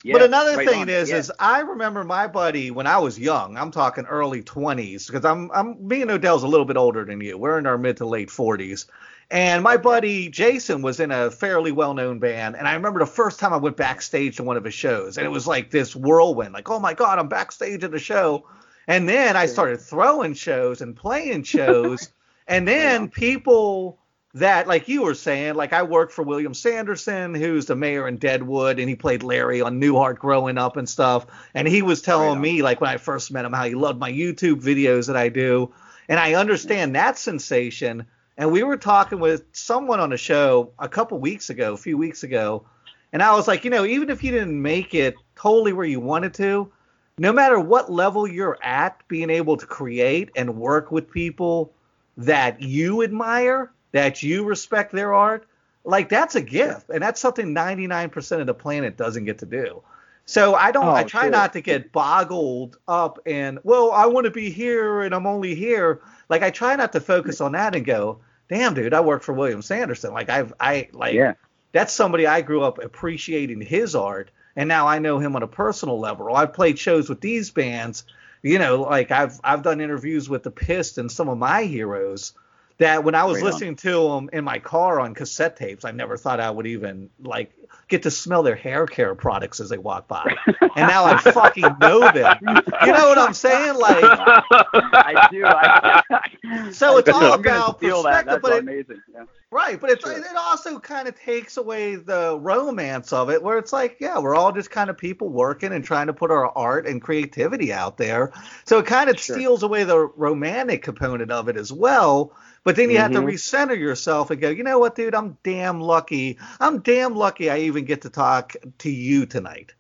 Yeah, 0.04 0.14
but 0.14 0.24
another 0.24 0.58
right 0.58 0.68
thing 0.68 0.82
on. 0.82 0.90
is, 0.90 1.10
Yeah. 1.10 1.16
is 1.16 1.32
I 1.40 1.62
remember 1.62 2.04
my 2.04 2.28
buddy 2.28 2.72
when 2.72 2.88
I 2.88 2.98
was 2.98 3.18
young. 3.18 3.58
I'm 3.58 3.72
talking 3.72 4.06
early 4.06 4.44
20s 4.44 5.08
because 5.08 5.24
I'm, 5.24 5.50
I'm 5.52 5.88
me 5.88 6.02
and 6.02 6.12
Odell's 6.12 6.44
a 6.44 6.48
little 6.48 6.66
bit 6.66 6.76
older 6.76 7.06
than 7.06 7.22
you. 7.22 7.38
We're 7.38 7.58
in 7.58 7.66
our 7.66 7.78
mid 7.78 7.98
to 7.98 8.06
late 8.06 8.28
40s, 8.28 8.86
and 9.32 9.64
my 9.64 9.78
buddy 9.78 10.28
Jason 10.28 10.82
was 10.82 11.00
in 11.00 11.12
a 11.12 11.32
fairly 11.32 11.72
well-known 11.72 12.20
band. 12.20 12.58
And 12.58 12.68
I 12.68 12.74
remember 12.74 13.00
the 13.00 13.06
first 13.06 13.40
time 13.40 13.54
I 13.54 13.58
went 13.58 13.78
backstage 13.78 14.36
to 14.38 14.44
one 14.44 14.58
of 14.58 14.66
his 14.66 14.74
shows, 14.74 15.18
and 15.18 15.26
it 15.26 15.30
was 15.30 15.48
like 15.48 15.72
this 15.72 15.96
whirlwind, 15.96 16.54
like 16.54 16.70
oh 16.70 16.80
my 16.80 16.94
god, 16.94 17.18
I'm 17.18 17.30
backstage 17.30 17.84
at 17.86 17.94
a 17.94 18.00
show. 18.00 18.46
And 18.86 19.08
then 19.08 19.38
I 19.38 19.46
started 19.46 19.80
throwing 19.80 20.34
shows 20.34 20.82
and 20.82 20.94
playing 20.94 21.44
shows, 21.44 22.10
and 22.48 22.68
then 22.68 23.08
people 23.08 24.00
that 24.36 24.68
like 24.68 24.88
you 24.88 25.04
were 25.04 25.14
saying 25.14 25.54
like 25.54 25.74
i 25.74 25.84
worked 25.84 26.12
for 26.12 26.24
william 26.24 26.54
sanderson 26.54 27.36
who's 27.36 27.68
the 27.68 27.76
mayor 27.76 28.08
in 28.08 28.18
deadwood 28.18 28.80
and 28.80 28.90
he 28.90 28.96
played 28.96 29.22
larry 29.22 29.62
on 29.62 29.80
newhart 29.80 30.18
growing 30.18 30.58
up 30.58 30.78
and 30.78 30.90
stuff. 30.90 31.28
And 31.54 31.68
he 31.68 31.82
was 31.82 32.02
telling 32.02 32.36
Right 32.36 32.42
me 32.42 32.62
like 32.64 32.82
when 32.82 32.90
i 32.90 32.98
first 32.98 33.32
met 33.32 33.46
him 33.46 33.54
how 33.54 33.66
he 33.66 33.76
loved 33.76 34.00
my 34.00 34.12
youtube 34.12 34.62
videos 34.62 35.08
that 35.08 35.16
i 35.16 35.30
do. 35.30 35.72
And 36.10 36.20
i 36.20 36.34
understand 36.34 36.96
that 36.96 37.18
sensation. 37.18 38.06
And 38.36 38.52
we 38.52 38.64
were 38.64 38.78
talking 38.78 39.20
with 39.20 39.44
someone 39.52 40.00
on 40.00 40.12
a 40.12 40.18
show 40.18 40.72
a 40.80 40.90
couple 40.90 41.20
weeks 41.20 41.52
ago 41.52 41.74
a 41.74 41.78
few 41.78 41.98
weeks 41.98 42.24
ago. 42.24 42.66
And 43.12 43.22
i 43.22 43.36
was 43.36 43.48
like 43.48 43.64
you 43.64 43.70
know 43.70 43.86
even 43.86 44.10
if 44.10 44.24
you 44.24 44.32
didn't 44.32 44.60
make 44.60 44.96
it 44.96 45.16
totally 45.36 45.74
where 45.74 45.86
you 45.86 46.00
wanted 46.00 46.34
to 46.36 46.72
no 47.20 47.32
matter 47.32 47.60
what 47.60 47.92
level 47.92 48.28
you're 48.28 48.58
at 48.64 49.08
being 49.08 49.30
able 49.30 49.58
to 49.58 49.68
create 49.68 50.32
and 50.36 50.58
work 50.58 50.92
with 50.92 51.12
people 51.12 51.72
that 52.18 52.62
you 52.62 53.04
admire, 53.04 53.72
that 53.94 54.22
you 54.22 54.44
respect 54.44 54.92
their 54.92 55.14
art, 55.14 55.48
like 55.86 56.10
that's 56.10 56.36
a 56.36 56.42
gift, 56.42 56.90
and 56.90 57.02
that's 57.02 57.22
something 57.22 57.56
99% 57.56 58.42
of 58.42 58.48
the 58.48 58.54
planet 58.54 58.98
doesn't 58.98 59.26
get 59.26 59.40
to 59.40 59.46
do. 59.46 59.82
So 60.26 60.56
I 60.56 60.72
don't. 60.72 60.86
Oh, 60.86 60.92
I 60.92 61.04
try 61.04 61.24
sure. 61.24 61.32
not 61.32 61.54
to 61.54 61.62
get 61.62 61.92
boggled 61.92 62.78
up 62.88 63.20
and, 63.26 63.60
Well, 63.64 63.92
I 63.92 64.06
want 64.06 64.26
to 64.26 64.32
be 64.32 64.50
here, 64.50 65.02
and 65.02 65.14
I'm 65.14 65.28
only 65.28 65.56
here. 65.56 66.02
Like 66.30 66.44
I 66.44 66.50
try 66.50 66.76
not 66.76 66.94
to 66.94 67.02
focus 67.02 67.42
on 67.42 67.54
that 67.54 67.76
and 67.76 67.86
go, 67.86 68.20
damn, 68.48 68.74
dude, 68.74 68.94
I 68.94 69.02
work 69.02 69.24
for 69.24 69.34
William 69.34 69.62
Sanderson. 69.62 70.14
Like 70.14 70.30
I've, 70.30 70.54
I 70.60 70.88
like 70.94 71.14
yeah, 71.14 71.34
that's 71.74 71.94
somebody 71.94 72.26
I 72.26 72.42
grew 72.42 72.64
up 72.64 72.82
appreciating 72.82 73.62
his 73.62 73.96
art, 73.96 74.32
and 74.56 74.70
now 74.70 74.88
I 74.88 75.00
know 75.00 75.20
him 75.20 75.36
on 75.36 75.44
a 75.44 75.48
personal 75.48 76.00
level. 76.00 76.34
I've 76.34 76.54
played 76.54 76.80
shows 76.80 77.10
with 77.10 77.20
these 77.20 77.52
bands, 77.52 78.06
you 78.42 78.60
know, 78.60 78.82
like 78.82 79.12
I've 79.12 79.40
I've 79.44 79.64
done 79.64 79.82
interviews 79.82 80.30
with 80.30 80.44
the 80.44 80.52
Pissed 80.52 80.98
and 80.98 81.12
some 81.12 81.28
of 81.28 81.38
my 81.38 81.64
heroes, 81.64 82.32
that 82.80 83.04
when 83.04 83.16
I 83.16 83.24
was 83.26 83.36
Right 83.38 83.46
on. 83.46 83.52
listening 83.52 83.76
to 83.78 84.10
them 84.10 84.30
in 84.34 84.44
my 84.44 84.60
car 84.60 85.00
on 85.00 85.14
cassette 85.14 85.56
tapes, 85.58 85.86
I 85.86 85.92
never 85.92 86.18
thought 86.18 86.40
I 86.40 86.50
would 86.50 86.68
even 86.68 87.10
like 87.22 87.52
get 87.88 88.04
to 88.04 88.12
smell 88.12 88.44
their 88.44 88.56
hair 88.56 88.86
care 88.88 89.14
products 89.16 89.60
as 89.60 89.70
they 89.70 89.78
walk 89.78 90.08
by. 90.08 90.36
And 90.62 90.88
now 90.88 91.06
I 91.06 91.18
fucking 91.18 91.76
know 91.80 92.12
them. 92.12 92.38
You 92.42 92.92
know 92.94 93.08
what 93.10 93.18
I'm 93.18 93.34
saying? 93.34 93.76
Like, 93.78 94.04
I 94.84 95.28
do. 95.32 95.46
I, 95.46 96.02
So 96.72 96.98
it's 96.98 97.10
I 97.10 97.12
all 97.14 97.34
I'm 97.34 97.40
about 97.40 97.78
steal 97.78 98.04
that. 98.04 98.26
perspective, 98.26 98.26
That's 98.26 98.42
but 98.42 98.52
it- 98.54 98.60
amazing. 98.60 99.02
Yeah. 99.14 99.24
right, 99.52 99.80
but 99.80 99.90
it's 99.92 100.04
Sure. 100.04 100.18
it 100.18 100.26
also 100.38 100.80
kind 100.80 101.08
of 101.08 101.20
takes 101.20 101.58
away 101.58 101.96
the 101.96 102.38
romance 102.40 103.14
of 103.14 103.30
it, 103.30 103.42
where 103.42 103.58
it's 103.58 103.72
like, 103.74 103.98
yeah, 104.00 104.20
we're 104.20 104.36
all 104.36 104.52
just 104.52 104.70
kind 104.72 104.90
of 104.90 104.98
people 104.98 105.30
working 105.30 105.72
and 105.74 105.84
trying 105.84 106.08
to 106.08 106.14
put 106.14 106.32
our 106.32 106.50
art 106.58 106.86
and 106.88 107.02
creativity 107.02 107.72
out 107.74 107.98
there. 107.98 108.32
So 108.66 108.80
it 108.80 108.86
kind 108.86 109.10
of 109.10 109.20
Sure. 109.20 109.36
steals 109.36 109.64
away 109.64 109.84
the 109.84 110.00
romantic 110.00 110.84
component 110.84 111.32
of 111.32 111.48
it 111.50 111.58
as 111.58 111.72
well. 111.72 112.34
But 112.64 112.76
then 112.78 112.90
you 112.90 112.98
have 112.98 113.12
to 113.12 113.20
Mhm. 113.20 113.26
recenter 113.26 113.78
yourself 113.78 114.32
and 114.32 114.40
go, 114.40 114.50
you 114.50 114.64
know 114.64 114.80
what, 114.80 114.96
dude, 114.96 115.16
I'm 115.16 115.38
damn 115.44 115.82
lucky. 115.82 116.38
I'm 116.60 116.80
damn 116.80 117.16
lucky 117.16 117.50
I 117.50 117.60
even 117.60 117.86
get 117.86 118.02
to 118.04 118.10
talk 118.10 118.56
to 118.80 118.90
you 118.90 119.26
tonight 119.26 119.74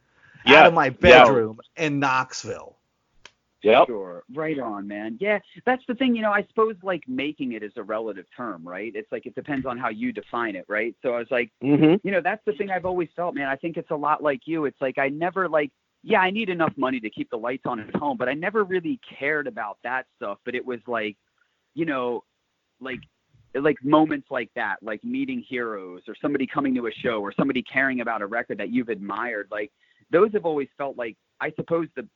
out 0.45 0.65
of 0.65 0.73
my 0.73 0.89
yeah. 0.99 1.23
bedroom 1.23 1.59
in 1.77 1.99
Knoxville. 1.99 2.77
Yep. 3.61 3.87
Sure. 3.87 4.23
Right 4.33 4.59
on, 4.59 4.87
man. 4.87 5.17
Yeah, 5.21 5.39
that's 5.65 5.83
the 5.87 5.95
thing. 5.95 6.15
You 6.15 6.21
know, 6.21 6.31
I 6.33 6.43
suppose 6.43 6.75
like 6.83 7.03
making 7.07 7.53
it 7.53 7.63
is 7.63 7.71
a 7.77 7.83
relative 7.83 8.25
term, 8.35 8.67
right? 8.67 8.91
It's 8.93 9.09
like 9.11 9.25
it 9.25 9.35
depends 9.35 9.65
on 9.65 9.77
how 9.77 9.87
you 9.89 10.11
define 10.11 10.57
it, 10.57 10.65
right? 10.67 10.93
So 11.01 11.13
I 11.13 11.19
was 11.19 11.31
like, 11.31 11.49
hmm 11.61 11.95
you 12.03 12.11
know, 12.11 12.19
that's 12.21 12.43
the 12.45 12.51
thing 12.53 12.69
I've 12.69 12.85
always 12.85 13.07
felt, 13.15 13.35
man. 13.35 13.47
I 13.47 13.55
think 13.55 13.77
it's 13.77 13.91
a 13.91 13.95
lot 13.95 14.21
like 14.21 14.41
you. 14.45 14.65
It's 14.65 14.81
like 14.81 14.97
I 14.97 15.07
never 15.07 15.47
like, 15.47 15.71
yeah, 16.03 16.19
I 16.19 16.31
need 16.31 16.49
enough 16.49 16.73
money 16.75 16.99
to 16.99 17.09
keep 17.09 17.29
the 17.29 17.37
lights 17.37 17.63
on 17.65 17.79
at 17.79 17.95
home, 17.95 18.17
but 18.17 18.27
I 18.27 18.33
never 18.33 18.65
really 18.65 18.99
cared 19.17 19.47
about 19.47 19.77
that 19.85 20.07
stuff. 20.17 20.39
But 20.43 20.55
it 20.55 20.65
was 20.65 20.81
like, 20.85 21.15
you 21.73 21.85
know, 21.85 22.25
like 22.83 22.99
like 23.55 23.77
moments 23.83 24.27
like 24.31 24.49
that, 24.55 24.77
like 24.81 25.03
meeting 25.03 25.43
heroes 25.47 26.01
or 26.07 26.15
somebody 26.21 26.47
coming 26.47 26.73
to 26.75 26.87
a 26.87 26.91
show 26.91 27.21
or 27.21 27.31
somebody 27.33 27.61
caring 27.61 28.01
about 28.01 28.21
a 28.21 28.25
record 28.27 28.57
that 28.57 28.69
you've 28.69 28.89
admired. 28.89 29.47
Like 29.51 29.71
those 30.11 30.31
have 30.33 30.45
always 30.45 30.69
felt 30.77 30.97
like 30.97 31.17
I 31.39 31.51
suppose 31.55 31.87
the 31.95 32.07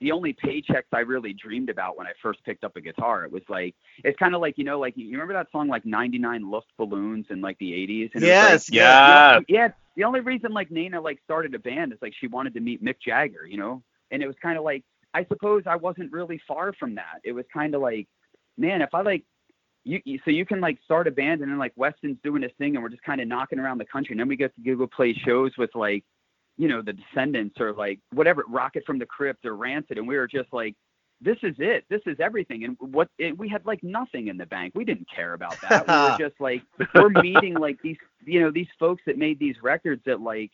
the 0.00 0.12
only 0.12 0.34
paychecks 0.34 0.84
I 0.92 1.00
really 1.00 1.32
dreamed 1.32 1.70
about 1.70 1.96
when 1.96 2.06
I 2.06 2.12
first 2.22 2.44
picked 2.44 2.64
up 2.64 2.76
a 2.76 2.80
guitar. 2.80 3.24
It 3.24 3.32
was 3.32 3.42
like 3.48 3.74
it's 4.04 4.18
kind 4.18 4.34
of 4.34 4.40
like 4.40 4.58
you 4.58 4.64
know 4.64 4.78
like 4.78 4.94
you 4.96 5.10
remember 5.12 5.34
that 5.34 5.50
song 5.50 5.68
like 5.68 5.84
99 5.86 6.50
Luft 6.50 6.68
Balloons 6.78 7.26
in 7.30 7.40
like 7.40 7.58
the 7.58 7.72
80s. 7.72 8.10
And 8.14 8.22
was 8.22 8.30
like, 8.42 8.62
Yes, 8.62 8.68
Yeah. 8.70 9.40
yeah, 9.48 9.68
the 9.96 10.04
only 10.04 10.20
reason 10.20 10.52
like 10.52 10.70
Nina 10.70 11.00
like 11.00 11.18
started 11.24 11.54
a 11.54 11.58
band 11.58 11.92
is 11.92 11.98
like 12.02 12.14
she 12.20 12.26
wanted 12.28 12.54
to 12.54 12.60
meet 12.60 12.84
Mick 12.84 12.96
Jagger, 13.04 13.46
you 13.46 13.56
know, 13.56 13.82
and 14.10 14.22
it 14.22 14.26
was 14.26 14.36
kind 14.42 14.58
of 14.58 14.64
like 14.64 14.84
I 15.14 15.24
suppose 15.24 15.62
I 15.66 15.76
wasn't 15.76 16.12
really 16.12 16.40
far 16.46 16.72
from 16.74 16.94
that. 16.96 17.20
It 17.24 17.32
was 17.32 17.46
kind 17.52 17.74
of 17.74 17.80
like, 17.80 18.06
man, 18.58 18.82
if 18.82 18.94
I 18.94 19.00
like 19.00 19.24
you, 19.86 20.00
you, 20.04 20.18
so 20.24 20.30
you 20.32 20.44
can 20.44 20.60
like 20.60 20.78
start 20.84 21.06
a 21.06 21.12
band 21.12 21.40
and 21.40 21.50
then 21.50 21.58
like 21.58 21.72
Weston's 21.76 22.18
doing 22.24 22.42
his 22.42 22.50
thing 22.58 22.74
and 22.74 22.82
we're 22.82 22.90
just 22.90 23.04
kind 23.04 23.20
of 23.20 23.28
knocking 23.28 23.60
around 23.60 23.78
the 23.78 23.84
country 23.84 24.12
and 24.12 24.20
then 24.20 24.28
we 24.28 24.36
get 24.36 24.52
to 24.56 24.76
go 24.76 24.86
play 24.86 25.14
shows 25.14 25.52
with 25.56 25.70
like, 25.74 26.04
you 26.58 26.66
know, 26.68 26.82
the 26.82 26.92
Descendents 26.92 27.60
or 27.60 27.72
like 27.72 28.00
whatever 28.12 28.44
Rocket 28.48 28.82
from 28.84 28.98
the 28.98 29.06
Crypt 29.06 29.46
or 29.46 29.54
Rancid 29.56 29.96
and 29.96 30.06
we 30.06 30.16
were 30.16 30.26
just 30.26 30.52
like. 30.52 30.74
This 31.22 31.38
is 31.42 31.54
it. 31.58 31.86
This 31.88 32.02
is 32.04 32.18
everything. 32.20 32.64
And 32.64 32.76
what 32.78 33.08
we 33.38 33.48
had 33.48 33.64
like 33.64 33.82
nothing 33.82 34.28
in 34.28 34.36
the 34.36 34.44
bank. 34.44 34.74
We 34.74 34.84
didn't 34.84 35.08
care 35.08 35.32
about 35.32 35.58
that. 35.62 35.88
We 35.88 35.94
were 35.94 36.14
just 36.18 36.38
like 36.40 36.60
we're 36.94 37.08
meeting 37.08 37.54
like 37.54 37.80
these 37.82 37.96
you 38.26 38.38
know 38.42 38.50
these 38.50 38.66
folks 38.78 39.00
that 39.06 39.16
made 39.16 39.38
these 39.38 39.56
records 39.62 40.02
that 40.04 40.20
like 40.20 40.50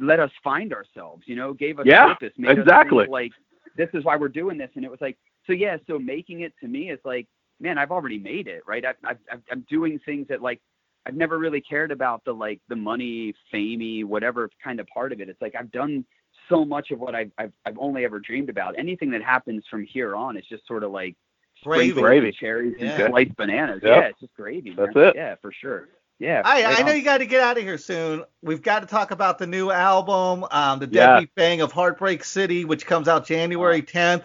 let 0.00 0.18
us 0.18 0.30
find 0.42 0.72
ourselves 0.72 1.22
you 1.26 1.36
know 1.36 1.52
gave 1.52 1.78
us 1.78 1.86
Yeah, 1.86 2.12
purpose 2.12 2.32
made 2.36 2.58
us 2.58 2.58
exactly. 2.58 3.04
think, 3.04 3.12
like 3.12 3.32
this 3.76 3.88
is 3.94 4.04
why 4.04 4.16
we're 4.16 4.28
doing 4.28 4.58
this 4.58 4.70
and 4.74 4.84
it 4.84 4.90
was 4.90 5.00
like 5.00 5.16
so 5.46 5.52
yeah 5.52 5.76
so 5.86 5.96
making 5.98 6.40
it 6.40 6.52
to 6.60 6.66
me 6.66 6.90
is 6.90 6.98
like 7.04 7.28
man 7.62 7.78
i've 7.78 7.90
already 7.92 8.18
made 8.18 8.46
it 8.48 8.62
right 8.66 8.84
I've, 8.84 8.96
I've, 9.04 9.18
I've- 9.32 9.42
i'm 9.50 9.64
doing 9.70 9.98
things 10.04 10.26
that 10.28 10.42
like 10.42 10.60
i've 11.06 11.14
never 11.14 11.38
really 11.38 11.60
cared 11.60 11.90
about 11.92 12.24
the 12.24 12.32
like 12.32 12.60
the 12.68 12.76
money 12.76 13.34
famey 13.52 14.04
whatever 14.04 14.50
kind 14.62 14.80
of 14.80 14.86
part 14.88 15.12
of 15.12 15.20
it 15.20 15.28
it's 15.28 15.40
like 15.40 15.54
i've 15.58 15.70
done 15.72 16.04
so 16.48 16.64
much 16.64 16.90
of 16.90 16.98
what 16.98 17.14
I've, 17.14 17.30
I've, 17.38 17.52
I've 17.64 17.78
only 17.78 18.04
ever 18.04 18.18
dreamed 18.18 18.50
about 18.50 18.74
anything 18.78 19.10
that 19.12 19.22
happens 19.22 19.62
from 19.70 19.84
here 19.84 20.16
on 20.16 20.36
is 20.36 20.44
just 20.48 20.66
sort 20.66 20.82
of 20.82 20.90
like 20.90 21.14
Gravy. 21.62 21.90
sprinkles 21.90 22.02
Gravy. 22.02 22.26
and 22.28 22.36
cherries 22.36 22.74
Yeah. 22.78 23.00
and 23.00 23.10
sliced 23.10 23.36
bananas 23.36 23.80
Yep. 23.82 23.96
yeah 23.96 24.08
it's 24.08 24.20
just 24.20 24.34
gravy 24.34 24.74
That's 24.76 24.94
man. 24.94 25.04
it. 25.08 25.14
yeah 25.16 25.34
for 25.40 25.52
sure 25.52 25.88
yeah 26.18 26.42
I, 26.44 26.64
right 26.64 26.78
I 26.80 26.82
know 26.82 26.90
on. 26.92 26.98
you 26.98 27.04
got 27.04 27.18
to 27.18 27.26
get 27.26 27.40
out 27.40 27.56
of 27.58 27.62
here 27.64 27.78
soon. 27.78 28.24
We've 28.42 28.62
got 28.62 28.80
to 28.80 28.86
talk 28.86 29.10
about 29.12 29.38
the 29.38 29.46
new 29.46 29.70
album, 29.70 30.44
um, 30.50 30.78
the 30.78 30.86
Yeah. 30.90 31.06
Deadbeat 31.14 31.34
Bang 31.34 31.60
of 31.62 31.72
Heartbreak 31.72 32.22
City, 32.24 32.64
which 32.64 32.86
comes 32.86 33.08
out 33.08 33.26
January 33.26 33.82
10th. 33.82 34.24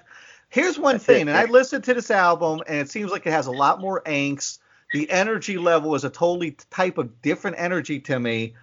Here's 0.50 0.80
one 0.80 1.00
thing, 1.00 1.28
and 1.28 1.38
I 1.38 1.46
listened 1.46 1.84
to 1.86 1.94
this 1.94 2.10
album, 2.10 2.62
and 2.68 2.78
it 2.78 2.90
seems 2.90 3.12
like 3.12 3.28
it 3.28 3.32
has 3.32 3.48
a 3.48 3.52
lot 3.52 3.82
more 3.82 4.02
angst. 4.06 4.60
The 4.94 5.10
energy 5.10 5.58
level 5.58 5.96
is 5.96 6.06
a 6.06 6.10
totally 6.10 6.58
type 6.72 6.98
of 6.98 7.22
different 7.22 7.58
energy 7.60 8.00
to 8.02 8.20
me. 8.20 8.56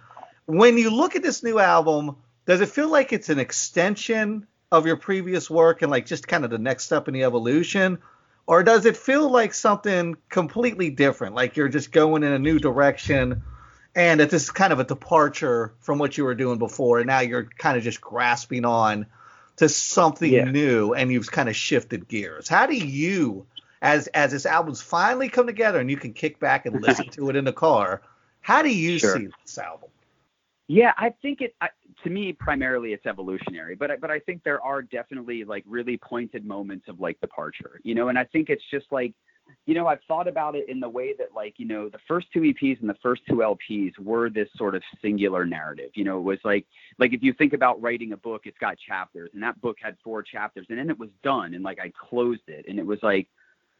When 0.45 0.77
you 0.77 0.89
look 0.89 1.15
at 1.15 1.21
this 1.21 1.43
new 1.43 1.59
album, 1.59 2.17
does 2.45 2.61
it 2.61 2.69
feel 2.69 2.89
like 2.89 3.13
it's 3.13 3.29
an 3.29 3.39
extension 3.39 4.47
of 4.71 4.85
your 4.85 4.97
previous 4.97 5.49
work 5.49 5.81
and 5.81 5.91
like 5.91 6.05
just 6.05 6.27
kind 6.27 6.43
of 6.43 6.49
the 6.49 6.57
next 6.57 6.85
step 6.85 7.07
in 7.07 7.13
the 7.13 7.23
evolution? 7.23 7.99
Or 8.47 8.63
does 8.63 8.85
it 8.85 8.97
feel 8.97 9.29
like 9.29 9.53
something 9.53 10.17
completely 10.29 10.89
different, 10.89 11.35
like 11.35 11.55
you're 11.55 11.69
just 11.69 11.91
going 11.91 12.23
in 12.23 12.31
a 12.31 12.39
new 12.39 12.59
direction 12.59 13.43
and 13.95 14.19
that 14.19 14.29
this 14.29 14.43
is 14.43 14.51
kind 14.51 14.73
of 14.73 14.79
a 14.79 14.83
departure 14.83 15.73
from 15.79 15.97
what 15.97 16.17
you 16.17 16.25
were 16.25 16.35
doing 16.35 16.59
before, 16.59 16.99
and 16.99 17.07
now 17.07 17.21
you're 17.21 17.45
kind 17.57 17.77
of 17.77 17.83
just 17.83 18.01
grasping 18.01 18.65
on 18.65 19.05
to 19.57 19.69
something 19.69 20.31
Yeah. 20.31 20.45
new 20.51 20.93
and 20.93 21.11
you've 21.11 21.31
kind 21.31 21.49
of 21.49 21.55
shifted 21.55 22.07
gears. 22.07 22.47
How 22.47 22.65
do 22.65 22.75
you, 22.75 23.47
as 23.81 24.07
as 24.07 24.31
this 24.31 24.45
album's 24.45 24.81
finally 24.81 25.29
come 25.29 25.47
together 25.47 25.79
and 25.79 25.89
you 25.89 25.97
can 25.97 26.13
kick 26.13 26.39
back 26.39 26.65
and 26.65 26.81
listen 26.81 27.09
to 27.11 27.29
it 27.29 27.35
in 27.35 27.45
the 27.45 27.53
car, 27.53 28.01
how 28.41 28.61
do 28.61 28.69
you 28.69 28.99
Sure. 28.99 29.15
see 29.15 29.27
this 29.43 29.57
album? 29.57 29.89
Yeah, 30.67 30.93
I 30.97 31.11
think 31.21 31.41
it. 31.41 31.55
I, 31.61 31.69
to 32.03 32.09
me, 32.09 32.33
primarily 32.33 32.93
it's 32.93 33.05
evolutionary, 33.05 33.75
but 33.75 33.91
I- 33.91 33.97
but 33.97 34.11
I 34.11 34.19
think 34.19 34.43
there 34.43 34.61
are 34.61 34.81
definitely 34.81 35.43
like 35.43 35.63
really 35.67 35.97
pointed 35.97 36.45
moments 36.45 36.87
of 36.87 36.99
like 36.99 37.19
departure, 37.21 37.79
you 37.83 37.95
know. 37.95 38.09
And 38.09 38.17
I 38.17 38.25
think 38.25 38.49
it's 38.49 38.63
just 38.71 38.87
like, 38.91 39.13
you 39.65 39.73
know, 39.73 39.87
I've 39.87 39.99
thought 40.07 40.27
about 40.27 40.55
it 40.55 40.69
in 40.69 40.79
the 40.79 40.89
way 40.89 41.13
that 41.17 41.33
like, 41.35 41.55
you 41.57 41.65
know, 41.65 41.89
the 41.89 41.99
first 42.07 42.27
two 42.31 42.41
EPs 42.41 42.79
and 42.81 42.89
the 42.89 42.97
first 43.01 43.23
two 43.27 43.37
LPs 43.37 43.97
were 43.99 44.29
this 44.29 44.49
sort 44.55 44.75
of 44.75 44.83
singular 45.01 45.45
narrative. 45.45 45.91
You 45.95 46.03
know, 46.03 46.17
it 46.17 46.23
was 46.23 46.39
like 46.43 46.65
like 46.99 47.13
if 47.13 47.23
you 47.23 47.33
think 47.33 47.53
about 47.53 47.81
writing 47.81 48.13
a 48.13 48.17
book, 48.17 48.43
it's 48.45 48.57
got 48.57 48.77
chapters, 48.77 49.31
and 49.33 49.41
that 49.43 49.59
book 49.61 49.77
had 49.81 49.97
four 50.03 50.23
chapters, 50.23 50.65
and 50.69 50.77
then 50.77 50.89
it 50.89 50.99
was 50.99 51.09
done, 51.23 51.53
and 51.53 51.63
like 51.63 51.79
I 51.79 51.91
closed 52.09 52.47
it, 52.47 52.65
and 52.67 52.79
it 52.79 52.85
was 52.85 52.99
like. 53.01 53.27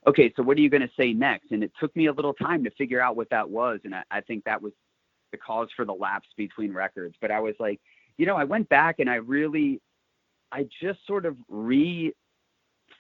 Okay, 0.08 0.32
so 0.36 0.44
what 0.44 0.56
are 0.56 0.62
you 0.62 0.70
going 0.70 0.84
to 0.84 0.92
say 0.96 1.14
next? 1.14 1.50
And 1.50 1.64
it 1.64 1.72
took 1.80 1.96
me 1.96 2.06
a 2.06 2.14
little 2.14 2.36
time 2.36 2.64
to 2.66 2.70
figure 2.78 3.02
out 3.02 3.16
what 3.16 3.28
that 3.32 3.50
was, 3.50 3.80
and 3.86 3.96
I, 3.96 4.04
I 4.12 4.22
think 4.22 4.44
that 4.44 4.62
was 4.62 4.72
the 5.32 5.38
cause 5.40 5.68
for 5.76 5.84
the 5.84 5.94
lapse 5.94 6.28
between 6.38 6.72
records. 6.72 7.16
But 7.20 7.32
I 7.32 7.40
was 7.40 7.56
like, 7.60 7.82
you 8.18 8.28
know, 8.28 8.36
I 8.36 8.44
went 8.44 8.70
back 8.70 9.00
and 9.00 9.10
I 9.10 9.16
really, 9.16 9.82
I 10.52 10.68
just 10.80 11.00
sort 11.08 11.26
of 11.26 11.36
re 11.50 12.14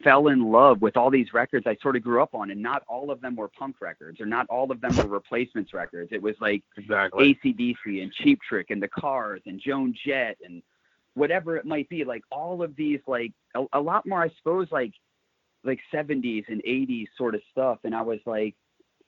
fell 0.03 0.27
in 0.27 0.51
love 0.51 0.81
with 0.81 0.97
all 0.97 1.09
these 1.09 1.33
records 1.33 1.65
I 1.67 1.77
sort 1.81 1.95
of 1.95 2.03
grew 2.03 2.21
up 2.21 2.33
on, 2.33 2.51
and 2.51 2.61
not 2.61 2.83
all 2.87 3.11
of 3.11 3.21
them 3.21 3.35
were 3.35 3.47
punk 3.47 3.77
records, 3.81 4.19
or 4.19 4.25
not 4.25 4.47
all 4.49 4.71
of 4.71 4.81
them 4.81 4.95
were 4.97 5.07
replacements 5.07 5.73
records. 5.73 6.09
It 6.11 6.21
was 6.21 6.35
like 6.39 6.63
Exactly. 6.77 7.35
ACDC 7.43 8.01
and 8.03 8.11
Cheap 8.13 8.39
Trick 8.47 8.69
and 8.69 8.81
the 8.81 8.87
Cars 8.87 9.41
and 9.45 9.59
Joan 9.59 9.95
Jett 10.05 10.37
and 10.43 10.61
whatever 11.13 11.57
it 11.57 11.65
might 11.65 11.89
be. 11.89 12.03
Like 12.03 12.23
all 12.31 12.61
of 12.61 12.75
these, 12.75 12.99
like 13.07 13.31
a, 13.55 13.65
a 13.73 13.79
lot 13.79 14.05
more, 14.05 14.21
I 14.21 14.29
suppose, 14.37 14.67
like 14.71 14.93
like 15.63 15.79
70s 15.91 16.43
and 16.47 16.61
80s 16.63 17.07
sort 17.17 17.33
of 17.33 17.41
stuff. 17.51 17.79
And 17.85 17.95
I 17.95 18.03
was 18.03 18.19
like, 18.25 18.55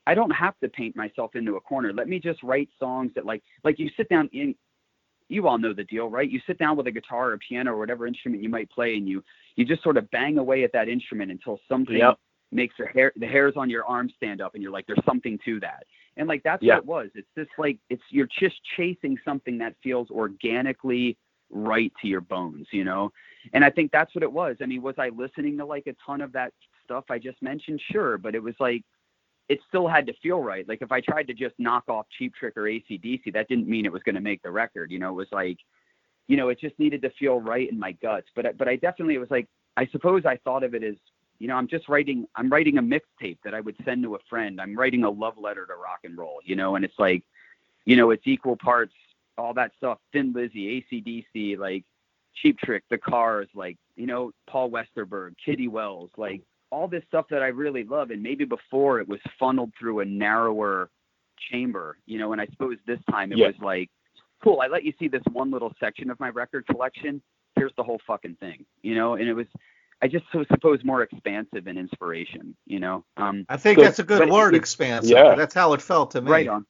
I 0.08 0.16
don't 0.16 0.32
have 0.32 0.58
to 0.60 0.70
paint 0.70 0.96
myself 0.96 1.36
into 1.36 1.56
a 1.58 1.62
corner. 1.62 1.94
Let 1.94 2.08
me 2.08 2.20
just 2.20 2.42
write 2.42 2.70
songs 2.80 3.12
that 3.16 3.26
like 3.26 3.44
like 3.64 3.78
you 3.78 3.90
sit 3.98 4.10
down 4.10 4.30
in 4.34 4.56
you 5.30 5.48
all 5.48 5.58
know 5.58 5.74
the 5.74 5.84
deal, 5.84 6.10
right? 6.10 6.30
You 6.30 6.40
sit 6.48 6.58
down 6.58 6.78
with 6.78 6.88
a 6.88 6.92
guitar 6.92 7.30
or 7.30 7.34
a 7.34 7.38
piano 7.40 7.74
or 7.74 7.78
whatever 7.78 8.08
instrument 8.08 8.42
you 8.44 8.50
might 8.50 8.70
play 8.70 8.96
and 8.96 9.08
you 9.08 9.24
you 9.56 9.66
just 9.66 9.84
sort 9.84 9.98
of 9.98 10.10
bang 10.12 10.38
away 10.38 10.64
at 10.64 10.72
that 10.74 10.88
instrument 10.88 11.32
until 11.32 11.60
something 11.68 11.98
Yep. 11.98 12.20
makes 12.52 12.76
the 12.78 12.88
hair 12.88 13.12
the 13.18 13.28
hairs 13.28 13.54
on 13.58 13.70
your 13.70 13.84
arm 13.86 14.10
stand 14.16 14.40
up 14.42 14.54
and 14.54 14.64
you're 14.64 14.72
like 14.72 14.86
there's 14.88 15.04
something 15.06 15.38
to 15.46 15.60
that. 15.60 15.84
And 16.16 16.28
like 16.28 16.44
that's 16.44 16.64
Yeah. 16.64 16.76
what 16.76 16.80
it 16.84 16.86
was. 16.86 17.10
It's 17.16 17.28
just 17.38 17.52
like 17.58 17.78
it's 17.90 18.04
you're 18.10 18.30
just 18.40 18.56
chasing 18.76 19.18
something 19.26 19.58
that 19.60 19.76
feels 19.84 20.10
organically 20.12 21.18
right 21.50 21.92
to 22.02 22.08
your 22.08 22.22
bones, 22.22 22.68
you 22.72 22.84
know? 22.84 23.12
And 23.54 23.64
I 23.64 23.70
think 23.70 23.92
that's 23.92 24.14
what 24.16 24.24
it 24.24 24.32
was. 24.32 24.58
I 24.62 24.66
mean, 24.66 24.82
was 24.82 24.96
I 24.98 25.10
listening 25.10 25.58
to 25.58 25.66
like 25.66 25.88
a 25.88 25.96
ton 26.06 26.22
of 26.22 26.32
that 26.34 26.54
stuff 26.84 27.06
I 27.10 27.20
just 27.20 27.42
mentioned? 27.42 27.82
Sure, 27.92 28.18
but 28.18 28.36
it 28.36 28.44
was 28.44 28.56
like 28.60 28.84
it 29.50 29.60
still 29.68 29.88
had 29.88 30.06
to 30.08 30.14
feel 30.22 30.42
right. 30.42 30.68
Like 30.68 30.82
if 30.82 30.92
I 30.92 31.02
tried 31.02 31.28
to 31.28 31.34
just 31.34 31.56
knock 31.58 31.86
off 31.88 32.06
Cheap 32.18 32.36
Trick 32.36 32.58
or 32.58 32.64
ACDC, 32.64 33.34
that 33.34 33.48
didn't 33.48 33.68
mean 33.68 33.86
it 33.86 33.92
was 33.92 34.04
going 34.04 34.16
to 34.16 34.22
make 34.22 34.42
the 34.44 34.52
record. 34.52 34.92
You 34.92 35.00
know, 35.00 35.10
it 35.10 35.14
was 35.14 35.32
like, 35.32 35.58
you 36.28 36.36
know, 36.36 36.50
it 36.50 36.60
just 36.60 36.78
needed 36.80 37.02
to 37.04 37.10
feel 37.12 37.40
right 37.40 37.70
in 37.70 37.80
my 37.80 37.94
guts. 37.94 38.28
But 38.36 38.58
but 38.58 38.68
I 38.68 38.76
definitely 38.76 39.16
it 39.16 39.20
was 39.20 39.32
like 39.32 39.48
I 39.78 39.88
suppose 39.88 40.26
I 40.26 40.38
thought 40.38 40.64
of 40.64 40.76
it 40.76 40.84
as 40.84 40.96
you 41.40 41.48
know 41.48 41.56
I'm 41.56 41.68
just 41.68 41.88
writing 41.88 42.28
I'm 42.36 42.50
writing 42.50 42.78
a 42.78 42.82
mixtape 42.82 43.38
that 43.44 43.54
I 43.54 43.62
would 43.62 43.76
send 43.86 44.04
to 44.04 44.16
a 44.16 44.20
friend. 44.30 44.60
I'm 44.60 44.78
writing 44.78 45.04
a 45.04 45.10
love 45.10 45.38
letter 45.38 45.66
to 45.66 45.74
rock 45.74 46.00
and 46.04 46.18
roll. 46.18 46.40
You 46.44 46.56
know, 46.56 46.76
and 46.76 46.84
it's 46.84 47.00
like, 47.00 47.24
you 47.86 47.96
know, 47.96 48.12
it's 48.12 48.28
equal 48.28 48.58
parts 48.58 48.94
all 49.38 49.54
that 49.54 49.72
stuff. 49.78 50.00
Thin 50.12 50.34
Lizzy, 50.34 50.84
ACDC, 50.92 51.58
like 51.58 51.84
Cheap 52.36 52.60
Trick, 52.60 52.84
The 52.90 52.98
Cars, 52.98 53.48
like 53.54 53.78
you 53.96 54.08
know 54.08 54.32
Paul 54.48 54.70
Westerberg, 54.70 55.36
Kitty 55.44 55.68
Wells, 55.68 56.10
like 56.18 56.42
all 56.70 56.88
this 56.88 57.04
stuff 57.08 57.26
that 57.30 57.42
I 57.42 57.48
really 57.48 57.84
love, 57.84 58.12
and 58.12 58.22
maybe 58.22 58.46
before 58.46 59.00
it 59.00 59.08
was 59.08 59.20
funneled 59.40 59.72
through 59.80 60.02
a 60.02 60.06
narrower 60.06 60.90
chamber, 61.52 61.98
you 62.06 62.18
know. 62.20 62.32
And 62.34 62.42
I 62.42 62.48
suppose 62.48 62.78
this 62.86 63.00
time 63.10 63.32
it 63.32 63.38
Yeah. 63.38 63.48
was 63.48 63.56
like, 63.62 63.90
cool, 64.44 64.62
I 64.62 64.68
let 64.68 64.84
you 64.84 64.94
see 65.00 65.08
this 65.08 65.24
one 65.32 65.52
little 65.52 65.74
section 65.80 66.10
of 66.10 66.20
my 66.20 66.30
record 66.30 66.66
collection. 66.68 67.22
Here's 67.56 67.74
the 67.78 67.84
whole 67.84 68.00
fucking 68.06 68.36
thing, 68.36 68.66
you 68.82 68.96
know. 68.96 69.16
And 69.16 69.28
it 69.28 69.34
was, 69.34 69.48
I 70.02 70.08
just 70.08 70.26
so 70.32 70.44
suppose 70.52 70.84
more 70.84 71.02
expansive 71.04 71.68
and 71.68 71.78
inspiration, 71.78 72.56
you 72.66 72.80
know. 72.80 73.04
Um, 73.18 73.46
I 73.50 73.58
think 73.58 73.80
So- 73.80 73.84
that's 73.86 74.00
a 74.00 74.04
good 74.04 74.20
but- 74.20 74.30
word, 74.30 74.54
expansive. 74.56 75.10
Yeah. 75.12 75.36
That's 75.36 75.54
how 75.56 75.74
it 75.74 75.82
felt 75.82 76.12
to 76.12 76.22
me. 76.22 76.30
right 76.32 76.48
on. 76.48 76.66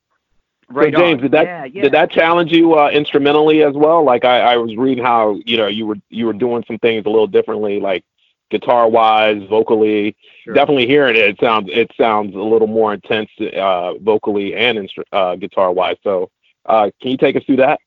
So 0.74 0.82
James, 0.92 1.16
on. 1.16 1.22
did 1.22 1.32
that 1.32 1.46
yeah, 1.46 1.64
yeah. 1.66 1.82
did 1.84 1.94
that 1.94 2.12
challenge 2.12 2.52
you 2.52 2.74
uh, 2.76 2.90
instrumentally 2.90 3.64
as 3.64 3.74
well? 3.74 4.04
Like 4.04 4.26
I, 4.26 4.40
I 4.42 4.58
was 4.58 4.76
reading 4.76 5.02
how 5.04 5.40
you 5.46 5.56
know 5.56 5.68
you 5.68 5.88
were 5.88 5.96
you 6.10 6.26
were 6.26 6.34
doing 6.34 6.66
some 6.68 6.78
things 6.80 7.06
a 7.06 7.10
little 7.10 7.26
differently, 7.26 7.80
like 7.80 8.04
guitar 8.50 8.90
wise, 8.90 9.42
vocally. 9.50 10.16
Sure. 10.44 10.54
Definitely 10.54 10.88
hearing 10.88 11.16
it, 11.16 11.24
it 11.24 11.40
sounds 11.40 11.70
it 11.72 11.92
sounds 11.98 12.36
a 12.36 12.40
little 12.40 12.68
more 12.68 12.94
intense 12.94 13.30
uh, 13.40 13.94
vocally 13.96 14.56
and 14.56 14.78
instru- 14.78 15.04
uh, 15.12 15.36
guitar 15.36 15.72
wise. 15.72 15.98
So 16.04 16.30
uh, 16.66 16.92
can 17.02 17.12
you 17.12 17.18
take 17.18 17.36
us 17.36 17.44
through 17.44 17.58
that? 17.58 17.80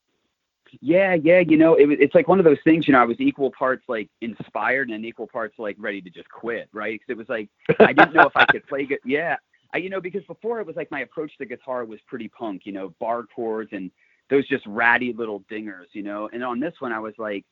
Yeah, 0.81 1.15
yeah, 1.15 1.41
you 1.41 1.57
know, 1.57 1.75
it, 1.75 1.91
it's 1.91 2.15
like 2.15 2.29
one 2.29 2.39
of 2.39 2.45
those 2.45 2.61
things, 2.63 2.87
you 2.87 2.93
know, 2.93 3.01
I 3.01 3.05
was 3.05 3.21
equal 3.21 3.51
parts 3.51 3.83
like 3.89 4.09
inspired 4.21 4.91
and 4.91 5.05
equal 5.05 5.27
parts 5.27 5.59
like 5.59 5.75
ready 5.79 6.01
to 6.01 6.11
just 6.11 6.29
quit, 6.31 6.69
right? 6.73 7.01
Because 7.01 7.13
it 7.13 7.17
was 7.17 7.29
like 7.29 7.49
I 7.81 7.93
didn't 7.93 8.15
know 8.15 8.27
if 8.27 8.37
I 8.37 8.45
could 8.45 8.67
play 8.67 8.87
good. 8.87 8.99
Yeah, 9.05 9.37
I, 9.73 9.79
you 9.79 9.91
know, 9.91 10.01
because 10.01 10.25
before 10.25 10.61
it 10.61 10.67
was 10.67 10.77
like 10.77 10.91
my 10.91 11.01
approach 11.01 11.37
to 11.39 11.47
guitar 11.47 11.85
was 11.85 12.01
pretty 12.07 12.29
punk, 12.29 12.63
you 12.65 12.73
know, 12.73 12.95
bar 13.01 13.25
chords 13.35 13.71
and 13.73 13.91
those 14.29 14.47
just 14.47 14.65
ratty 14.67 15.13
little 15.13 15.41
dingers, 15.51 15.87
you 15.93 16.03
know. 16.03 16.29
And 16.33 16.45
on 16.45 16.61
this 16.61 16.75
one, 16.79 16.93
I 16.93 17.01
was 17.01 17.15
like, 17.19 17.45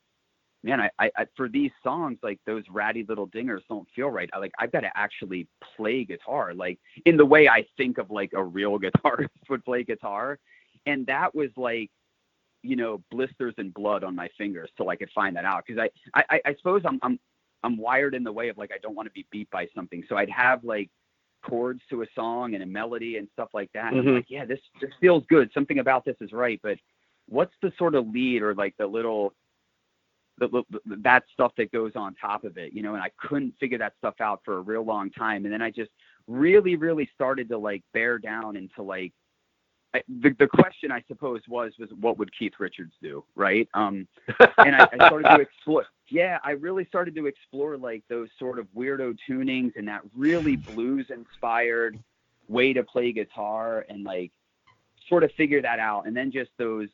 man, 0.63 0.81
I, 0.81 0.89
I, 0.99 1.11
I 1.17 1.25
for 1.35 1.47
these 1.49 1.71
songs, 1.83 2.17
like 2.21 2.39
those 2.45 2.63
ratty 2.69 3.03
little 3.07 3.27
dingers 3.27 3.61
don't 3.69 3.87
feel 3.95 4.09
right. 4.09 4.29
I 4.33 4.37
like 4.39 4.51
I've 4.59 4.71
got 4.71 4.81
to 4.81 4.91
actually 4.95 5.47
play 5.75 6.03
guitar, 6.03 6.53
like 6.53 6.79
in 7.05 7.17
the 7.17 7.25
way 7.25 7.47
I 7.47 7.65
think 7.77 7.97
of 7.97 8.09
like 8.11 8.31
a 8.33 8.43
real 8.43 8.77
guitarist 8.83 9.29
would 9.49 9.63
play 9.65 9.83
guitar, 9.83 10.39
and 10.85 11.05
that 11.07 11.33
was 11.33 11.49
like 11.55 11.89
you 12.61 12.75
know 12.75 13.01
blisters 13.09 13.53
and 13.57 13.73
blood 13.73 14.03
on 14.03 14.15
my 14.15 14.27
fingers 14.37 14.69
till 14.75 14.89
I 14.89 14.95
could 14.95 15.09
find 15.11 15.35
that 15.35 15.45
out. 15.45 15.63
Because 15.65 15.89
I, 16.13 16.23
I 16.29 16.41
I 16.45 16.55
suppose 16.55 16.81
I'm 16.85 16.99
I'm 17.01 17.19
I'm 17.63 17.77
wired 17.77 18.13
in 18.15 18.23
the 18.23 18.31
way 18.31 18.49
of 18.49 18.57
like 18.57 18.71
I 18.73 18.77
don't 18.81 18.95
want 18.95 19.07
to 19.07 19.13
be 19.13 19.25
beat 19.31 19.49
by 19.51 19.67
something. 19.75 20.03
So 20.09 20.17
I'd 20.17 20.29
have 20.29 20.63
like 20.63 20.89
chords 21.41 21.81
to 21.89 22.01
a 22.01 22.05
song 22.15 22.53
and 22.53 22.63
a 22.63 22.65
melody 22.65 23.15
and 23.15 23.29
stuff 23.31 23.47
like 23.53 23.71
that 23.73 23.93
and 23.93 24.03
Mhm. 24.03 24.07
I'm 24.09 24.15
like 24.15 24.29
yeah 24.29 24.43
this 24.43 24.59
this 24.81 24.91
feels 24.99 25.23
good. 25.29 25.49
Something 25.53 25.79
about 25.79 26.03
this 26.03 26.17
is 26.19 26.33
right. 26.33 26.59
But 26.61 26.77
what's 27.29 27.53
the 27.61 27.71
sort 27.77 27.95
of 27.95 28.09
lead 28.09 28.41
or 28.41 28.53
like 28.55 28.75
the 28.77 28.85
little 28.87 29.33
the, 30.47 30.63
that 30.85 31.23
stuff 31.33 31.51
that 31.57 31.71
goes 31.71 31.91
on 31.95 32.15
top 32.15 32.43
of 32.43 32.57
it 32.57 32.73
you 32.73 32.81
know 32.81 32.93
and 32.95 33.03
I 33.03 33.11
couldn't 33.17 33.53
figure 33.59 33.77
that 33.77 33.93
stuff 33.97 34.15
out 34.19 34.41
for 34.43 34.57
a 34.57 34.61
real 34.61 34.83
long 34.83 35.09
time 35.11 35.45
and 35.45 35.53
then 35.53 35.61
I 35.61 35.71
just 35.71 35.91
really 36.27 36.75
really 36.75 37.09
started 37.13 37.49
to 37.49 37.57
like 37.57 37.83
bear 37.93 38.19
down 38.19 38.55
into 38.55 38.81
like 38.81 39.13
I, 39.93 40.03
the 40.07 40.35
the 40.37 40.47
question 40.47 40.91
I 40.91 41.03
suppose 41.07 41.41
was 41.47 41.73
was 41.79 41.89
what 41.99 42.19
would 42.19 42.29
Keith 42.37 42.53
Richards 42.59 42.93
do, 43.01 43.23
right? 43.35 43.67
Um, 43.73 44.07
and 44.59 44.75
I, 44.75 44.87
I 44.93 45.07
started 45.07 45.27
to 45.29 45.41
explore. 45.41 45.85
Yeah, 46.09 46.37
I 46.43 46.51
really 46.51 46.85
started 46.85 47.15
to 47.15 47.25
explore 47.25 47.75
like 47.75 48.03
those 48.07 48.29
sort 48.37 48.59
of 48.59 48.67
weirdo 48.75 49.17
tunings 49.27 49.75
and 49.75 49.87
that 49.87 50.01
really 50.15 50.57
blues 50.57 51.07
inspired 51.09 51.97
way 52.47 52.73
to 52.73 52.83
play 52.83 53.11
guitar 53.11 53.85
and 53.89 54.03
like 54.03 54.31
sort 55.07 55.23
of 55.23 55.31
figure 55.33 55.61
that 55.61 55.79
out. 55.79 56.05
And 56.05 56.15
then 56.15 56.31
just 56.31 56.51
those, 56.57 56.89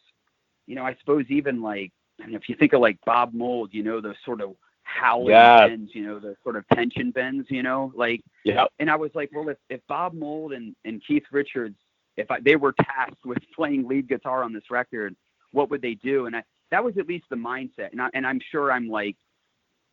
you 0.65 0.75
know, 0.75 0.83
I 0.83 0.95
suppose 0.99 1.25
even 1.29 1.61
like 1.61 1.91
Mean, 2.19 2.35
if 2.35 2.47
you 2.49 2.55
think 2.55 2.73
of 2.73 2.81
like 2.81 2.97
Bob 3.05 3.33
Mould, 3.33 3.73
you 3.73 3.83
know, 3.83 3.99
those 4.01 4.15
sort 4.25 4.41
of 4.41 4.55
howling 4.83 5.29
Yeah. 5.29 5.67
bends, 5.67 5.91
you 5.93 6.05
know, 6.05 6.19
the 6.19 6.35
sort 6.43 6.55
of 6.55 6.65
tension 6.73 7.11
bends, 7.11 7.47
you 7.49 7.63
know, 7.63 7.91
like 7.95 8.21
Yeah. 8.43 8.65
and 8.79 8.89
I 8.89 8.95
was 8.95 9.11
like, 9.15 9.31
well, 9.33 9.49
if, 9.49 9.57
if 9.69 9.81
Bob 9.87 10.13
Mould 10.13 10.53
and, 10.53 10.75
and 10.85 11.01
Keith 11.05 11.25
Richards, 11.31 11.75
if 12.17 12.29
I, 12.31 12.39
they 12.39 12.55
were 12.55 12.73
tasked 12.73 13.25
with 13.25 13.39
playing 13.55 13.87
lead 13.87 14.07
guitar 14.07 14.43
on 14.43 14.53
this 14.53 14.69
record, 14.71 15.15
what 15.51 15.69
would 15.69 15.81
they 15.81 15.95
do? 15.95 16.25
And 16.27 16.35
I, 16.35 16.43
that 16.71 16.83
was 16.83 16.97
at 16.97 17.07
least 17.07 17.25
the 17.29 17.35
mindset. 17.35 17.91
And, 17.91 18.01
I, 18.01 18.09
and 18.13 18.25
I'm 18.25 18.39
sure 18.51 18.71
I'm 18.71 18.87
like, 18.87 19.17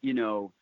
you 0.03 0.15
know, 0.15 0.53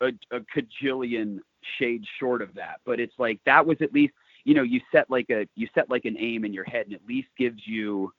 a, 0.00 0.08
a 0.32 0.40
cajillion 0.56 1.38
shades 1.78 2.06
short 2.18 2.42
of 2.42 2.54
that. 2.54 2.80
But 2.84 3.00
it's 3.00 3.18
like 3.18 3.40
that 3.46 3.64
was 3.64 3.76
at 3.80 3.92
least, 3.92 4.14
you 4.44 4.54
know, 4.54 4.62
you 4.62 4.80
set 4.90 5.10
like 5.10 5.28
a 5.30 5.46
you 5.54 5.68
set 5.74 5.90
like 5.90 6.06
an 6.06 6.16
aim 6.18 6.44
in 6.44 6.52
your 6.52 6.64
head, 6.64 6.86
and 6.86 6.94
at 6.94 7.04
least 7.06 7.28
gives 7.36 7.66
you, 7.66 8.12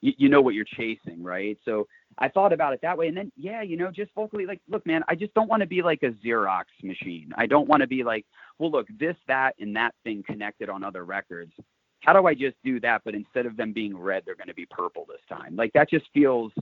you, 0.00 0.12
you 0.18 0.28
know 0.28 0.40
what 0.40 0.54
you're 0.54 0.64
chasing, 0.64 1.22
right? 1.22 1.58
So 1.64 1.86
I 2.18 2.28
thought 2.28 2.52
about 2.52 2.72
it 2.74 2.80
that 2.82 2.96
way, 2.96 3.08
and 3.08 3.16
then 3.16 3.32
yeah, 3.36 3.62
you 3.62 3.76
know, 3.76 3.90
just 3.90 4.12
vocally, 4.14 4.46
like, 4.46 4.60
look, 4.68 4.86
man, 4.86 5.02
I 5.08 5.14
just 5.14 5.34
don't 5.34 5.48
want 5.48 5.60
to 5.60 5.66
be 5.66 5.82
like 5.82 6.02
a 6.02 6.10
Xerox 6.24 6.64
machine. 6.82 7.32
I 7.36 7.46
don't 7.46 7.68
want 7.68 7.80
to 7.82 7.86
be 7.86 8.02
like, 8.02 8.26
well, 8.58 8.70
look, 8.70 8.86
this, 8.98 9.16
that, 9.28 9.54
and 9.60 9.74
that 9.76 9.94
thing 10.04 10.22
connected 10.26 10.68
on 10.68 10.84
other 10.84 11.04
records. 11.04 11.52
How 12.00 12.12
do 12.12 12.26
I 12.26 12.34
just 12.34 12.56
do 12.64 12.80
that? 12.80 13.02
But 13.04 13.14
instead 13.14 13.46
of 13.46 13.56
them 13.56 13.72
being 13.72 13.96
red, 13.96 14.22
they're 14.24 14.34
going 14.34 14.48
to 14.48 14.54
be 14.54 14.66
purple 14.66 15.06
this 15.08 15.20
time. 15.28 15.56
Like 15.56 15.72
that 15.74 15.90
just 15.90 16.06
feels. 16.14 16.52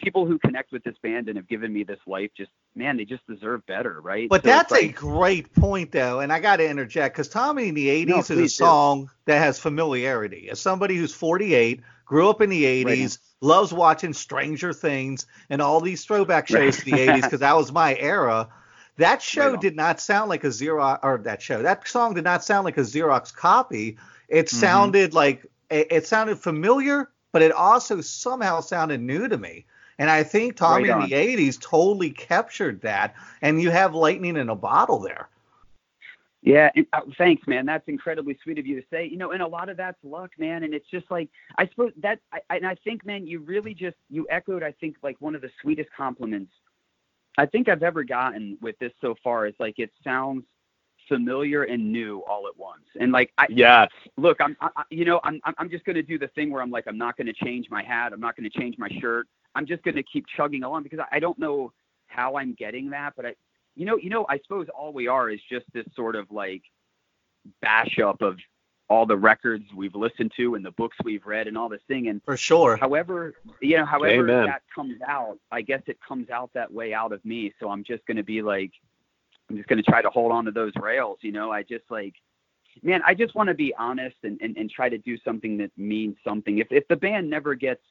People 0.00 0.26
who 0.26 0.38
connect 0.38 0.72
with 0.72 0.84
this 0.84 0.96
band 1.02 1.28
and 1.28 1.36
have 1.36 1.48
given 1.48 1.72
me 1.72 1.82
this 1.84 2.00
life, 2.06 2.30
just 2.36 2.50
man, 2.74 2.96
they 2.96 3.04
just 3.04 3.26
deserve 3.26 3.64
better, 3.66 4.00
right? 4.00 4.30
But 4.30 4.42
So 4.42 4.50
that's 4.50 4.74
a 4.74 4.88
great 4.88 5.52
point, 5.54 5.92
though, 5.92 6.20
and 6.20 6.32
I 6.32 6.40
got 6.40 6.56
to 6.56 6.68
interject 6.68 7.14
because 7.14 7.28
Tommy 7.28 7.68
in 7.68 7.74
the 7.74 7.88
'80s 7.88 8.08
No, 8.08 8.22
is 8.30 8.30
a 8.30 8.46
please 8.46 8.54
do. 8.54 8.64
song 8.64 9.10
that 9.26 9.38
has 9.38 9.58
familiarity. 9.58 10.48
As 10.50 10.60
somebody 10.60 10.96
who's 10.96 11.14
48, 11.14 11.82
grew 12.06 12.28
up 12.28 12.40
in 12.40 12.50
the 12.50 12.64
'80s, 12.64 13.18
loves 13.40 13.72
watching 13.72 14.12
Stranger 14.12 14.72
Things 14.72 15.26
and 15.50 15.62
all 15.62 15.80
these 15.80 16.04
throwback 16.04 16.48
shows 16.48 16.78
to 16.78 16.84
the 16.84 16.98
'80s 16.98 17.22
because 17.22 17.40
that 17.40 17.56
was 17.56 17.72
my 17.72 17.96
era. 17.96 18.48
That 18.96 19.22
show 19.22 19.56
Right 19.56 19.60
did 19.60 19.76
not 19.76 20.00
sound 20.00 20.28
like 20.30 20.44
a 20.44 20.48
Xerox, 20.48 21.00
or 21.02 21.18
that 21.18 21.42
show, 21.42 21.62
that 21.62 21.86
song 21.86 22.14
did 22.14 22.24
not 22.24 22.42
sound 22.44 22.64
like 22.64 22.78
a 22.78 22.82
Xerox 22.82 23.34
copy. 23.34 23.98
It 24.28 24.48
Mm-hmm. 24.52 24.90
sounded 24.90 25.14
like 25.14 25.46
it, 25.70 25.88
it 25.90 26.06
sounded 26.06 26.38
familiar, 26.38 27.10
but 27.32 27.42
it 27.42 27.52
also 27.52 28.00
somehow 28.00 28.60
sounded 28.60 29.00
new 29.00 29.28
to 29.28 29.36
me. 29.36 29.66
And 29.98 30.10
I 30.10 30.22
think 30.22 30.56
Tommy 30.56 30.90
Right 30.90 30.90
in 30.90 30.98
the 30.98 31.12
'80s 31.12 31.58
totally 31.60 32.10
captured 32.10 32.80
that. 32.82 33.14
And 33.42 33.60
you 33.62 33.70
have 33.70 33.94
lightning 33.94 34.36
in 34.36 34.48
a 34.50 34.56
bottle 34.56 34.98
there. 35.00 35.28
Yeah, 36.42 36.70
and, 36.76 36.86
uh, 36.92 37.00
thanks, 37.18 37.46
man. 37.48 37.66
That's 37.66 37.88
incredibly 37.88 38.38
sweet 38.42 38.58
of 38.58 38.66
you 38.66 38.80
to 38.80 38.86
say. 38.90 39.06
You 39.06 39.16
know, 39.16 39.32
and 39.32 39.42
a 39.42 39.46
lot 39.46 39.68
of 39.68 39.76
that's 39.76 39.98
luck, 40.04 40.30
man. 40.38 40.62
And 40.62 40.74
it's 40.74 40.88
just 40.90 41.10
like 41.10 41.28
I 41.58 41.66
suppose 41.68 41.92
that, 42.02 42.20
I, 42.32 42.40
I- 42.50 42.56
and 42.56 42.66
I 42.66 42.76
think, 42.84 43.04
man, 43.04 43.26
you 43.26 43.40
really 43.40 43.74
just 43.74 43.96
you 44.10 44.26
echoed. 44.30 44.62
I 44.62 44.72
think 44.72 44.96
like 45.02 45.16
one 45.20 45.34
of 45.34 45.42
the 45.42 45.50
sweetest 45.62 45.90
compliments 45.96 46.52
I 47.38 47.46
think 47.46 47.68
I've 47.68 47.82
ever 47.82 48.04
gotten 48.04 48.58
with 48.62 48.78
this 48.78 48.92
so 49.00 49.14
far 49.24 49.46
is 49.46 49.54
like 49.58 49.78
it 49.78 49.90
sounds 50.04 50.44
familiar 51.08 51.64
and 51.64 51.92
new 51.92 52.22
all 52.28 52.46
at 52.48 52.56
once. 52.56 52.84
And 53.00 53.12
like 53.12 53.32
I 53.38 53.46
Yes. 53.50 53.90
look, 54.16 54.38
I'm, 54.40 54.56
I, 54.60 54.68
I- 54.76 54.84
you 54.90 55.04
know, 55.04 55.20
I'm, 55.24 55.40
I'm 55.44 55.54
I'm 55.58 55.70
just 55.70 55.84
going 55.84 55.96
to 55.96 56.02
do 56.02 56.18
the 56.18 56.28
thing 56.28 56.50
where 56.50 56.62
I'm 56.62 56.70
like, 56.70 56.84
I'm 56.86 56.98
not 56.98 57.16
going 57.16 57.26
to 57.26 57.32
change 57.34 57.66
my 57.70 57.82
hat. 57.82 58.12
I'm 58.12 58.20
not 58.20 58.36
going 58.36 58.48
to 58.50 58.58
change 58.58 58.76
my 58.78 58.88
shirt. 59.00 59.26
I'm 59.56 59.66
just 59.66 59.82
going 59.82 59.96
to 59.96 60.02
keep 60.02 60.26
chugging 60.36 60.62
along 60.62 60.82
because 60.82 60.98
I, 60.98 61.16
I 61.16 61.18
don't 61.18 61.38
know 61.38 61.72
how 62.06 62.36
I'm 62.36 62.54
getting 62.54 62.90
that, 62.90 63.14
but 63.16 63.26
I, 63.26 63.34
you 63.74 63.86
know, 63.86 63.96
you 63.96 64.10
know, 64.10 64.26
I 64.28 64.38
suppose 64.38 64.66
all 64.76 64.92
we 64.92 65.08
are 65.08 65.30
is 65.30 65.40
just 65.50 65.64
this 65.72 65.86
sort 65.94 66.14
of 66.14 66.30
like 66.30 66.62
bash 67.62 67.98
up 67.98 68.22
of 68.22 68.36
all 68.88 69.06
the 69.06 69.16
records 69.16 69.64
we've 69.74 69.94
listened 69.94 70.32
to 70.36 70.54
and 70.54 70.64
the 70.64 70.70
books 70.72 70.96
we've 71.04 71.26
read 71.26 71.48
and 71.48 71.58
all 71.58 71.68
this 71.68 71.80
thing. 71.88 72.08
And 72.08 72.22
For 72.24 72.36
sure. 72.36 72.76
however, 72.76 73.34
you 73.60 73.78
know, 73.78 73.84
however 73.84 74.28
Amen. 74.28 74.46
that 74.46 74.62
comes 74.72 74.98
out, 75.08 75.38
I 75.50 75.62
guess 75.62 75.82
it 75.86 75.98
comes 76.06 76.30
out 76.30 76.50
that 76.54 76.72
way 76.72 76.94
out 76.94 77.12
of 77.12 77.24
me. 77.24 77.52
So 77.58 77.70
I'm 77.70 77.82
just 77.82 78.06
going 78.06 78.16
to 78.16 78.22
be 78.22 78.42
like, 78.42 78.70
I'm 79.50 79.56
just 79.56 79.68
going 79.68 79.82
to 79.82 79.90
try 79.90 80.02
to 80.02 80.10
hold 80.10 80.32
on 80.32 80.44
to 80.44 80.50
those 80.50 80.72
rails. 80.80 81.18
You 81.22 81.32
know, 81.32 81.50
I 81.50 81.62
just 81.62 81.84
like, 81.90 82.14
man, 82.82 83.00
I 83.06 83.14
just 83.14 83.34
want 83.34 83.48
to 83.48 83.54
be 83.54 83.74
honest 83.78 84.16
and, 84.22 84.38
and, 84.40 84.56
and 84.56 84.70
try 84.70 84.88
to 84.88 84.98
do 84.98 85.16
something 85.24 85.56
that 85.58 85.70
means 85.76 86.16
something. 86.24 86.58
If, 86.58 86.68
if 86.70 86.86
the 86.88 86.96
band 86.96 87.28
never 87.28 87.54
gets 87.54 87.82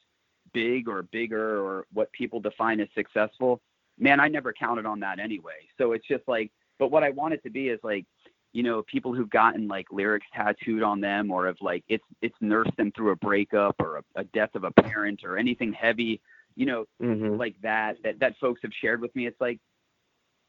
big 0.56 0.88
or 0.88 1.02
bigger 1.02 1.60
or 1.62 1.84
what 1.92 2.10
people 2.12 2.40
define 2.40 2.80
as 2.80 2.88
successful, 2.94 3.60
man, 3.98 4.20
I 4.20 4.28
never 4.28 4.54
counted 4.54 4.86
on 4.86 4.98
that 5.00 5.18
anyway. 5.18 5.68
So 5.76 5.92
it's 5.92 6.06
just 6.08 6.26
like, 6.26 6.50
but 6.78 6.90
what 6.90 7.04
I 7.04 7.10
want 7.10 7.34
it 7.34 7.42
to 7.42 7.50
be 7.50 7.68
is 7.68 7.78
like, 7.82 8.06
you 8.54 8.62
know, 8.62 8.82
people 8.90 9.12
who've 9.14 9.28
gotten 9.28 9.68
like 9.68 9.86
lyrics 9.92 10.26
tattooed 10.34 10.82
on 10.82 10.98
them 10.98 11.30
or 11.30 11.46
have 11.46 11.58
like 11.60 11.84
it's 11.88 12.04
it's 12.22 12.34
nursed 12.40 12.74
them 12.78 12.90
through 12.92 13.10
a 13.10 13.16
breakup 13.16 13.76
or 13.80 13.98
a, 13.98 14.20
a 14.20 14.24
death 14.24 14.54
of 14.54 14.64
a 14.64 14.70
parent 14.70 15.24
or 15.24 15.36
anything 15.36 15.74
heavy, 15.74 16.22
you 16.56 16.64
know, 16.64 16.86
hmm 17.00 17.36
like 17.36 17.54
that 17.62 17.96
that 18.02 18.18
that 18.18 18.34
folks 18.40 18.60
have 18.62 18.72
shared 18.80 19.02
with 19.02 19.14
me. 19.14 19.26
It's 19.26 19.40
like, 19.42 19.60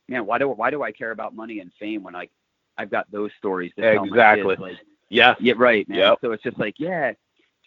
man, 0.07 0.25
why 0.25 0.37
do 0.37 0.47
why 0.47 0.71
do 0.71 0.83
I 0.83 0.91
care 0.93 1.11
about 1.11 1.35
money 1.35 1.59
and 1.59 1.69
fame 1.77 2.01
when 2.03 2.13
like 2.13 2.31
I've 2.77 2.89
got 2.89 3.11
those 3.11 3.31
stories 3.37 3.73
to 3.75 3.83
tell 3.91 4.05
my 4.05 4.15
Exactly. 4.15 4.55
kids? 4.55 4.61
Like, 4.61 4.77
Yes. 5.09 5.37
yeah, 5.41 5.53
right, 5.57 5.87
man. 5.89 5.99
Yep. 5.99 6.19
So 6.21 6.31
it's 6.31 6.43
just 6.43 6.59
like, 6.59 6.75
yeah. 6.77 7.11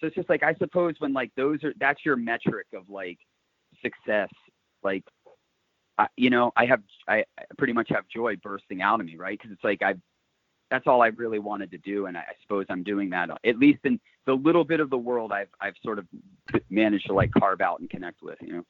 So 0.00 0.06
it's 0.06 0.16
just 0.16 0.28
like 0.30 0.42
I 0.42 0.54
suppose 0.54 0.94
when 0.98 1.12
like 1.12 1.30
those 1.36 1.62
are 1.64 1.74
that's 1.78 2.04
your 2.04 2.16
metric 2.16 2.66
of 2.74 2.88
like 2.88 3.18
success, 3.82 4.30
like 4.82 5.04
I, 5.98 6.06
you 6.16 6.30
know, 6.30 6.52
I 6.56 6.66
have 6.66 6.80
I, 7.06 7.24
I 7.38 7.44
pretty 7.58 7.74
much 7.74 7.88
have 7.90 8.04
joy 8.08 8.36
bursting 8.36 8.80
out 8.80 9.00
of 9.00 9.06
me, 9.06 9.16
right? 9.16 9.38
Because 9.38 9.52
it's 9.52 9.64
like 9.64 9.82
I 9.82 9.94
that's 10.70 10.86
all 10.86 11.02
I 11.02 11.08
really 11.08 11.38
wanted 11.38 11.72
to 11.72 11.78
do, 11.78 12.06
and 12.06 12.16
I, 12.16 12.20
I 12.20 12.32
suppose 12.42 12.64
I'm 12.70 12.82
doing 12.82 13.10
that 13.10 13.28
at 13.44 13.58
least 13.58 13.80
in 13.84 14.00
the 14.26 14.32
little 14.32 14.64
bit 14.64 14.80
of 14.80 14.88
the 14.88 14.98
world 14.98 15.32
I've 15.32 15.50
I've 15.60 15.74
sort 15.82 15.98
of 15.98 16.06
managed 16.70 17.06
to 17.06 17.14
like 17.14 17.32
carve 17.32 17.60
out 17.60 17.80
and 17.80 17.90
connect 17.90 18.22
with, 18.22 18.38
you 18.40 18.54
know. 18.54 18.64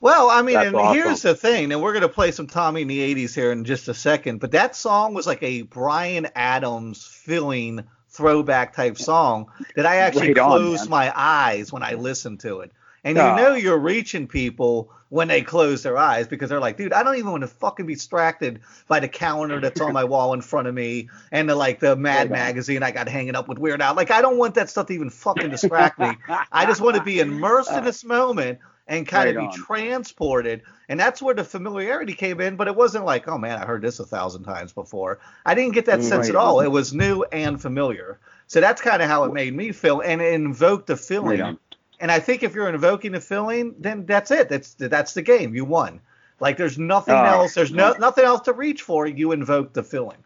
Well, 0.00 0.30
I 0.30 0.42
mean, 0.42 0.54
That's 0.54 0.68
and 0.68 0.76
awesome. 0.76 0.94
here's 0.96 1.22
the 1.22 1.34
thing, 1.34 1.72
and 1.72 1.82
we're 1.82 1.92
gonna 1.92 2.08
play 2.08 2.30
some 2.30 2.46
Tommy 2.46 2.82
in 2.82 2.88
the 2.88 3.14
'80s 3.14 3.34
here 3.34 3.50
in 3.50 3.64
just 3.64 3.88
a 3.88 3.94
second. 3.94 4.38
But 4.38 4.52
that 4.52 4.76
song 4.76 5.14
was 5.14 5.26
like 5.26 5.42
a 5.42 5.62
Bryan 5.62 6.28
Adams 6.36 7.04
filling 7.04 7.84
throwback 8.08 8.74
type 8.74 8.98
song 8.98 9.46
that 9.76 9.86
I 9.86 9.96
actually 9.96 10.28
Right 10.28 10.38
on, 10.38 10.50
closed 10.50 10.84
man. 10.84 10.90
my 10.90 11.12
eyes 11.14 11.72
when 11.72 11.82
I 11.82 11.94
listened 11.94 12.40
to 12.40 12.60
it. 12.60 12.72
And 13.04 13.16
you 13.16 13.22
know 13.22 13.54
you're 13.54 13.78
reaching 13.78 14.26
people 14.26 14.90
when 15.08 15.28
they 15.28 15.40
close 15.40 15.82
their 15.82 15.96
eyes 15.96 16.26
because 16.26 16.50
they're 16.50 16.60
like, 16.60 16.76
dude, 16.76 16.92
I 16.92 17.02
don't 17.02 17.16
even 17.16 17.30
want 17.30 17.40
to 17.42 17.46
fucking 17.46 17.86
be 17.86 17.94
distracted 17.94 18.60
by 18.88 19.00
the 19.00 19.08
calendar 19.08 19.60
that's 19.60 19.80
on 19.80 19.92
my 19.92 20.04
wall 20.12 20.34
in 20.34 20.42
front 20.42 20.68
of 20.68 20.74
me 20.74 21.08
and 21.32 21.48
the 21.48 21.54
like 21.54 21.80
the 21.80 21.96
Mad 21.96 22.30
Right 22.30 22.38
magazine 22.38 22.82
I 22.82 22.90
got 22.90 23.08
hanging 23.08 23.34
up 23.34 23.48
with 23.48 23.58
Weird 23.58 23.80
Al. 23.80 23.94
Like 23.94 24.10
I 24.10 24.20
don't 24.20 24.36
want 24.36 24.56
that 24.56 24.68
stuff 24.68 24.88
to 24.88 24.92
even 24.92 25.10
fucking 25.10 25.50
distract 25.50 25.98
me. 25.98 26.10
I 26.52 26.66
just 26.66 26.80
want 26.80 26.96
to 26.96 27.02
be 27.02 27.20
immersed 27.20 27.70
in 27.70 27.76
uh. 27.78 27.80
this 27.82 28.04
moment 28.04 28.58
and 28.88 29.06
kind 29.06 29.26
Right 29.26 29.36
of 29.36 29.42
be 29.42 29.46
on. 29.46 29.52
transported. 29.64 30.62
And 30.88 30.98
that's 30.98 31.20
where 31.22 31.34
the 31.34 31.44
familiarity 31.44 32.14
came 32.14 32.40
in, 32.40 32.56
but 32.56 32.66
it 32.68 32.74
wasn't 32.74 33.04
like, 33.04 33.28
oh 33.28 33.38
man, 33.38 33.58
I 33.60 33.66
heard 33.66 33.82
this 33.82 34.00
a 34.00 34.04
thousand 34.06 34.44
times 34.44 34.72
before. 34.72 35.20
I 35.44 35.54
didn't 35.54 35.74
get 35.74 35.84
that 35.86 36.02
sense 36.02 36.26
right 36.26 36.30
at 36.30 36.36
all. 36.36 36.60
It 36.60 36.68
was 36.68 36.94
new 36.94 37.22
and 37.24 37.60
familiar. 37.60 38.18
So 38.46 38.60
that's 38.60 38.80
kind 38.80 39.02
of 39.02 39.08
how 39.08 39.24
it 39.24 39.32
made 39.34 39.54
me 39.54 39.72
feel, 39.72 40.00
and 40.00 40.22
it 40.22 40.32
invoked 40.32 40.86
the 40.86 40.96
feeling. 40.96 41.40
Right. 41.40 41.56
And 42.00 42.10
I 42.10 42.18
think 42.20 42.42
if 42.42 42.54
you're 42.54 42.68
invoking 42.68 43.12
the 43.12 43.20
feeling, 43.20 43.74
then 43.78 44.06
that's 44.06 44.30
it. 44.30 44.48
That's 44.48 44.74
that's 44.74 45.12
the 45.14 45.22
game. 45.22 45.54
You 45.54 45.64
won. 45.66 46.00
Like 46.40 46.56
there's 46.56 46.78
nothing 46.78 47.14
Oh, 47.14 47.24
else. 47.24 47.54
There's 47.54 47.72
no 47.72 47.92
nothing 47.98 48.24
else 48.24 48.42
to 48.42 48.52
reach 48.52 48.82
for. 48.82 49.06
You 49.06 49.32
invoke 49.32 49.72
the 49.74 49.82
feeling. 49.82 50.18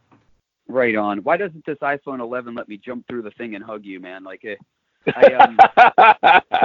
Right 0.69 0.95
on. 0.95 1.19
Why 1.25 1.37
doesn't 1.37 1.65
this 1.67 1.79
iPhone 1.79 2.21
11 2.21 2.55
let 2.55 2.69
me 2.69 2.77
jump 2.77 3.09
through 3.09 3.23
the 3.23 3.31
thing 3.33 3.55
and 3.57 3.65
hug 3.65 3.85
you, 3.85 3.99
man? 4.01 4.23
Like, 4.23 4.45
eh, 4.45 4.57
I 5.17 5.33
um, 5.35 5.59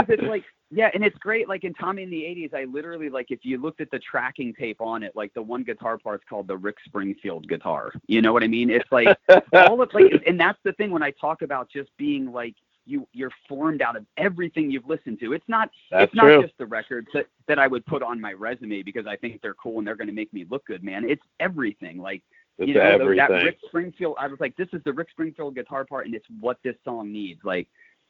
it's 0.10 0.22
like, 0.24 0.43
yeah, 0.70 0.89
and 0.93 1.03
it's 1.03 1.18
great. 1.18 1.47
Like 1.47 1.63
in 1.63 1.74
Tommy 1.74 2.03
in 2.03 2.09
the 2.09 2.22
'80s, 2.22 2.53
I 2.53 2.65
literally 2.65 3.09
like 3.09 3.32
if 3.32 3.39
you 3.43 3.57
looked 3.57 3.80
at 3.82 3.89
the 3.91 3.99
tracking 3.99 4.53
tape 4.53 4.82
on 4.82 5.01
it, 5.03 5.15
like 5.15 5.34
the 5.34 5.41
one 5.41 5.63
guitar 5.63 5.97
part's 5.97 6.24
called 6.30 6.47
the 6.47 6.57
Rick 6.57 6.76
Springfield 6.86 7.47
guitar. 7.47 7.93
You 8.07 8.22
know 8.22 8.34
what 8.34 8.43
I 8.43 8.47
mean? 8.47 8.70
It's 8.70 8.91
like 8.91 9.18
all 9.53 9.82
of 9.82 9.89
like, 9.93 10.24
and 10.28 10.39
that's 10.39 10.59
the 10.63 10.74
thing 10.74 10.91
when 10.91 11.03
I 11.03 11.11
talk 11.11 11.41
about 11.41 11.70
just 11.70 11.89
being 11.97 12.32
like 12.32 12.55
you, 12.86 13.07
you're 13.13 13.32
formed 13.47 13.82
out 13.82 13.95
of 13.95 14.05
everything 14.18 14.72
you've 14.72 14.88
listened 14.88 15.20
to. 15.20 15.34
It's 15.34 15.47
not, 15.47 15.70
That's 15.91 16.05
it's 16.05 16.15
not 16.15 16.24
true. 16.24 16.41
just 16.41 16.57
the 16.57 16.65
records 16.65 17.07
that 17.13 17.28
that 17.47 17.59
I 17.59 17.68
would 17.68 17.86
put 17.86 18.01
on 18.01 18.20
my 18.20 18.34
resume 18.34 18.82
because 18.82 19.05
I 19.07 19.15
think 19.15 19.41
they're 19.41 19.53
cool 19.53 19.78
and 19.80 19.88
they're 19.88 19.95
going 19.95 20.07
to 20.07 20.13
make 20.13 20.34
me 20.34 20.45
look 20.49 20.65
good, 20.65 20.84
man. 20.84 21.07
It's 21.09 21.22
everything. 21.39 21.97
Like 21.97 22.24
It's 22.57 22.68
you 22.70 22.74
know, 22.76 22.82
everything. 22.82 23.18
that 23.18 23.43
Rick 23.43 23.57
Springfield. 23.68 24.15
I 24.20 24.28
was 24.28 24.39
like, 24.39 24.55
this 24.57 24.70
is 24.74 24.82
the 24.86 24.93
Rick 24.93 25.09
Springfield 25.11 25.55
guitar 25.55 25.86
part, 25.86 26.05
and 26.05 26.15
it's 26.15 26.26
what 26.39 26.57
this 26.63 26.76
song 26.84 27.11
needs. 27.11 27.39
Like, 27.43 27.68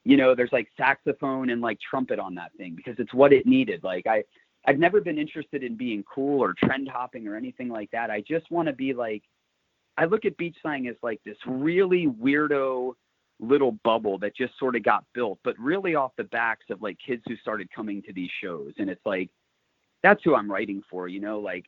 you 0.07 0.15
know, 0.15 0.33
there's 0.33 0.53
like 0.53 0.69
saxophone 0.77 1.49
and 1.49 1.61
like 1.61 1.77
trumpet 1.81 2.17
on 2.17 2.33
that 2.35 2.53
thing 2.57 2.75
because 2.75 2.95
it's 2.97 3.13
what 3.13 3.33
it 3.33 3.45
needed. 3.45 3.83
Like, 3.83 4.07
I, 4.07 4.23
I've 4.65 4.79
never 4.79 5.01
been 5.01 5.17
interested 5.17 5.63
in 5.63 5.75
being 5.75 6.01
cool 6.03 6.41
or 6.41 6.53
trend 6.53 6.87
hopping 6.87 7.27
or 7.27 7.35
anything 7.35 7.67
like 7.67 7.91
that. 7.91 8.09
I 8.09 8.21
just 8.21 8.49
want 8.49 8.69
to 8.69 8.73
be 8.73 8.93
like, 8.93 9.23
I 9.97 10.05
look 10.05 10.23
at 10.23 10.37
beach 10.37 10.55
slang 10.61 10.87
as 10.87 10.95
like 11.03 11.19
this 11.25 11.35
really 11.45 12.07
weirdo 12.07 12.93
little 13.41 13.73
bubble 13.83 14.17
that 14.19 14.33
just 14.33 14.57
sort 14.57 14.77
of 14.77 14.83
got 14.83 15.03
built, 15.13 15.39
but 15.43 15.59
really 15.59 15.95
off 15.95 16.13
the 16.17 16.23
backs 16.23 16.65
of 16.69 16.81
like 16.81 16.97
kids 17.05 17.23
who 17.27 17.35
started 17.35 17.69
coming 17.75 18.01
to 18.03 18.13
these 18.13 18.31
shows, 18.41 18.71
and 18.77 18.89
it's 18.89 19.05
like, 19.05 19.29
that's 20.03 20.23
who 20.23 20.35
I'm 20.35 20.49
writing 20.49 20.83
for, 20.89 21.09
you 21.09 21.19
know, 21.19 21.39
like 21.39 21.65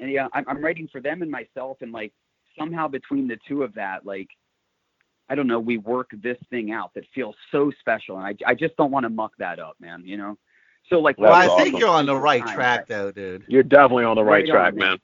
and 0.00 0.10
yeah, 0.10 0.28
I'm, 0.32 0.44
I'm 0.48 0.64
writing 0.64 0.88
for 0.90 1.02
them 1.02 1.20
and 1.20 1.30
myself, 1.30 1.76
and 1.82 1.92
like 1.92 2.14
somehow 2.58 2.88
between 2.88 3.28
the 3.28 3.38
two 3.46 3.62
of 3.62 3.74
that, 3.74 4.06
like 4.06 4.28
I 5.28 5.34
don't 5.34 5.46
know, 5.46 5.60
we 5.60 5.78
work 5.78 6.10
this 6.22 6.38
thing 6.50 6.70
out 6.72 6.94
that 6.94 7.04
feels 7.14 7.36
so 7.52 7.70
special, 7.80 8.18
and 8.18 8.26
I, 8.26 8.50
I 8.50 8.54
just 8.54 8.76
don't 8.76 8.90
want 8.90 9.04
to 9.04 9.10
muck 9.10 9.32
that 9.38 9.58
up, 9.58 9.76
man. 9.80 10.02
You 10.04 10.16
know. 10.16 10.38
So 10.88 11.00
like, 11.00 11.18
Well, 11.18 11.32
That's 11.32 11.52
I 11.52 11.62
think 11.64 11.78
you're 11.78 11.88
on 11.90 12.06
the 12.06 12.16
right 12.16 12.42
Time, 12.44 12.54
track 12.54 12.78
right. 12.80 12.88
though, 12.88 13.12
dude. 13.12 13.44
You're 13.46 13.62
definitely 13.62 14.04
on 14.04 14.16
the 14.16 14.24
right, 14.24 14.44
Right 14.44 14.44
on, 14.44 14.50
track, 14.56 14.74
man. 14.74 14.88
man. 14.88 14.98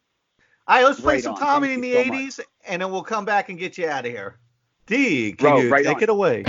All 0.67 0.77
right, 0.77 0.85
let's 0.87 0.99
play 1.01 1.15
Right 1.15 1.23
some 1.23 1.35
on. 1.35 1.41
Tommy 1.41 1.69
Thank 1.69 1.85
in 1.85 1.91
the 1.91 2.05
so 2.33 2.41
80s, 2.41 2.41
and 2.67 2.81
then 2.81 2.91
we'll 2.91 3.03
come 3.03 3.27
back 3.27 3.51
and 3.51 3.59
get 3.59 3.77
you 3.77 3.87
out 3.87 4.07
of 4.07 4.11
here. 4.13 4.39
D, 4.87 5.33
can 5.33 5.45
Bro, 5.51 5.61
you 5.61 5.71
right 5.71 5.85
take 5.85 5.97
on. 5.99 6.03
it 6.05 6.09
away? 6.09 6.45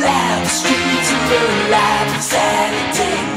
Loud, 0.00 0.44
the 0.44 0.48
streets 0.48 1.12
are 1.12 1.66
alive. 1.68 2.22
Saturday 2.22 3.29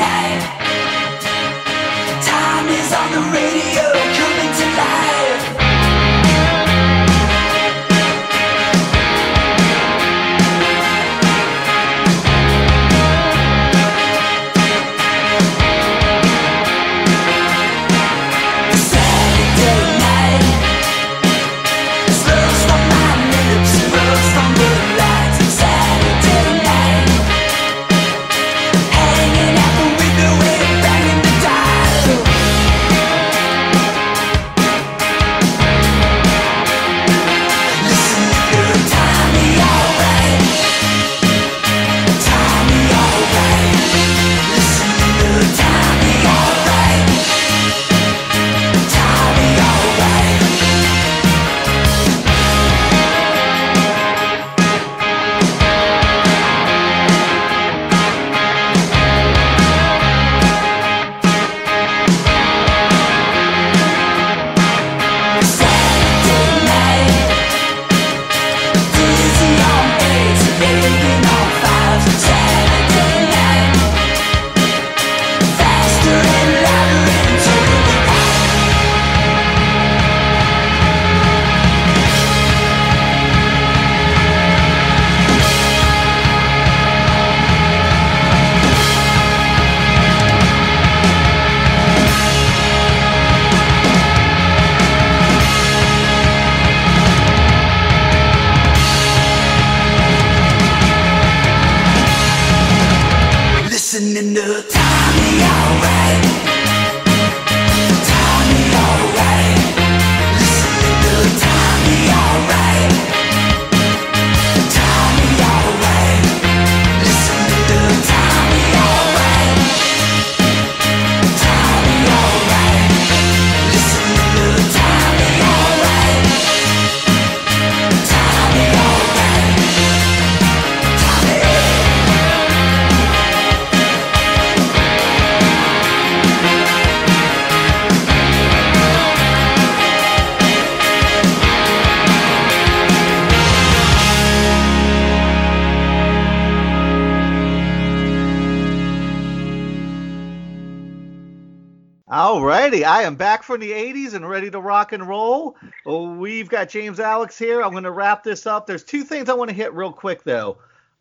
from 153.54 153.60
the 153.60 153.72
80s 153.72 154.16
and 154.16 154.28
ready 154.28 154.50
to 154.50 154.60
rock 154.60 154.94
and 154.94 155.08
roll. 155.08 155.56
Oh, 155.86 156.12
we've 156.16 156.50
got 156.50 156.70
James 156.70 157.00
Alex 157.00 157.38
here. 157.38 157.62
I'm 157.62 157.70
going 157.70 157.84
to 157.84 157.92
wrap 157.92 158.24
this 158.24 158.48
up. 158.48 158.66
There's 158.66 158.84
two 158.84 159.04
things 159.04 159.30
I 159.30 159.36
want 159.36 159.52
to 159.52 159.56
hit 159.56 159.76
real 159.76 159.94
quick, 159.94 160.24
though. 160.24 160.58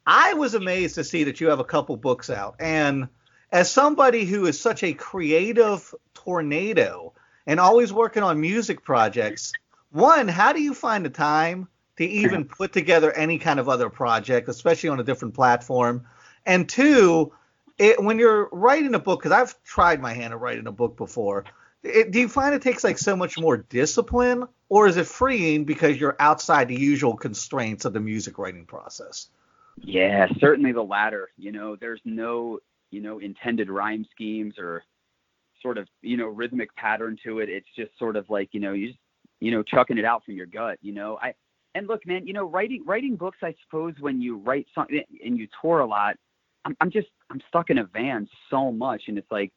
I 0.06 0.34
was 0.34 0.52
amazed 0.52 0.96
to 0.96 1.04
see 1.04 1.24
that 1.24 1.40
you 1.40 1.48
have 1.48 1.60
a 1.60 1.64
couple 1.64 1.96
books 1.96 2.28
out. 2.28 2.56
And 2.60 3.08
as 3.50 3.70
somebody 3.70 4.26
who 4.26 4.44
is 4.44 4.60
such 4.60 4.82
a 4.82 4.92
creative 4.92 5.94
tornado 6.12 7.14
and 7.46 7.58
always 7.58 7.90
working 7.90 8.22
on 8.22 8.38
music 8.38 8.84
projects, 8.84 9.54
one, 9.90 10.28
how 10.28 10.52
do 10.52 10.60
you 10.60 10.74
find 10.74 11.06
the 11.06 11.10
time 11.10 11.68
to 11.96 12.04
even 12.04 12.44
put 12.44 12.74
together 12.74 13.10
any 13.12 13.38
kind 13.38 13.60
of 13.60 13.70
other 13.70 13.88
project, 13.88 14.50
especially 14.50 14.90
on 14.90 15.00
a 15.00 15.04
different 15.04 15.32
platform? 15.32 16.06
And 16.44 16.68
two, 16.68 17.32
it, 17.78 17.98
when 17.98 18.18
you're 18.18 18.50
writing 18.52 18.94
a 18.94 18.98
book, 18.98 19.22
because 19.22 19.32
I've 19.32 19.64
tried 19.64 20.02
my 20.02 20.12
hand 20.12 20.34
at 20.34 20.40
writing 20.40 20.66
a 20.66 20.72
book 20.72 20.98
before, 20.98 21.46
it, 21.82 22.10
do 22.10 22.20
you 22.20 22.28
find 22.28 22.54
it 22.54 22.62
takes 22.62 22.84
like 22.84 22.98
so 22.98 23.16
much 23.16 23.38
more 23.38 23.56
discipline, 23.56 24.46
or 24.68 24.86
is 24.86 24.96
it 24.96 25.06
freeing 25.06 25.64
because 25.64 25.98
you're 25.98 26.16
outside 26.20 26.68
the 26.68 26.78
usual 26.78 27.16
constraints 27.16 27.84
of 27.84 27.92
the 27.92 28.00
music 28.00 28.38
writing 28.38 28.66
process? 28.66 29.28
Yeah, 29.76 30.26
certainly 30.38 30.72
the 30.72 30.82
latter. 30.82 31.30
You 31.36 31.52
know, 31.52 31.76
there's 31.76 32.00
no, 32.04 32.58
you 32.90 33.00
know, 33.00 33.18
intended 33.18 33.70
rhyme 33.70 34.06
schemes 34.10 34.54
or 34.58 34.84
sort 35.60 35.78
of, 35.78 35.88
you 36.02 36.16
know, 36.16 36.26
rhythmic 36.26 36.74
pattern 36.76 37.16
to 37.24 37.40
it. 37.40 37.48
It's 37.48 37.68
just 37.76 37.90
sort 37.98 38.16
of 38.16 38.28
like, 38.28 38.50
you 38.52 38.60
know, 38.60 38.72
you 38.72 38.88
just, 38.88 38.98
you 39.40 39.50
know, 39.50 39.62
chucking 39.62 39.98
it 39.98 40.04
out 40.04 40.24
from 40.24 40.34
your 40.34 40.46
gut, 40.46 40.78
you 40.82 40.92
know. 40.92 41.18
I 41.20 41.34
and 41.74 41.88
look, 41.88 42.06
man, 42.06 42.26
you 42.26 42.32
know, 42.32 42.44
writing 42.44 42.84
writing 42.86 43.16
books, 43.16 43.38
I 43.42 43.54
suppose 43.64 43.94
when 43.98 44.20
you 44.20 44.36
write 44.36 44.66
something 44.74 45.02
and 45.24 45.38
you 45.38 45.48
tour 45.60 45.80
a 45.80 45.86
lot, 45.86 46.16
I'm 46.64 46.76
I'm 46.80 46.90
just 46.90 47.08
I'm 47.30 47.40
stuck 47.48 47.70
in 47.70 47.78
a 47.78 47.84
van 47.84 48.28
so 48.50 48.70
much 48.70 49.02
and 49.08 49.18
it's 49.18 49.30
like 49.30 49.52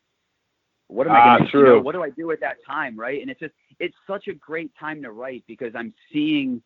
what 0.88 1.08
am 1.08 1.14
I 1.14 1.38
gonna 1.38 1.50
you 1.60 1.64
know, 1.66 1.80
what 1.82 1.94
do 1.94 2.04
I 2.04 2.10
do 2.12 2.32
at 2.32 2.40
that 2.42 2.58
time, 2.66 2.98
right? 2.98 3.22
And 3.22 3.30
it's 3.30 3.40
just 3.40 3.54
it's 3.80 3.96
such 4.08 4.28
a 4.28 4.34
great 4.34 4.72
time 4.80 5.02
to 5.04 5.12
write 5.12 5.44
because 5.48 5.74
I'm 5.76 5.94
seeing 6.12 6.62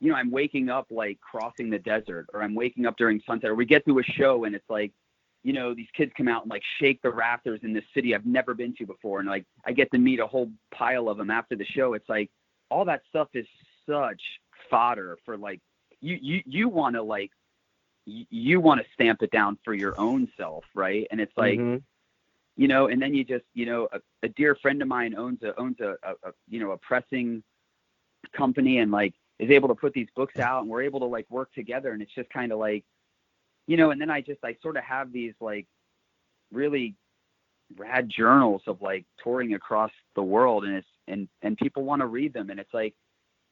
you 0.00 0.10
know, 0.10 0.16
I'm 0.16 0.30
waking 0.30 0.68
up 0.68 0.86
like 0.90 1.18
crossing 1.20 1.70
the 1.70 1.78
desert 1.78 2.26
or 2.32 2.42
I'm 2.42 2.54
waking 2.54 2.86
up 2.86 2.96
during 2.96 3.20
sunset 3.26 3.50
or 3.50 3.54
we 3.54 3.64
get 3.64 3.84
to 3.86 3.98
a 3.98 4.02
show 4.02 4.44
and 4.44 4.54
it's 4.54 4.68
like, 4.70 4.92
you 5.42 5.52
know, 5.52 5.74
these 5.74 5.88
kids 5.96 6.12
come 6.16 6.28
out 6.28 6.42
and 6.42 6.50
like 6.50 6.62
shake 6.78 7.00
the 7.02 7.10
rafters 7.10 7.60
in 7.62 7.72
this 7.72 7.84
city 7.94 8.14
I've 8.14 8.26
never 8.26 8.54
been 8.54 8.74
to 8.76 8.86
before. 8.86 9.20
And 9.20 9.28
like, 9.28 9.44
I 9.64 9.72
get 9.72 9.90
to 9.92 9.98
meet 9.98 10.20
a 10.20 10.26
whole 10.26 10.50
pile 10.72 11.08
of 11.08 11.16
them 11.16 11.30
after 11.30 11.56
the 11.56 11.64
show. 11.64 11.94
It's 11.94 12.08
like 12.08 12.30
all 12.70 12.84
that 12.84 13.02
stuff 13.08 13.28
is 13.34 13.46
such 13.88 14.20
fodder 14.70 15.18
for 15.24 15.36
like, 15.36 15.60
you, 16.00 16.18
you, 16.20 16.42
you 16.46 16.68
want 16.68 16.94
to 16.94 17.02
like, 17.02 17.32
you, 18.06 18.24
you 18.30 18.60
want 18.60 18.80
to 18.80 18.86
stamp 18.94 19.22
it 19.22 19.30
down 19.32 19.58
for 19.64 19.74
your 19.74 19.98
own 19.98 20.28
self. 20.36 20.64
Right. 20.74 21.06
And 21.10 21.20
it's 21.20 21.36
like, 21.36 21.58
Mhm. 21.58 21.82
You 22.58 22.66
know, 22.66 22.88
and 22.88 23.00
then 23.00 23.14
you 23.14 23.24
just, 23.24 23.44
you 23.54 23.64
know, 23.64 23.88
a, 23.92 24.00
a 24.24 24.28
dear 24.30 24.56
friend 24.56 24.82
of 24.82 24.88
mine 24.88 25.14
owns 25.16 25.40
a 25.42 25.58
owns 25.58 25.78
a, 25.80 25.94
a, 26.02 26.10
a 26.24 26.32
you 26.48 26.58
know 26.58 26.72
a 26.72 26.76
pressing 26.78 27.42
company 28.36 28.78
and 28.78 28.90
like 28.90 29.14
is 29.38 29.50
able 29.50 29.68
to 29.68 29.76
put 29.76 29.92
these 29.92 30.08
books 30.16 30.40
out 30.40 30.62
and 30.62 30.68
we're 30.68 30.82
able 30.82 30.98
to 30.98 31.06
like 31.06 31.24
work 31.30 31.52
together 31.54 31.92
and 31.92 32.02
it's 32.02 32.14
just 32.14 32.28
kind 32.30 32.50
of 32.50 32.58
like, 32.58 32.84
you 33.68 33.76
know, 33.76 33.92
and 33.92 34.00
then 34.00 34.10
I 34.10 34.20
just 34.20 34.40
I 34.44 34.56
sort 34.60 34.76
of 34.76 34.82
have 34.82 35.12
these 35.12 35.34
like 35.40 35.66
really 36.52 36.96
rad 37.76 38.10
journals 38.10 38.62
of 38.66 38.82
like 38.82 39.06
touring 39.22 39.54
across 39.54 39.92
the 40.16 40.22
world 40.22 40.64
and 40.64 40.74
it's 40.74 40.88
and 41.06 41.28
and 41.42 41.56
people 41.56 41.84
want 41.84 42.00
to 42.00 42.06
read 42.06 42.34
them 42.34 42.50
and 42.50 42.58
it's 42.58 42.74
like 42.74 42.92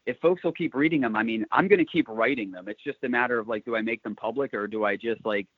if 0.05 0.19
folks 0.19 0.43
will 0.43 0.53
keep 0.53 0.75
reading 0.75 1.01
them, 1.01 1.17
I 1.17 1.23
mean, 1.23 1.45
I'm 1.53 1.69
going 1.69 1.81
to 1.81 1.85
keep 1.85 2.09
writing 2.09 2.53
them. 2.53 2.69
It's 2.69 2.83
just 2.83 2.99
a 3.03 3.09
matter 3.09 3.39
of 3.39 3.49
like, 3.49 3.65
do 3.65 3.75
I 3.75 3.83
make 3.83 4.03
them 4.05 4.15
public 4.15 4.55
or 4.55 4.69
do 4.69 4.85
I 4.85 4.95
just 4.95 5.25
like, 5.27 5.49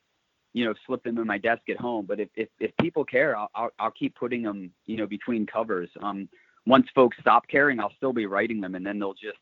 you 0.52 0.64
know, 0.64 0.74
slip 0.86 1.02
them 1.02 1.18
in 1.18 1.26
my 1.26 1.38
desk 1.38 1.62
at 1.68 1.76
home? 1.76 2.06
But 2.06 2.20
if 2.20 2.28
if, 2.36 2.48
if 2.60 2.70
people 2.80 3.04
care, 3.04 3.36
I'll, 3.36 3.50
I'll 3.54 3.70
I'll 3.78 3.90
keep 3.90 4.14
putting 4.16 4.42
them, 4.42 4.70
you 4.86 4.96
know, 4.96 5.06
between 5.06 5.46
covers. 5.46 5.90
Um, 6.02 6.28
once 6.66 6.86
folks 6.94 7.16
stop 7.20 7.48
caring, 7.48 7.80
I'll 7.80 7.94
still 7.96 8.12
be 8.12 8.26
writing 8.26 8.60
them, 8.60 8.74
and 8.74 8.84
then 8.84 8.98
they'll 8.98 9.14
just 9.14 9.38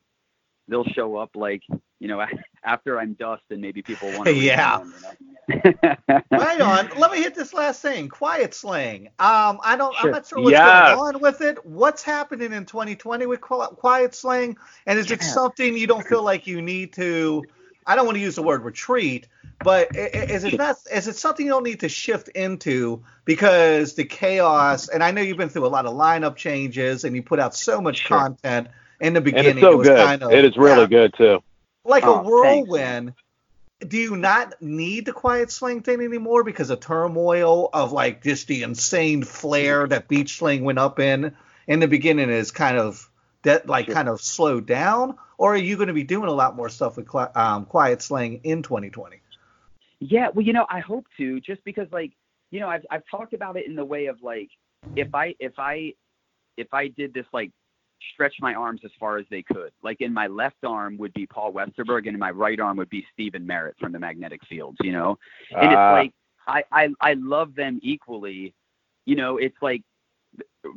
they'll 0.69 0.85
show 0.85 1.17
up 1.17 1.31
like, 1.35 1.63
you 2.01 2.09
know, 2.09 2.25
after 2.65 2.99
I'm 2.99 3.15
dust, 3.15 3.43
and 3.51 3.61
maybe 3.61 3.83
people 3.83 4.13
want 4.13 4.29
to. 4.29 4.35
Yeah. 4.41 4.79
Them, 4.79 4.93
you 4.95 5.01
know? 5.01 5.13
right 6.33 6.61
on. 6.61 6.91
Let 6.99 7.13
me 7.13 7.23
hit 7.23 7.35
this 7.35 7.55
last 7.55 7.81
thing. 7.81 8.09
Quiet 8.09 8.53
slang. 8.55 9.09
Um, 9.19 9.61
I 9.63 9.77
don't. 9.77 9.95
I'm 9.99 10.11
not 10.11 10.27
sure 10.27 10.41
what's 10.41 10.53
Yes. 10.53 10.97
going 10.97 11.15
on 11.15 11.21
with 11.21 11.41
it. 11.41 11.65
What's 11.65 12.03
happening 12.03 12.53
in 12.53 12.67
2020 12.67 13.27
with 13.27 13.41
quiet 13.41 14.15
slang? 14.15 14.57
And 14.87 14.99
is 14.99 15.11
it 15.11 15.23
something 15.23 15.77
you 15.77 15.87
don't 15.87 16.07
feel 16.07 16.23
like 16.23 16.47
you 16.47 16.61
need 16.63 16.93
to? 16.95 17.47
I 17.87 17.95
don't 17.95 18.07
want 18.07 18.17
to 18.17 18.23
use 18.23 18.35
the 18.35 18.43
word 18.43 18.65
retreat, 18.65 19.29
but 19.65 19.89
i- 19.97 20.01
i- 20.01 20.27
is 20.29 20.45
it 20.45 20.57
not? 20.59 20.77
Is 20.93 21.09
it 21.09 21.17
something 21.17 21.45
you 21.47 21.53
don't 21.53 21.65
need 21.65 21.81
to 21.81 21.89
shift 21.89 22.29
into 22.29 23.03
because 23.25 23.95
the 23.95 24.05
chaos? 24.05 24.89
And 24.89 25.03
I 25.03 25.11
know 25.11 25.21
you've 25.23 25.37
been 25.37 25.49
through 25.49 25.67
a 25.67 25.69
lot 25.69 25.87
of 25.87 25.95
lineup 25.95 26.37
changes, 26.37 27.05
and 27.05 27.15
you 27.17 27.23
put 27.23 27.39
out 27.41 27.55
so 27.55 27.81
much 27.81 27.99
Sure. 27.99 28.19
content 28.19 28.69
in 29.01 29.13
the 29.13 29.19
And 29.19 29.25
beginning. 29.25 29.51
it's 29.53 29.61
so 29.61 29.73
it 29.73 29.77
was 29.79 29.89
good. 29.89 30.05
kind 30.07 30.23
of 30.23 30.33
it 30.33 30.45
is 30.45 30.57
really 30.57 30.81
yeah, 30.83 30.87
good 30.87 31.15
too. 31.17 31.43
like 31.85 32.05
Oh, 32.05 32.15
a 32.15 32.17
thanks. 32.43 32.69
whirlwind. 32.69 33.13
Do 33.87 33.99
you 33.99 34.17
not 34.17 34.55
need 34.63 35.05
the 35.05 35.13
quiet 35.13 35.51
slang 35.53 35.83
thing 35.83 36.01
anymore 36.01 36.45
because 36.45 36.71
of 36.71 36.81
turmoil 36.81 37.69
of 37.75 37.93
like 37.93 38.23
just 38.23 38.47
the 38.49 38.63
insane 38.63 39.23
flare 39.23 39.87
that 39.87 40.09
beach 40.09 40.39
slang 40.39 40.65
went 40.65 40.79
up 40.79 40.99
in 40.99 41.37
in 41.67 41.81
the 41.81 41.89
beginning 41.89 42.31
is 42.31 42.51
kind 42.53 42.79
of 42.79 43.11
that 43.43 43.67
like 43.69 43.85
Sure. 43.87 43.95
kind 43.95 44.09
of 44.09 44.21
slowed 44.23 44.65
down, 44.67 45.17
or 45.37 45.53
are 45.55 45.59
you 45.59 45.77
going 45.77 45.89
to 45.89 45.93
be 45.95 46.05
doing 46.05 46.29
a 46.29 46.33
lot 46.33 46.57
more 46.57 46.69
stuff 46.71 46.97
with 46.97 47.07
um, 47.37 47.67
quiet 47.67 48.01
slang 48.01 48.41
in 48.45 48.63
2020? 48.63 49.21
Yeah, 50.01 50.28
well, 50.34 50.44
you 50.44 50.53
know, 50.53 50.66
I 50.68 50.80
hope 50.80 51.07
to, 51.16 51.40
just 51.40 51.64
because, 51.64 51.88
like, 51.90 52.12
you 52.51 52.61
know, 52.61 52.68
I've 52.68 52.84
I've 52.90 53.03
talked 53.11 53.32
about 53.32 53.57
it 53.57 53.66
in 53.66 53.74
the 53.74 53.84
way 53.84 54.07
of 54.07 54.22
like, 54.22 54.49
if 54.94 55.14
I 55.14 55.34
if 55.40 55.53
I 55.59 55.92
if 56.57 56.72
I 56.72 56.88
did 56.88 57.12
this 57.12 57.26
like 57.32 57.51
stretch 58.12 58.34
my 58.40 58.55
arms 58.55 58.82
as 58.84 58.90
far 59.01 59.18
as 59.18 59.26
they 59.30 59.42
could, 59.42 59.72
like 59.82 60.01
in 60.01 60.12
my 60.12 60.26
left 60.26 60.64
arm 60.64 60.97
would 60.99 61.12
be 61.14 61.26
Paul 61.26 61.53
Westerberg, 61.53 62.07
and 62.07 62.09
in 62.09 62.18
my 62.18 62.30
right 62.30 62.61
arm 62.61 62.76
would 62.76 62.90
be 62.90 63.07
Stephin 63.12 63.47
Merritt 63.47 63.76
from 63.80 63.92
the 63.92 63.99
Magnetic 63.99 64.40
Fields, 64.49 64.78
you 64.82 64.92
know, 64.92 65.18
and 65.61 65.72
it's 65.72 65.82
Ah, 65.82 65.90
like 65.90 66.12
I 66.47 66.62
I 66.72 66.88
I 67.01 67.14
love 67.14 67.55
them 67.55 67.80
equally, 67.82 68.55
you 69.07 69.16
know, 69.16 69.38
it's 69.38 69.57
like 69.62 69.82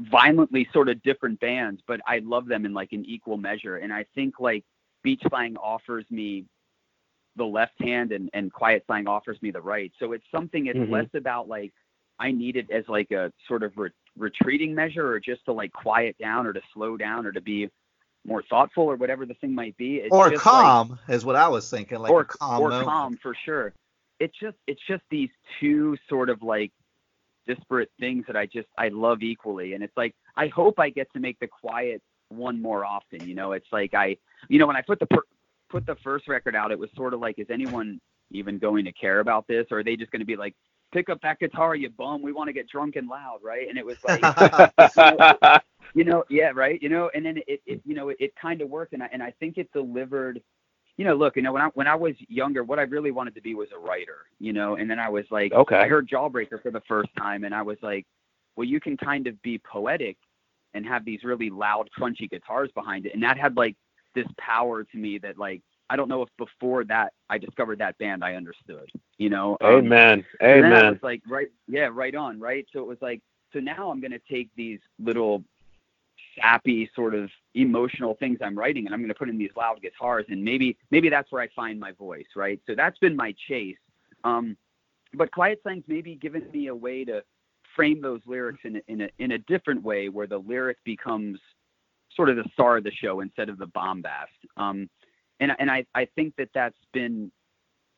violently 0.09 0.67
sort 0.71 0.89
of 0.89 1.01
different 1.03 1.39
bands, 1.39 1.81
but 1.87 1.99
I 2.07 2.19
love 2.19 2.47
them 2.47 2.65
in 2.65 2.73
like 2.73 2.93
an 2.93 3.03
equal 3.05 3.37
measure, 3.37 3.77
and 3.77 3.91
I 3.93 4.05
think 4.15 4.39
like 4.39 4.63
Beach 5.03 5.21
Slang 5.29 5.57
offers 5.57 6.05
me 6.09 6.45
the 7.35 7.45
left 7.45 7.79
hand 7.81 8.11
and, 8.11 8.29
and 8.33 8.51
quiet 8.51 8.83
slang 8.87 9.07
offers 9.07 9.41
me 9.41 9.51
the 9.51 9.61
right. 9.61 9.91
So 9.99 10.11
it's 10.13 10.25
something 10.31 10.67
it's 10.67 10.77
Mhm. 10.79 10.91
less 10.91 11.09
about 11.13 11.47
like 11.47 11.73
I 12.19 12.31
need 12.31 12.57
it 12.57 12.69
as 12.69 12.87
like 12.89 13.11
a 13.11 13.31
sort 13.47 13.63
of 13.63 13.77
re- 13.77 13.91
retreating 14.17 14.75
measure 14.75 15.07
or 15.09 15.19
just 15.21 15.45
to 15.45 15.53
like 15.53 15.71
quiet 15.71 16.17
down 16.17 16.45
or 16.45 16.51
to 16.53 16.61
slow 16.73 16.97
down 16.97 17.25
or 17.25 17.31
to 17.31 17.39
be 17.39 17.69
more 18.25 18.43
thoughtful 18.43 18.83
or 18.83 18.97
whatever 18.97 19.25
the 19.25 19.35
thing 19.35 19.55
might 19.55 19.77
be. 19.77 19.97
It's 19.97 20.11
or 20.13 20.29
just 20.29 20.45
like- 20.45 20.53
calm 20.53 20.99
is 21.07 21.23
what 21.23 21.37
I 21.37 21.47
was 21.47 21.69
thinking, 21.69 21.99
like 21.99 22.11
or 22.11 22.25
calm 22.25 22.61
or 22.61 22.69
moment. 22.69 22.87
calm 22.87 23.17
for 23.17 23.33
sure. 23.45 23.73
It's 24.19 24.37
just 24.37 24.57
it's 24.67 24.81
just 24.85 25.03
these 25.09 25.29
two 25.61 25.95
sort 26.09 26.29
of 26.29 26.43
like 26.43 26.73
disparate 27.47 27.89
things 27.99 28.25
that 28.27 28.35
I 28.35 28.45
just 28.45 28.67
I 28.77 28.89
love 28.89 29.23
equally, 29.23 29.73
and 29.73 29.83
it's 29.83 29.95
like 29.95 30.13
I 30.35 30.47
hope 30.47 30.77
I 30.79 30.89
get 30.89 31.11
to 31.13 31.19
make 31.19 31.39
the 31.39 31.47
quiet 31.47 32.01
one 32.27 32.61
more 32.61 32.83
often. 32.85 33.25
You 33.27 33.35
know, 33.35 33.53
it's 33.53 33.71
like 33.71 33.93
I 33.93 34.17
you 34.49 34.59
know 34.59 34.67
when 34.67 34.75
I 34.75 34.81
put 34.81 34.99
the 34.99 35.05
per, 35.05 35.21
put 35.69 35.85
the 35.85 35.95
first 36.03 36.27
record 36.27 36.55
out, 36.55 36.71
it 36.71 36.79
was 36.79 36.89
sort 36.95 37.13
of 37.13 37.19
like 37.19 37.39
is 37.39 37.47
anyone 37.49 37.99
even 38.31 38.59
going 38.59 38.85
to 38.85 38.91
care 38.91 39.19
about 39.19 39.47
this, 39.47 39.65
or 39.71 39.79
are 39.79 39.83
they 39.83 39.95
just 39.95 40.11
going 40.11 40.19
to 40.19 40.25
be 40.25 40.35
like 40.35 40.55
pick 40.91 41.09
up 41.09 41.21
that 41.21 41.39
guitar, 41.39 41.75
you 41.75 41.89
bum, 41.89 42.21
we 42.21 42.31
want 42.31 42.47
to 42.47 42.53
get 42.53 42.67
drunk 42.67 42.95
and 42.95 43.07
loud, 43.07 43.39
right? 43.43 43.67
And 43.69 43.77
it 43.77 43.85
was 43.85 43.97
like 44.03 45.63
you 45.93 46.03
know, 46.03 46.23
yeah, 46.29 46.51
right. 46.53 46.81
You 46.81 46.89
know, 46.89 47.09
and 47.13 47.25
then 47.25 47.37
it, 47.47 47.61
it 47.65 47.81
you 47.85 47.95
know, 47.95 48.09
it, 48.09 48.17
it 48.19 48.33
kind 48.35 48.61
of 48.61 48.69
worked, 48.69 48.93
and 48.93 49.03
I 49.03 49.09
and 49.11 49.23
I 49.23 49.31
think 49.39 49.57
it 49.57 49.71
delivered. 49.73 50.41
You 50.97 51.05
know, 51.05 51.15
look, 51.15 51.37
you 51.37 51.41
know, 51.41 51.53
when 51.53 51.61
I 51.61 51.67
when 51.75 51.87
I 51.87 51.95
was 51.95 52.13
younger, 52.27 52.63
what 52.63 52.77
I 52.77 52.83
really 52.83 53.11
wanted 53.11 53.33
to 53.35 53.41
be 53.41 53.55
was 53.55 53.69
a 53.73 53.79
writer. 53.79 54.25
You 54.39 54.53
know, 54.53 54.75
and 54.75 54.89
then 54.89 54.99
I 54.99 55.09
was 55.09 55.25
like, 55.31 55.53
Okay. 55.53 55.77
I 55.77 55.87
heard 55.87 56.09
Jawbreaker 56.09 56.61
for 56.61 56.71
the 56.71 56.81
first 56.87 57.09
time, 57.17 57.43
and 57.43 57.55
I 57.55 57.61
was 57.61 57.77
like, 57.81 58.05
well, 58.55 58.65
you 58.67 58.79
can 58.79 58.97
kind 58.97 59.27
of 59.27 59.41
be 59.41 59.59
poetic 59.59 60.17
and 60.73 60.85
have 60.85 61.05
these 61.05 61.23
really 61.23 61.49
loud, 61.49 61.89
crunchy 61.97 62.29
guitars 62.29 62.69
behind 62.75 63.05
it, 63.05 63.13
and 63.13 63.23
that 63.23 63.37
had 63.37 63.55
like 63.55 63.75
this 64.15 64.27
power 64.37 64.83
to 64.83 64.97
me 64.97 65.17
that 65.19 65.37
like 65.37 65.61
I 65.89 65.95
don't 65.95 66.09
know 66.09 66.21
if 66.21 66.29
before 66.37 66.83
that 66.85 67.13
I 67.29 67.37
discovered 67.37 67.79
that 67.79 67.97
band 67.97 68.23
I 68.23 68.35
understood. 68.35 68.91
You 69.17 69.29
know, 69.29 69.57
Um, 69.61 69.85
Amen. 69.85 70.25
Amen. 70.41 70.93
It's 70.93 71.03
like, 71.03 71.21
right, 71.27 71.47
yeah, 71.67 71.89
right 71.91 72.15
on, 72.15 72.39
right. 72.39 72.65
So 72.71 72.79
it 72.79 72.87
was 72.87 72.99
like, 73.01 73.21
so 73.51 73.59
now 73.59 73.89
I'm 73.89 73.99
going 73.99 74.11
to 74.11 74.21
take 74.29 74.49
these 74.55 74.79
little 74.99 75.43
sappy 76.39 76.89
sort 76.95 77.15
of 77.15 77.29
emotional 77.55 78.15
things 78.15 78.37
I'm 78.41 78.57
writing, 78.57 78.85
and 78.85 78.93
I'm 78.93 79.01
going 79.01 79.09
to 79.09 79.15
put 79.15 79.29
in 79.29 79.37
these 79.37 79.49
loud 79.57 79.81
guitars, 79.81 80.25
and 80.29 80.43
maybe 80.43 80.77
maybe 80.91 81.09
that's 81.09 81.31
where 81.31 81.41
I 81.41 81.47
find 81.55 81.79
my 81.79 81.91
voice, 81.93 82.27
right. 82.35 82.61
So 82.67 82.75
that's 82.75 82.97
been 82.99 83.15
my 83.15 83.33
chase. 83.47 83.77
Um, 84.23 84.55
but 85.13 85.31
Quiet 85.31 85.59
Slang's 85.63 85.85
maybe 85.87 86.15
given 86.15 86.45
me 86.53 86.67
a 86.67 86.75
way 86.75 87.03
to 87.05 87.23
frame 87.75 88.01
those 88.01 88.21
lyrics 88.27 88.59
in 88.63 88.75
a, 88.75 88.81
in 88.87 89.01
a 89.01 89.09
in 89.17 89.31
a 89.31 89.37
different 89.39 89.81
way, 89.83 90.09
where 90.09 90.27
the 90.27 90.37
lyric 90.37 90.77
becomes 90.83 91.39
sort 92.15 92.29
of 92.29 92.35
the 92.35 92.45
star 92.53 92.77
of 92.77 92.83
the 92.83 92.91
show 92.91 93.21
instead 93.21 93.49
of 93.49 93.57
the 93.57 93.67
bombast. 93.67 94.31
Um, 94.57 94.89
and 95.39 95.51
and 95.59 95.69
I 95.71 95.85
I 95.95 96.05
think 96.15 96.35
that 96.37 96.49
that's 96.53 96.77
been 96.93 97.31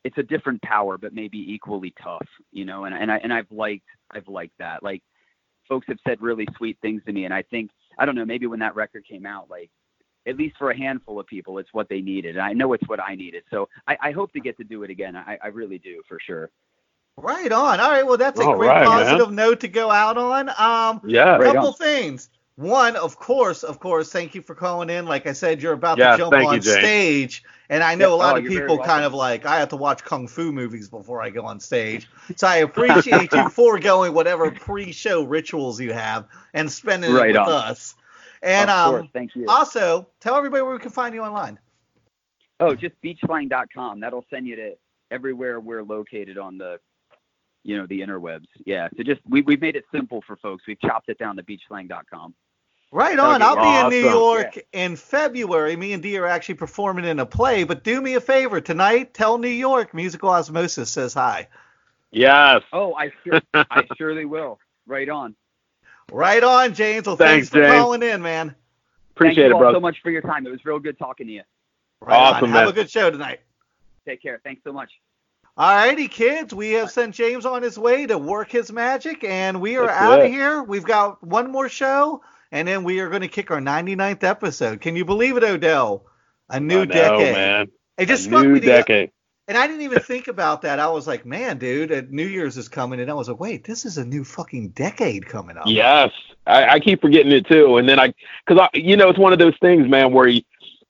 it's 0.04 0.18
a 0.18 0.22
different 0.22 0.62
power, 0.62 0.98
but 0.98 1.12
maybe 1.14 1.38
equally 1.38 1.94
tough, 2.02 2.26
you 2.52 2.64
know. 2.64 2.84
And 2.84 2.94
and 2.94 3.10
I 3.10 3.16
and 3.18 3.32
I've 3.32 3.50
liked 3.50 3.86
I've 4.10 4.28
liked 4.28 4.58
that. 4.58 4.82
Like 4.82 5.02
folks 5.68 5.86
have 5.88 5.98
said 6.06 6.20
really 6.20 6.46
sweet 6.56 6.78
things 6.82 7.02
to 7.06 7.12
me, 7.12 7.24
and 7.24 7.34
I 7.34 7.42
think 7.42 7.70
I 7.98 8.06
don't 8.06 8.14
know 8.14 8.24
maybe 8.24 8.46
when 8.46 8.60
that 8.60 8.74
record 8.74 9.04
came 9.08 9.26
out, 9.26 9.50
like 9.50 9.70
at 10.26 10.36
least 10.36 10.56
for 10.56 10.70
a 10.70 10.76
handful 10.76 11.18
of 11.18 11.26
people, 11.26 11.58
it's 11.58 11.72
what 11.72 11.88
they 11.88 12.00
needed. 12.00 12.36
And 12.36 12.44
I 12.44 12.52
know 12.52 12.72
it's 12.74 12.88
what 12.88 13.00
I 13.00 13.16
needed. 13.16 13.42
So 13.50 13.68
I, 13.88 13.96
I 14.00 14.10
hope 14.12 14.32
to 14.34 14.40
get 14.40 14.56
to 14.58 14.64
do 14.64 14.84
it 14.84 14.90
again. 14.90 15.16
I, 15.16 15.36
I 15.42 15.48
really 15.48 15.78
do 15.78 16.00
for 16.08 16.20
sure. 16.24 16.48
Right 17.16 17.50
on. 17.50 17.80
All 17.80 17.90
right. 17.90 18.06
Well, 18.06 18.16
that's 18.16 18.40
a 18.40 18.44
All 18.44 18.56
great 18.56 18.68
right, 18.68 18.84
man. 18.84 19.04
positive 19.04 19.32
note 19.32 19.60
to 19.60 19.68
go 19.68 19.90
out 19.90 20.16
on. 20.16 20.48
Um, 20.50 21.00
Yeah. 21.04 21.36
Right 21.36 21.52
couple 21.54 21.68
on. 21.68 21.74
things. 21.74 22.30
One, 22.56 22.96
of 22.96 23.16
course, 23.18 23.62
of 23.62 23.80
course, 23.80 24.12
thank 24.12 24.34
you 24.34 24.42
for 24.42 24.54
calling 24.54 24.90
in. 24.90 25.06
Like 25.06 25.26
I 25.26 25.32
said, 25.32 25.62
you're 25.62 25.72
about 25.72 25.96
Yes, 25.96 26.16
to 26.16 26.18
jump 26.24 26.34
on 26.34 26.56
you, 26.56 26.60
stage, 26.60 27.42
and 27.70 27.82
I 27.82 27.94
know 27.94 28.10
Yep. 28.10 28.12
a 28.12 28.16
lot 28.16 28.34
Oh, 28.36 28.38
of 28.40 28.44
people 28.46 28.78
kind 28.78 29.04
of 29.04 29.14
like 29.14 29.46
I 29.46 29.58
have 29.58 29.70
to 29.70 29.76
watch 29.76 30.04
kung 30.04 30.28
fu 30.28 30.52
movies 30.52 30.90
before 30.90 31.22
I 31.22 31.30
go 31.30 31.44
on 31.44 31.60
stage. 31.60 32.08
So 32.36 32.46
I 32.46 32.56
appreciate 32.56 33.32
you 33.32 33.48
foregoing 33.48 34.12
whatever 34.14 34.50
pre-show 34.50 35.22
rituals 35.24 35.80
you 35.80 35.92
have 35.92 36.26
and 36.54 36.70
spending 36.70 37.10
it 37.14 37.26
with 37.26 37.36
on. 37.36 37.48
us. 37.48 37.94
And 38.42 38.70
um, 38.70 39.08
thank 39.12 39.34
you. 39.34 39.46
also 39.48 40.08
tell 40.20 40.36
everybody 40.36 40.62
where 40.62 40.72
we 40.72 40.78
can 40.78 40.90
find 40.90 41.14
you 41.14 41.22
online. 41.22 41.58
Oh, 42.60 42.74
just 42.74 42.94
beachslang.com. 43.02 44.00
That'll 44.00 44.24
send 44.30 44.46
you 44.46 44.56
to 44.56 44.72
everywhere 45.10 45.58
we're 45.60 45.82
located 45.82 46.38
on 46.38 46.58
the, 46.58 46.78
you 47.64 47.76
know, 47.76 47.86
the 47.86 48.00
interwebs. 48.00 48.46
Yeah. 48.66 48.88
So 48.96 49.02
just 49.02 49.20
we 49.28 49.42
we've 49.42 49.60
made 49.60 49.76
it 49.76 49.84
simple 49.92 50.22
for 50.26 50.36
folks. 50.36 50.64
We've 50.66 50.80
chopped 50.80 51.08
it 51.08 51.18
down 51.18 51.36
to 51.36 51.42
beachslang.com. 51.42 52.34
Right 52.92 53.18
on. 53.18 53.42
Okay, 53.42 53.44
I'll 53.44 53.88
be 53.90 53.96
in 53.96 54.02
New 54.02 54.08
awesome. 54.08 54.20
York 54.20 54.66
in 54.72 54.96
February. 54.96 55.76
Me 55.76 55.94
and 55.94 56.02
Dee 56.02 56.18
are 56.18 56.26
actually 56.26 56.56
performing 56.56 57.06
in 57.06 57.18
a 57.20 57.26
play. 57.26 57.64
But 57.64 57.82
do 57.84 58.00
me 58.00 58.14
a 58.14 58.20
favor 58.20 58.60
tonight. 58.60 59.14
Tell 59.14 59.38
New 59.38 59.48
York 59.48 59.94
Musical 59.94 60.28
Osmosis 60.28 60.90
says 60.90 61.14
hi. 61.14 61.48
Yes. 62.10 62.62
Oh, 62.70 62.94
I 62.94 63.10
sure, 63.24 63.40
I 63.54 63.86
surely 63.96 64.26
will. 64.26 64.58
Right 64.86 65.08
on. 65.08 65.34
Right 66.12 66.44
on, 66.44 66.74
James. 66.74 67.06
Well, 67.06 67.16
Thanks, 67.16 67.48
thanks, 67.48 67.48
for 67.48 67.62
James. 67.62 67.80
calling 67.80 68.02
in, 68.02 68.20
man. 68.20 68.54
Appreciate 69.16 69.44
Thank 69.44 69.52
you 69.52 69.56
it, 69.58 69.66
all 69.66 69.72
so 69.72 69.80
much 69.80 70.02
for 70.02 70.10
your 70.10 70.20
time. 70.20 70.46
It 70.46 70.50
was 70.50 70.62
real 70.66 70.78
good 70.78 70.98
talking 70.98 71.26
to 71.28 71.32
you. 71.32 71.42
Right 72.00 72.14
on. 72.14 72.34
Awesome, 72.34 72.50
Have 72.50 72.68
a 72.68 72.72
good 72.72 72.90
show 72.90 73.10
tonight. 73.10 73.40
Take 74.04 74.20
care. 74.20 74.38
Thanks 74.44 74.62
so 74.64 74.72
much. 74.72 74.90
All 75.56 75.74
righty, 75.74 76.08
kids. 76.08 76.52
We 76.52 76.72
have 76.72 76.90
sent 76.90 77.14
James 77.14 77.46
on 77.46 77.62
his 77.62 77.78
way 77.78 78.06
to 78.06 78.18
work 78.18 78.50
his 78.50 78.70
magic, 78.70 79.24
and 79.24 79.62
we 79.62 79.76
are 79.76 79.86
That's 79.86 80.02
out 80.02 80.20
of 80.20 80.30
here. 80.30 80.62
We've 80.62 80.84
got 80.84 81.22
one 81.22 81.50
more 81.50 81.68
show, 81.70 82.22
and 82.52 82.68
then 82.68 82.84
we 82.84 83.00
are 83.00 83.08
going 83.08 83.22
to 83.22 83.28
kick 83.28 83.50
our 83.50 83.60
99th 83.60 84.22
episode. 84.22 84.80
Can 84.80 84.94
you 84.94 85.04
believe 85.04 85.36
it, 85.36 85.42
Odell? 85.42 86.04
A 86.48 86.60
new 86.60 86.82
I 86.82 86.84
know, 86.84 86.92
decade. 86.92 87.34
man. 87.34 87.66
It 87.98 88.06
just 88.06 88.22
A 88.22 88.24
struck 88.26 88.44
new 88.44 88.50
me 88.54 88.60
the- 88.60 88.66
decade. 88.66 89.10
And 89.48 89.58
I 89.58 89.66
didn't 89.66 89.82
even 89.82 89.98
think 90.02 90.28
about 90.28 90.62
that. 90.62 90.78
I 90.78 90.88
was 90.88 91.06
like, 91.08 91.26
man, 91.26 91.58
dude, 91.58 91.90
uh, 91.90 92.02
New 92.08 92.26
Year's 92.26 92.56
is 92.56 92.68
coming, 92.68 93.00
and 93.00 93.10
I 93.10 93.14
was 93.14 93.28
like, 93.28 93.40
wait, 93.40 93.64
this 93.64 93.84
is 93.84 93.98
a 93.98 94.04
new 94.04 94.22
fucking 94.22 94.68
decade 94.68 95.26
coming 95.26 95.56
up. 95.56 95.64
Yes, 95.66 96.10
I, 96.46 96.68
I 96.74 96.78
keep 96.80 97.00
forgetting 97.00 97.32
it 97.32 97.46
too, 97.46 97.76
and 97.78 97.88
then 97.88 97.98
I, 97.98 98.14
because 98.46 98.60
I, 98.72 98.76
you 98.78 98.96
know, 98.96 99.08
it's 99.08 99.18
one 99.18 99.32
of 99.32 99.40
those 99.40 99.56
things, 99.60 99.88
man, 99.88 100.12
where 100.12 100.28
you, 100.28 100.42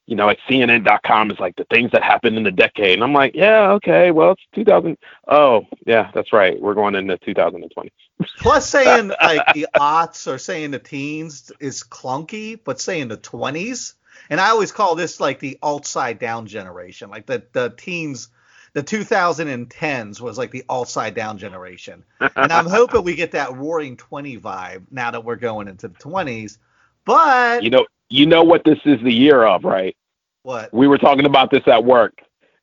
you 0.07 0.17
know, 0.17 0.27
like 0.27 0.39
CNN.com 0.49 1.31
is 1.31 1.39
like 1.39 1.55
the 1.57 1.65
things 1.65 1.91
that 1.93 2.03
happened 2.03 2.37
in 2.37 2.43
the 2.43 2.51
decade, 2.51 2.95
and 2.95 3.05
I'm 3.05 3.13
like, 3.13 3.35
yeah, 3.35 3.71
okay, 3.73 4.11
well, 4.11 4.33
it's 4.33 4.43
2000. 4.55 4.97
Oh, 5.29 5.67
yeah, 5.87 6.11
that's 6.15 6.33
right, 6.33 6.61
we're 6.61 6.75
going 6.75 6.95
into 6.95 7.17
2020. 7.19 7.93
Plus, 8.39 8.69
saying 8.69 9.09
like 9.23 9.55
the 9.55 9.69
aughts 9.75 10.27
or 10.27 10.39
saying 10.39 10.73
the 10.73 10.79
teens 10.79 11.53
is 11.61 11.83
clunky, 11.85 12.59
but 12.63 12.81
saying 12.81 13.09
the 13.09 13.17
20s, 13.17 13.95
and 14.29 14.41
I 14.41 14.51
always 14.51 14.73
call 14.73 14.95
this 14.95 15.21
like 15.21 15.39
the 15.39 15.59
alt 15.63 15.87
side 15.87 16.19
down 16.19 16.47
generation, 16.47 17.11
like 17.11 17.27
the 17.27 17.45
the 17.53 17.71
teens. 17.77 18.29
The 18.75 18.83
2010s 18.83 20.19
was 20.19 20.39
like 20.39 20.51
the 20.51 20.65
alt 20.67 20.89
side 20.89 21.15
down 21.15 21.37
generation, 21.37 22.05
and 22.21 22.51
I'm 22.51 22.65
hoping 22.71 23.03
we 23.03 23.15
get 23.15 23.33
that 23.33 23.55
Roaring 23.55 23.99
20 23.99 24.39
vibe 24.39 24.85
now 24.91 25.11
that 25.11 25.27
we're 25.27 25.37
going 25.37 25.69
into 25.69 25.89
the 25.89 25.99
20s. 25.99 26.57
But 27.05 27.65
You 27.65 27.69
know, 27.69 27.87
you 28.13 28.27
know 28.27 28.43
what 28.45 28.63
this 28.65 28.79
is 28.85 29.01
the 29.03 29.13
year 29.13 29.45
of, 29.45 29.65
right? 29.65 29.97
what? 30.43 30.73
We 30.73 30.89
were 30.89 30.99
talking 30.99 31.25
about 31.25 31.51
this 31.51 31.63
at 31.67 31.85
work. 31.85 32.21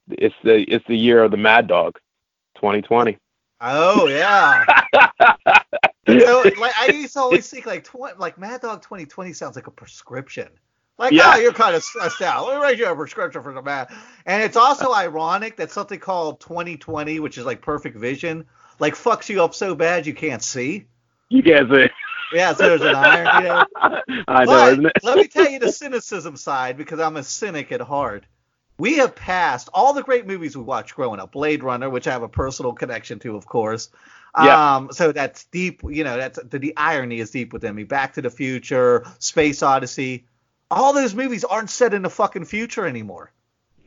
It's 0.10 0.36
the 0.43 0.62
it's 0.64 0.86
the 0.88 0.97
year 0.97 1.24
of 1.24 1.32
the 1.32 1.38
Mad 1.38 1.68
Dog, 1.68 1.97
2020. 2.56 3.18
Oh 3.62 4.08
yeah. 4.08 4.64
so 6.08 6.43
like 6.60 6.74
I 6.78 6.91
used 6.93 7.14
to 7.14 7.20
always 7.20 7.50
think 7.50 7.66
like 7.66 7.84
tw- 7.84 8.18
like 8.18 8.38
Mad 8.38 8.62
Dog 8.62 8.82
2020 8.82 9.34
sounds 9.34 9.56
like 9.56 9.68
a 9.68 9.72
prescription. 9.72 10.50
Like, 10.97 11.14
Yeah. 11.14 11.32
oh, 11.34 11.38
you're 11.39 11.54
kind 11.54 11.76
of 11.76 11.84
stressed 11.84 12.22
out. 12.22 12.45
Let 12.45 12.58
me 12.58 12.62
write 12.62 12.78
you 12.78 12.86
a 12.86 12.95
prescription 12.95 13.41
for 13.41 13.54
the 13.54 13.62
mad. 13.62 13.88
And 14.26 14.43
it's 14.43 14.58
also 14.58 14.93
ironic 14.93 15.56
that 15.56 15.72
something 15.72 15.97
called 15.97 16.41
2020, 16.41 17.22
which 17.22 17.38
is 17.38 17.45
like 17.45 17.62
perfect 17.62 17.95
vision, 17.97 18.45
like 18.80 18.95
fucks 18.95 19.30
you 19.30 19.41
up 19.41 19.56
so 19.56 19.76
bad 19.76 20.06
you 20.06 20.14
can't 20.14 20.43
see. 20.43 20.88
You 21.30 21.41
can't 21.41 21.72
say. 21.72 21.89
Yeah, 22.34 22.54
so 22.54 22.78
there's 22.78 22.82
an 22.82 22.96
irony 22.96 23.44
there. 23.48 23.66
I 24.28 24.46
know, 24.46 24.52
But 24.52 24.72
isn't 24.74 24.86
it? 24.86 24.94
let 25.04 25.18
me 25.18 25.28
tell 25.28 25.50
you 25.50 25.60
the 25.60 25.72
cynicism 25.72 26.36
side 26.38 26.78
because 26.78 27.00
I'm 27.00 27.18
a 27.18 27.24
cynic 27.24 27.72
at 27.72 27.82
heart. 27.82 28.26
We 28.78 28.98
have 28.98 29.16
passed 29.16 29.68
all 29.74 29.94
the 29.94 30.04
great 30.04 30.26
movies 30.26 30.56
we 30.56 30.64
watched 30.64 30.96
growing 30.96 31.20
up. 31.20 31.34
Blade 31.34 31.64
Runner, 31.64 31.90
which 31.90 32.08
I 32.08 32.12
have 32.12 32.24
a 32.24 32.30
personal 32.30 32.74
connection 32.74 33.20
to, 33.20 33.36
of 33.36 33.46
course. 33.46 33.90
Yeah. 34.42 34.76
Um, 34.76 34.90
so 34.94 35.12
that's 35.12 35.46
deep. 35.46 35.82
You 35.84 36.04
know, 36.04 36.16
that's 36.18 36.40
the, 36.42 36.60
the 36.60 36.78
irony 36.78 37.20
is 37.20 37.32
deep 37.32 37.52
within 37.52 37.76
me. 37.76 37.84
Back 37.84 38.14
to 38.14 38.22
the 38.22 38.30
Future, 38.30 39.06
Space 39.18 39.64
Odyssey. 39.64 40.26
All 40.72 40.94
those 40.94 41.16
movies 41.16 41.44
aren't 41.44 41.72
set 41.72 41.94
in 41.94 42.04
the 42.04 42.10
fucking 42.12 42.46
future 42.46 42.86
anymore. 42.86 43.32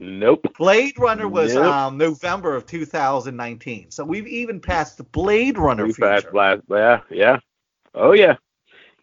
Nope. 0.00 0.44
Blade 0.58 0.98
Runner 0.98 1.28
was 1.28 1.54
Nope. 1.54 1.64
um, 1.64 1.96
November 1.96 2.56
of 2.56 2.66
2019. 2.66 3.92
So 3.92 4.04
we've 4.04 4.26
even 4.26 4.60
passed 4.60 4.98
the 4.98 5.04
Blade 5.04 5.58
Runner 5.58 5.86
We 5.86 5.92
future. 5.92 6.10
passed 6.22 6.34
last. 6.34 6.62
Yeah, 6.68 7.00
yeah. 7.08 7.38
Oh 7.94 8.12
yeah. 8.12 8.36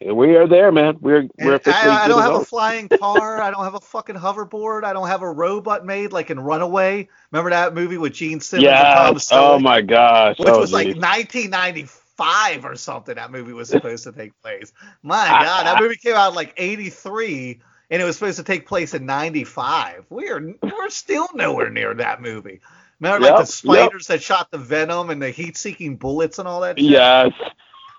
Yeah, 0.00 0.12
We 0.12 0.34
are 0.36 0.46
there, 0.46 0.72
man. 0.72 0.96
We're 1.00 1.28
we're 1.38 1.56
officially 1.56 1.90
I, 1.90 2.06
I 2.06 2.08
don't 2.08 2.22
have 2.22 2.34
a 2.34 2.44
flying 2.44 2.88
car. 2.88 3.42
I 3.42 3.50
don't 3.50 3.64
have 3.64 3.74
a 3.74 3.80
fucking 3.80 4.16
hoverboard. 4.16 4.84
I 4.84 4.94
don't 4.94 5.08
have 5.08 5.20
a 5.20 5.30
robot 5.30 5.84
made 5.84 6.12
like 6.12 6.30
in 6.30 6.40
Runaway. 6.40 7.06
Remember 7.30 7.50
that 7.50 7.74
movie 7.74 7.98
with 7.98 8.14
Gene 8.14 8.40
Simmons 8.40 8.66
and 8.66 8.74
Tom 8.74 9.14
Yes. 9.14 9.30
Oh, 9.30 9.34
Selleck? 9.34 9.56
Oh 9.56 9.58
my 9.58 9.82
gosh. 9.82 10.38
Which 10.38 10.48
oh, 10.48 10.58
was 10.58 10.72
like 10.72 10.86
geez. 10.86 10.96
1995 10.96 12.64
or 12.64 12.76
something. 12.76 13.14
That 13.14 13.30
movie 13.30 13.52
was 13.52 13.68
supposed 13.68 14.04
to 14.04 14.12
take 14.12 14.32
place. 14.40 14.72
My 15.02 15.26
ah, 15.28 15.42
God, 15.44 15.66
that 15.66 15.76
ah. 15.76 15.80
movie 15.80 15.96
came 15.96 16.14
out 16.14 16.30
in 16.30 16.34
like 16.34 16.54
83, 16.56 17.60
and 17.90 18.00
it 18.00 18.04
was 18.04 18.16
supposed 18.16 18.38
to 18.38 18.44
take 18.44 18.66
place 18.66 18.94
in 18.94 19.04
95. 19.04 20.06
We 20.08 20.30
are 20.30 20.40
we're 20.62 20.88
still 20.88 21.28
nowhere 21.34 21.68
near 21.68 21.92
that 21.92 22.22
movie. 22.22 22.62
Remember 23.00 23.26
like 23.26 23.40
the 23.40 23.46
spiders 23.46 24.06
that 24.06 24.22
shot 24.22 24.50
the 24.50 24.58
venom 24.58 25.10
and 25.10 25.20
the 25.20 25.30
heat-seeking 25.30 25.96
bullets 25.96 26.38
and 26.38 26.48
all 26.48 26.60
that. 26.60 26.78
shit? 26.78 26.90
Yes. 26.90 27.32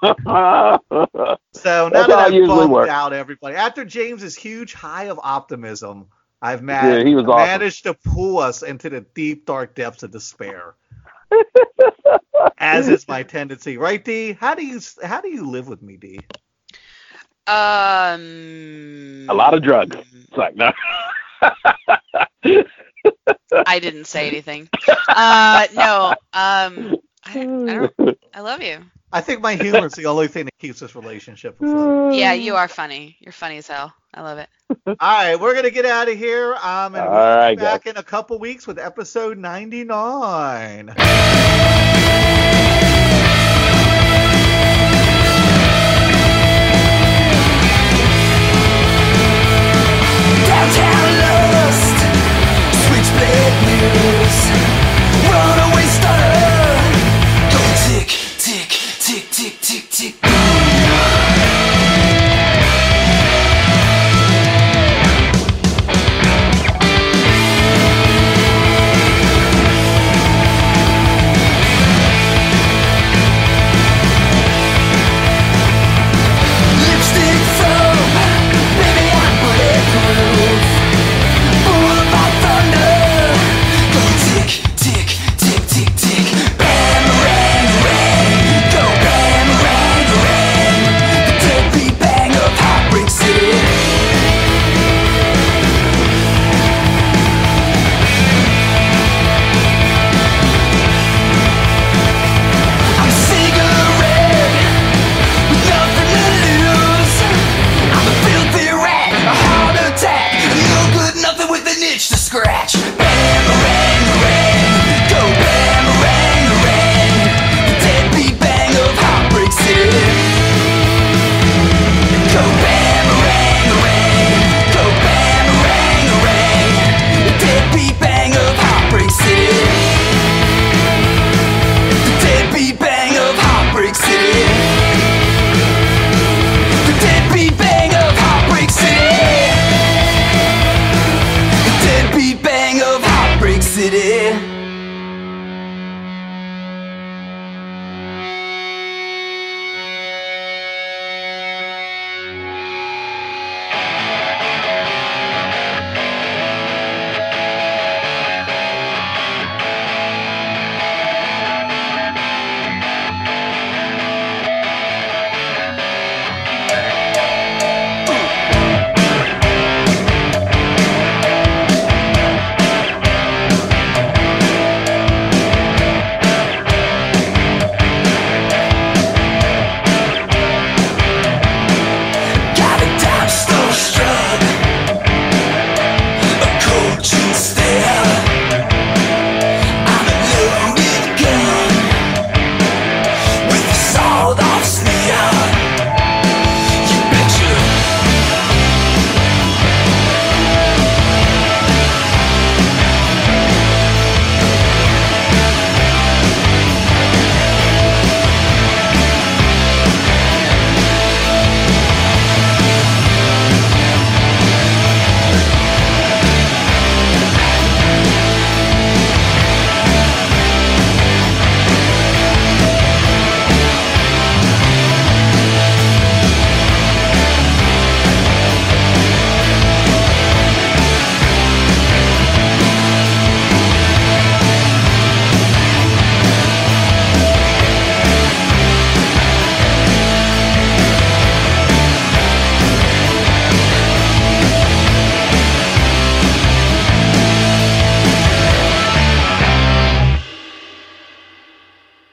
So 1.54 1.90
now 1.90 1.90
That's 1.90 2.08
that 2.08 2.20
I've 2.20 2.34
usually 2.34 2.66
bummed 2.68 2.72
works. 2.72 2.90
out 2.90 3.14
everybody, 3.14 3.56
after 3.56 3.86
James's 3.86 4.36
huge 4.36 4.74
high 4.74 5.06
of 5.06 5.20
optimism, 5.22 6.08
I've 6.42 6.64
ma- 6.64 6.96
Yeah, 6.96 7.04
he 7.04 7.14
was 7.14 7.26
awesome. 7.26 7.60
managed 7.60 7.84
to 7.84 7.94
pull 7.94 8.40
us 8.40 8.64
into 8.64 8.90
the 8.90 9.02
deep, 9.02 9.46
dark 9.46 9.76
depths 9.76 10.04
of 10.04 10.12
despair. 10.12 10.76
As 12.58 12.88
is 12.90 13.08
my 13.08 13.24
tendency, 13.24 13.78
right, 13.78 14.04
D? 14.04 14.34
How 14.34 14.56
do 14.56 14.66
you 14.66 14.80
how 15.04 15.22
do 15.22 15.30
you 15.30 15.50
live 15.50 15.68
with 15.68 15.82
me, 15.82 15.98
D? 15.98 16.20
Um. 17.48 19.26
a 19.30 19.34
lot 19.34 19.54
of 19.54 19.62
drugs. 19.62 19.98
It's 20.14 20.38
like 20.38 20.56
no. 20.56 20.72
I 23.66 23.80
didn't 23.80 24.06
say 24.06 24.28
anything. 24.28 24.70
Uh, 25.14 25.68
no. 25.76 26.18
Um. 26.34 26.98
I, 27.26 27.32
I 27.68 27.74
don't. 27.74 27.94
I 28.34 28.40
love 28.42 28.62
you. 28.64 28.80
I 29.14 29.20
think 29.20 29.42
my 29.42 29.56
humor 29.56 29.86
is 29.86 29.94
the 29.94 30.06
only 30.06 30.30
thing 30.30 30.46
that 30.46 30.58
keeps 30.58 30.80
this 30.80 30.96
relationship 30.96 31.60
afloat. 31.62 32.14
Yeah, 32.14 32.32
you 32.32 32.56
are 32.56 32.70
funny. 32.70 33.18
You're 33.20 33.34
funny 33.34 33.58
as 33.58 33.68
hell. 33.68 33.94
I 34.14 34.22
love 34.22 34.38
it. 34.38 34.48
All 34.88 34.96
right, 35.00 35.36
we're 35.36 35.54
gonna 35.54 35.70
get 35.70 35.86
out 35.86 36.08
of 36.08 36.18
here. 36.18 36.56
Um, 36.56 36.96
and 36.96 37.10
we'll 37.10 37.20
right, 37.20 37.56
be 37.56 37.62
back 37.62 37.88
in 37.88 37.98
a 37.98 38.04
couple 38.04 38.40
weeks 38.40 38.66
with 38.68 38.80
episode 38.80 39.38
99. 39.38 40.86
Downtown 50.48 51.12
lost, 51.20 51.98
switchblade 52.88 53.56
news, 53.68 54.21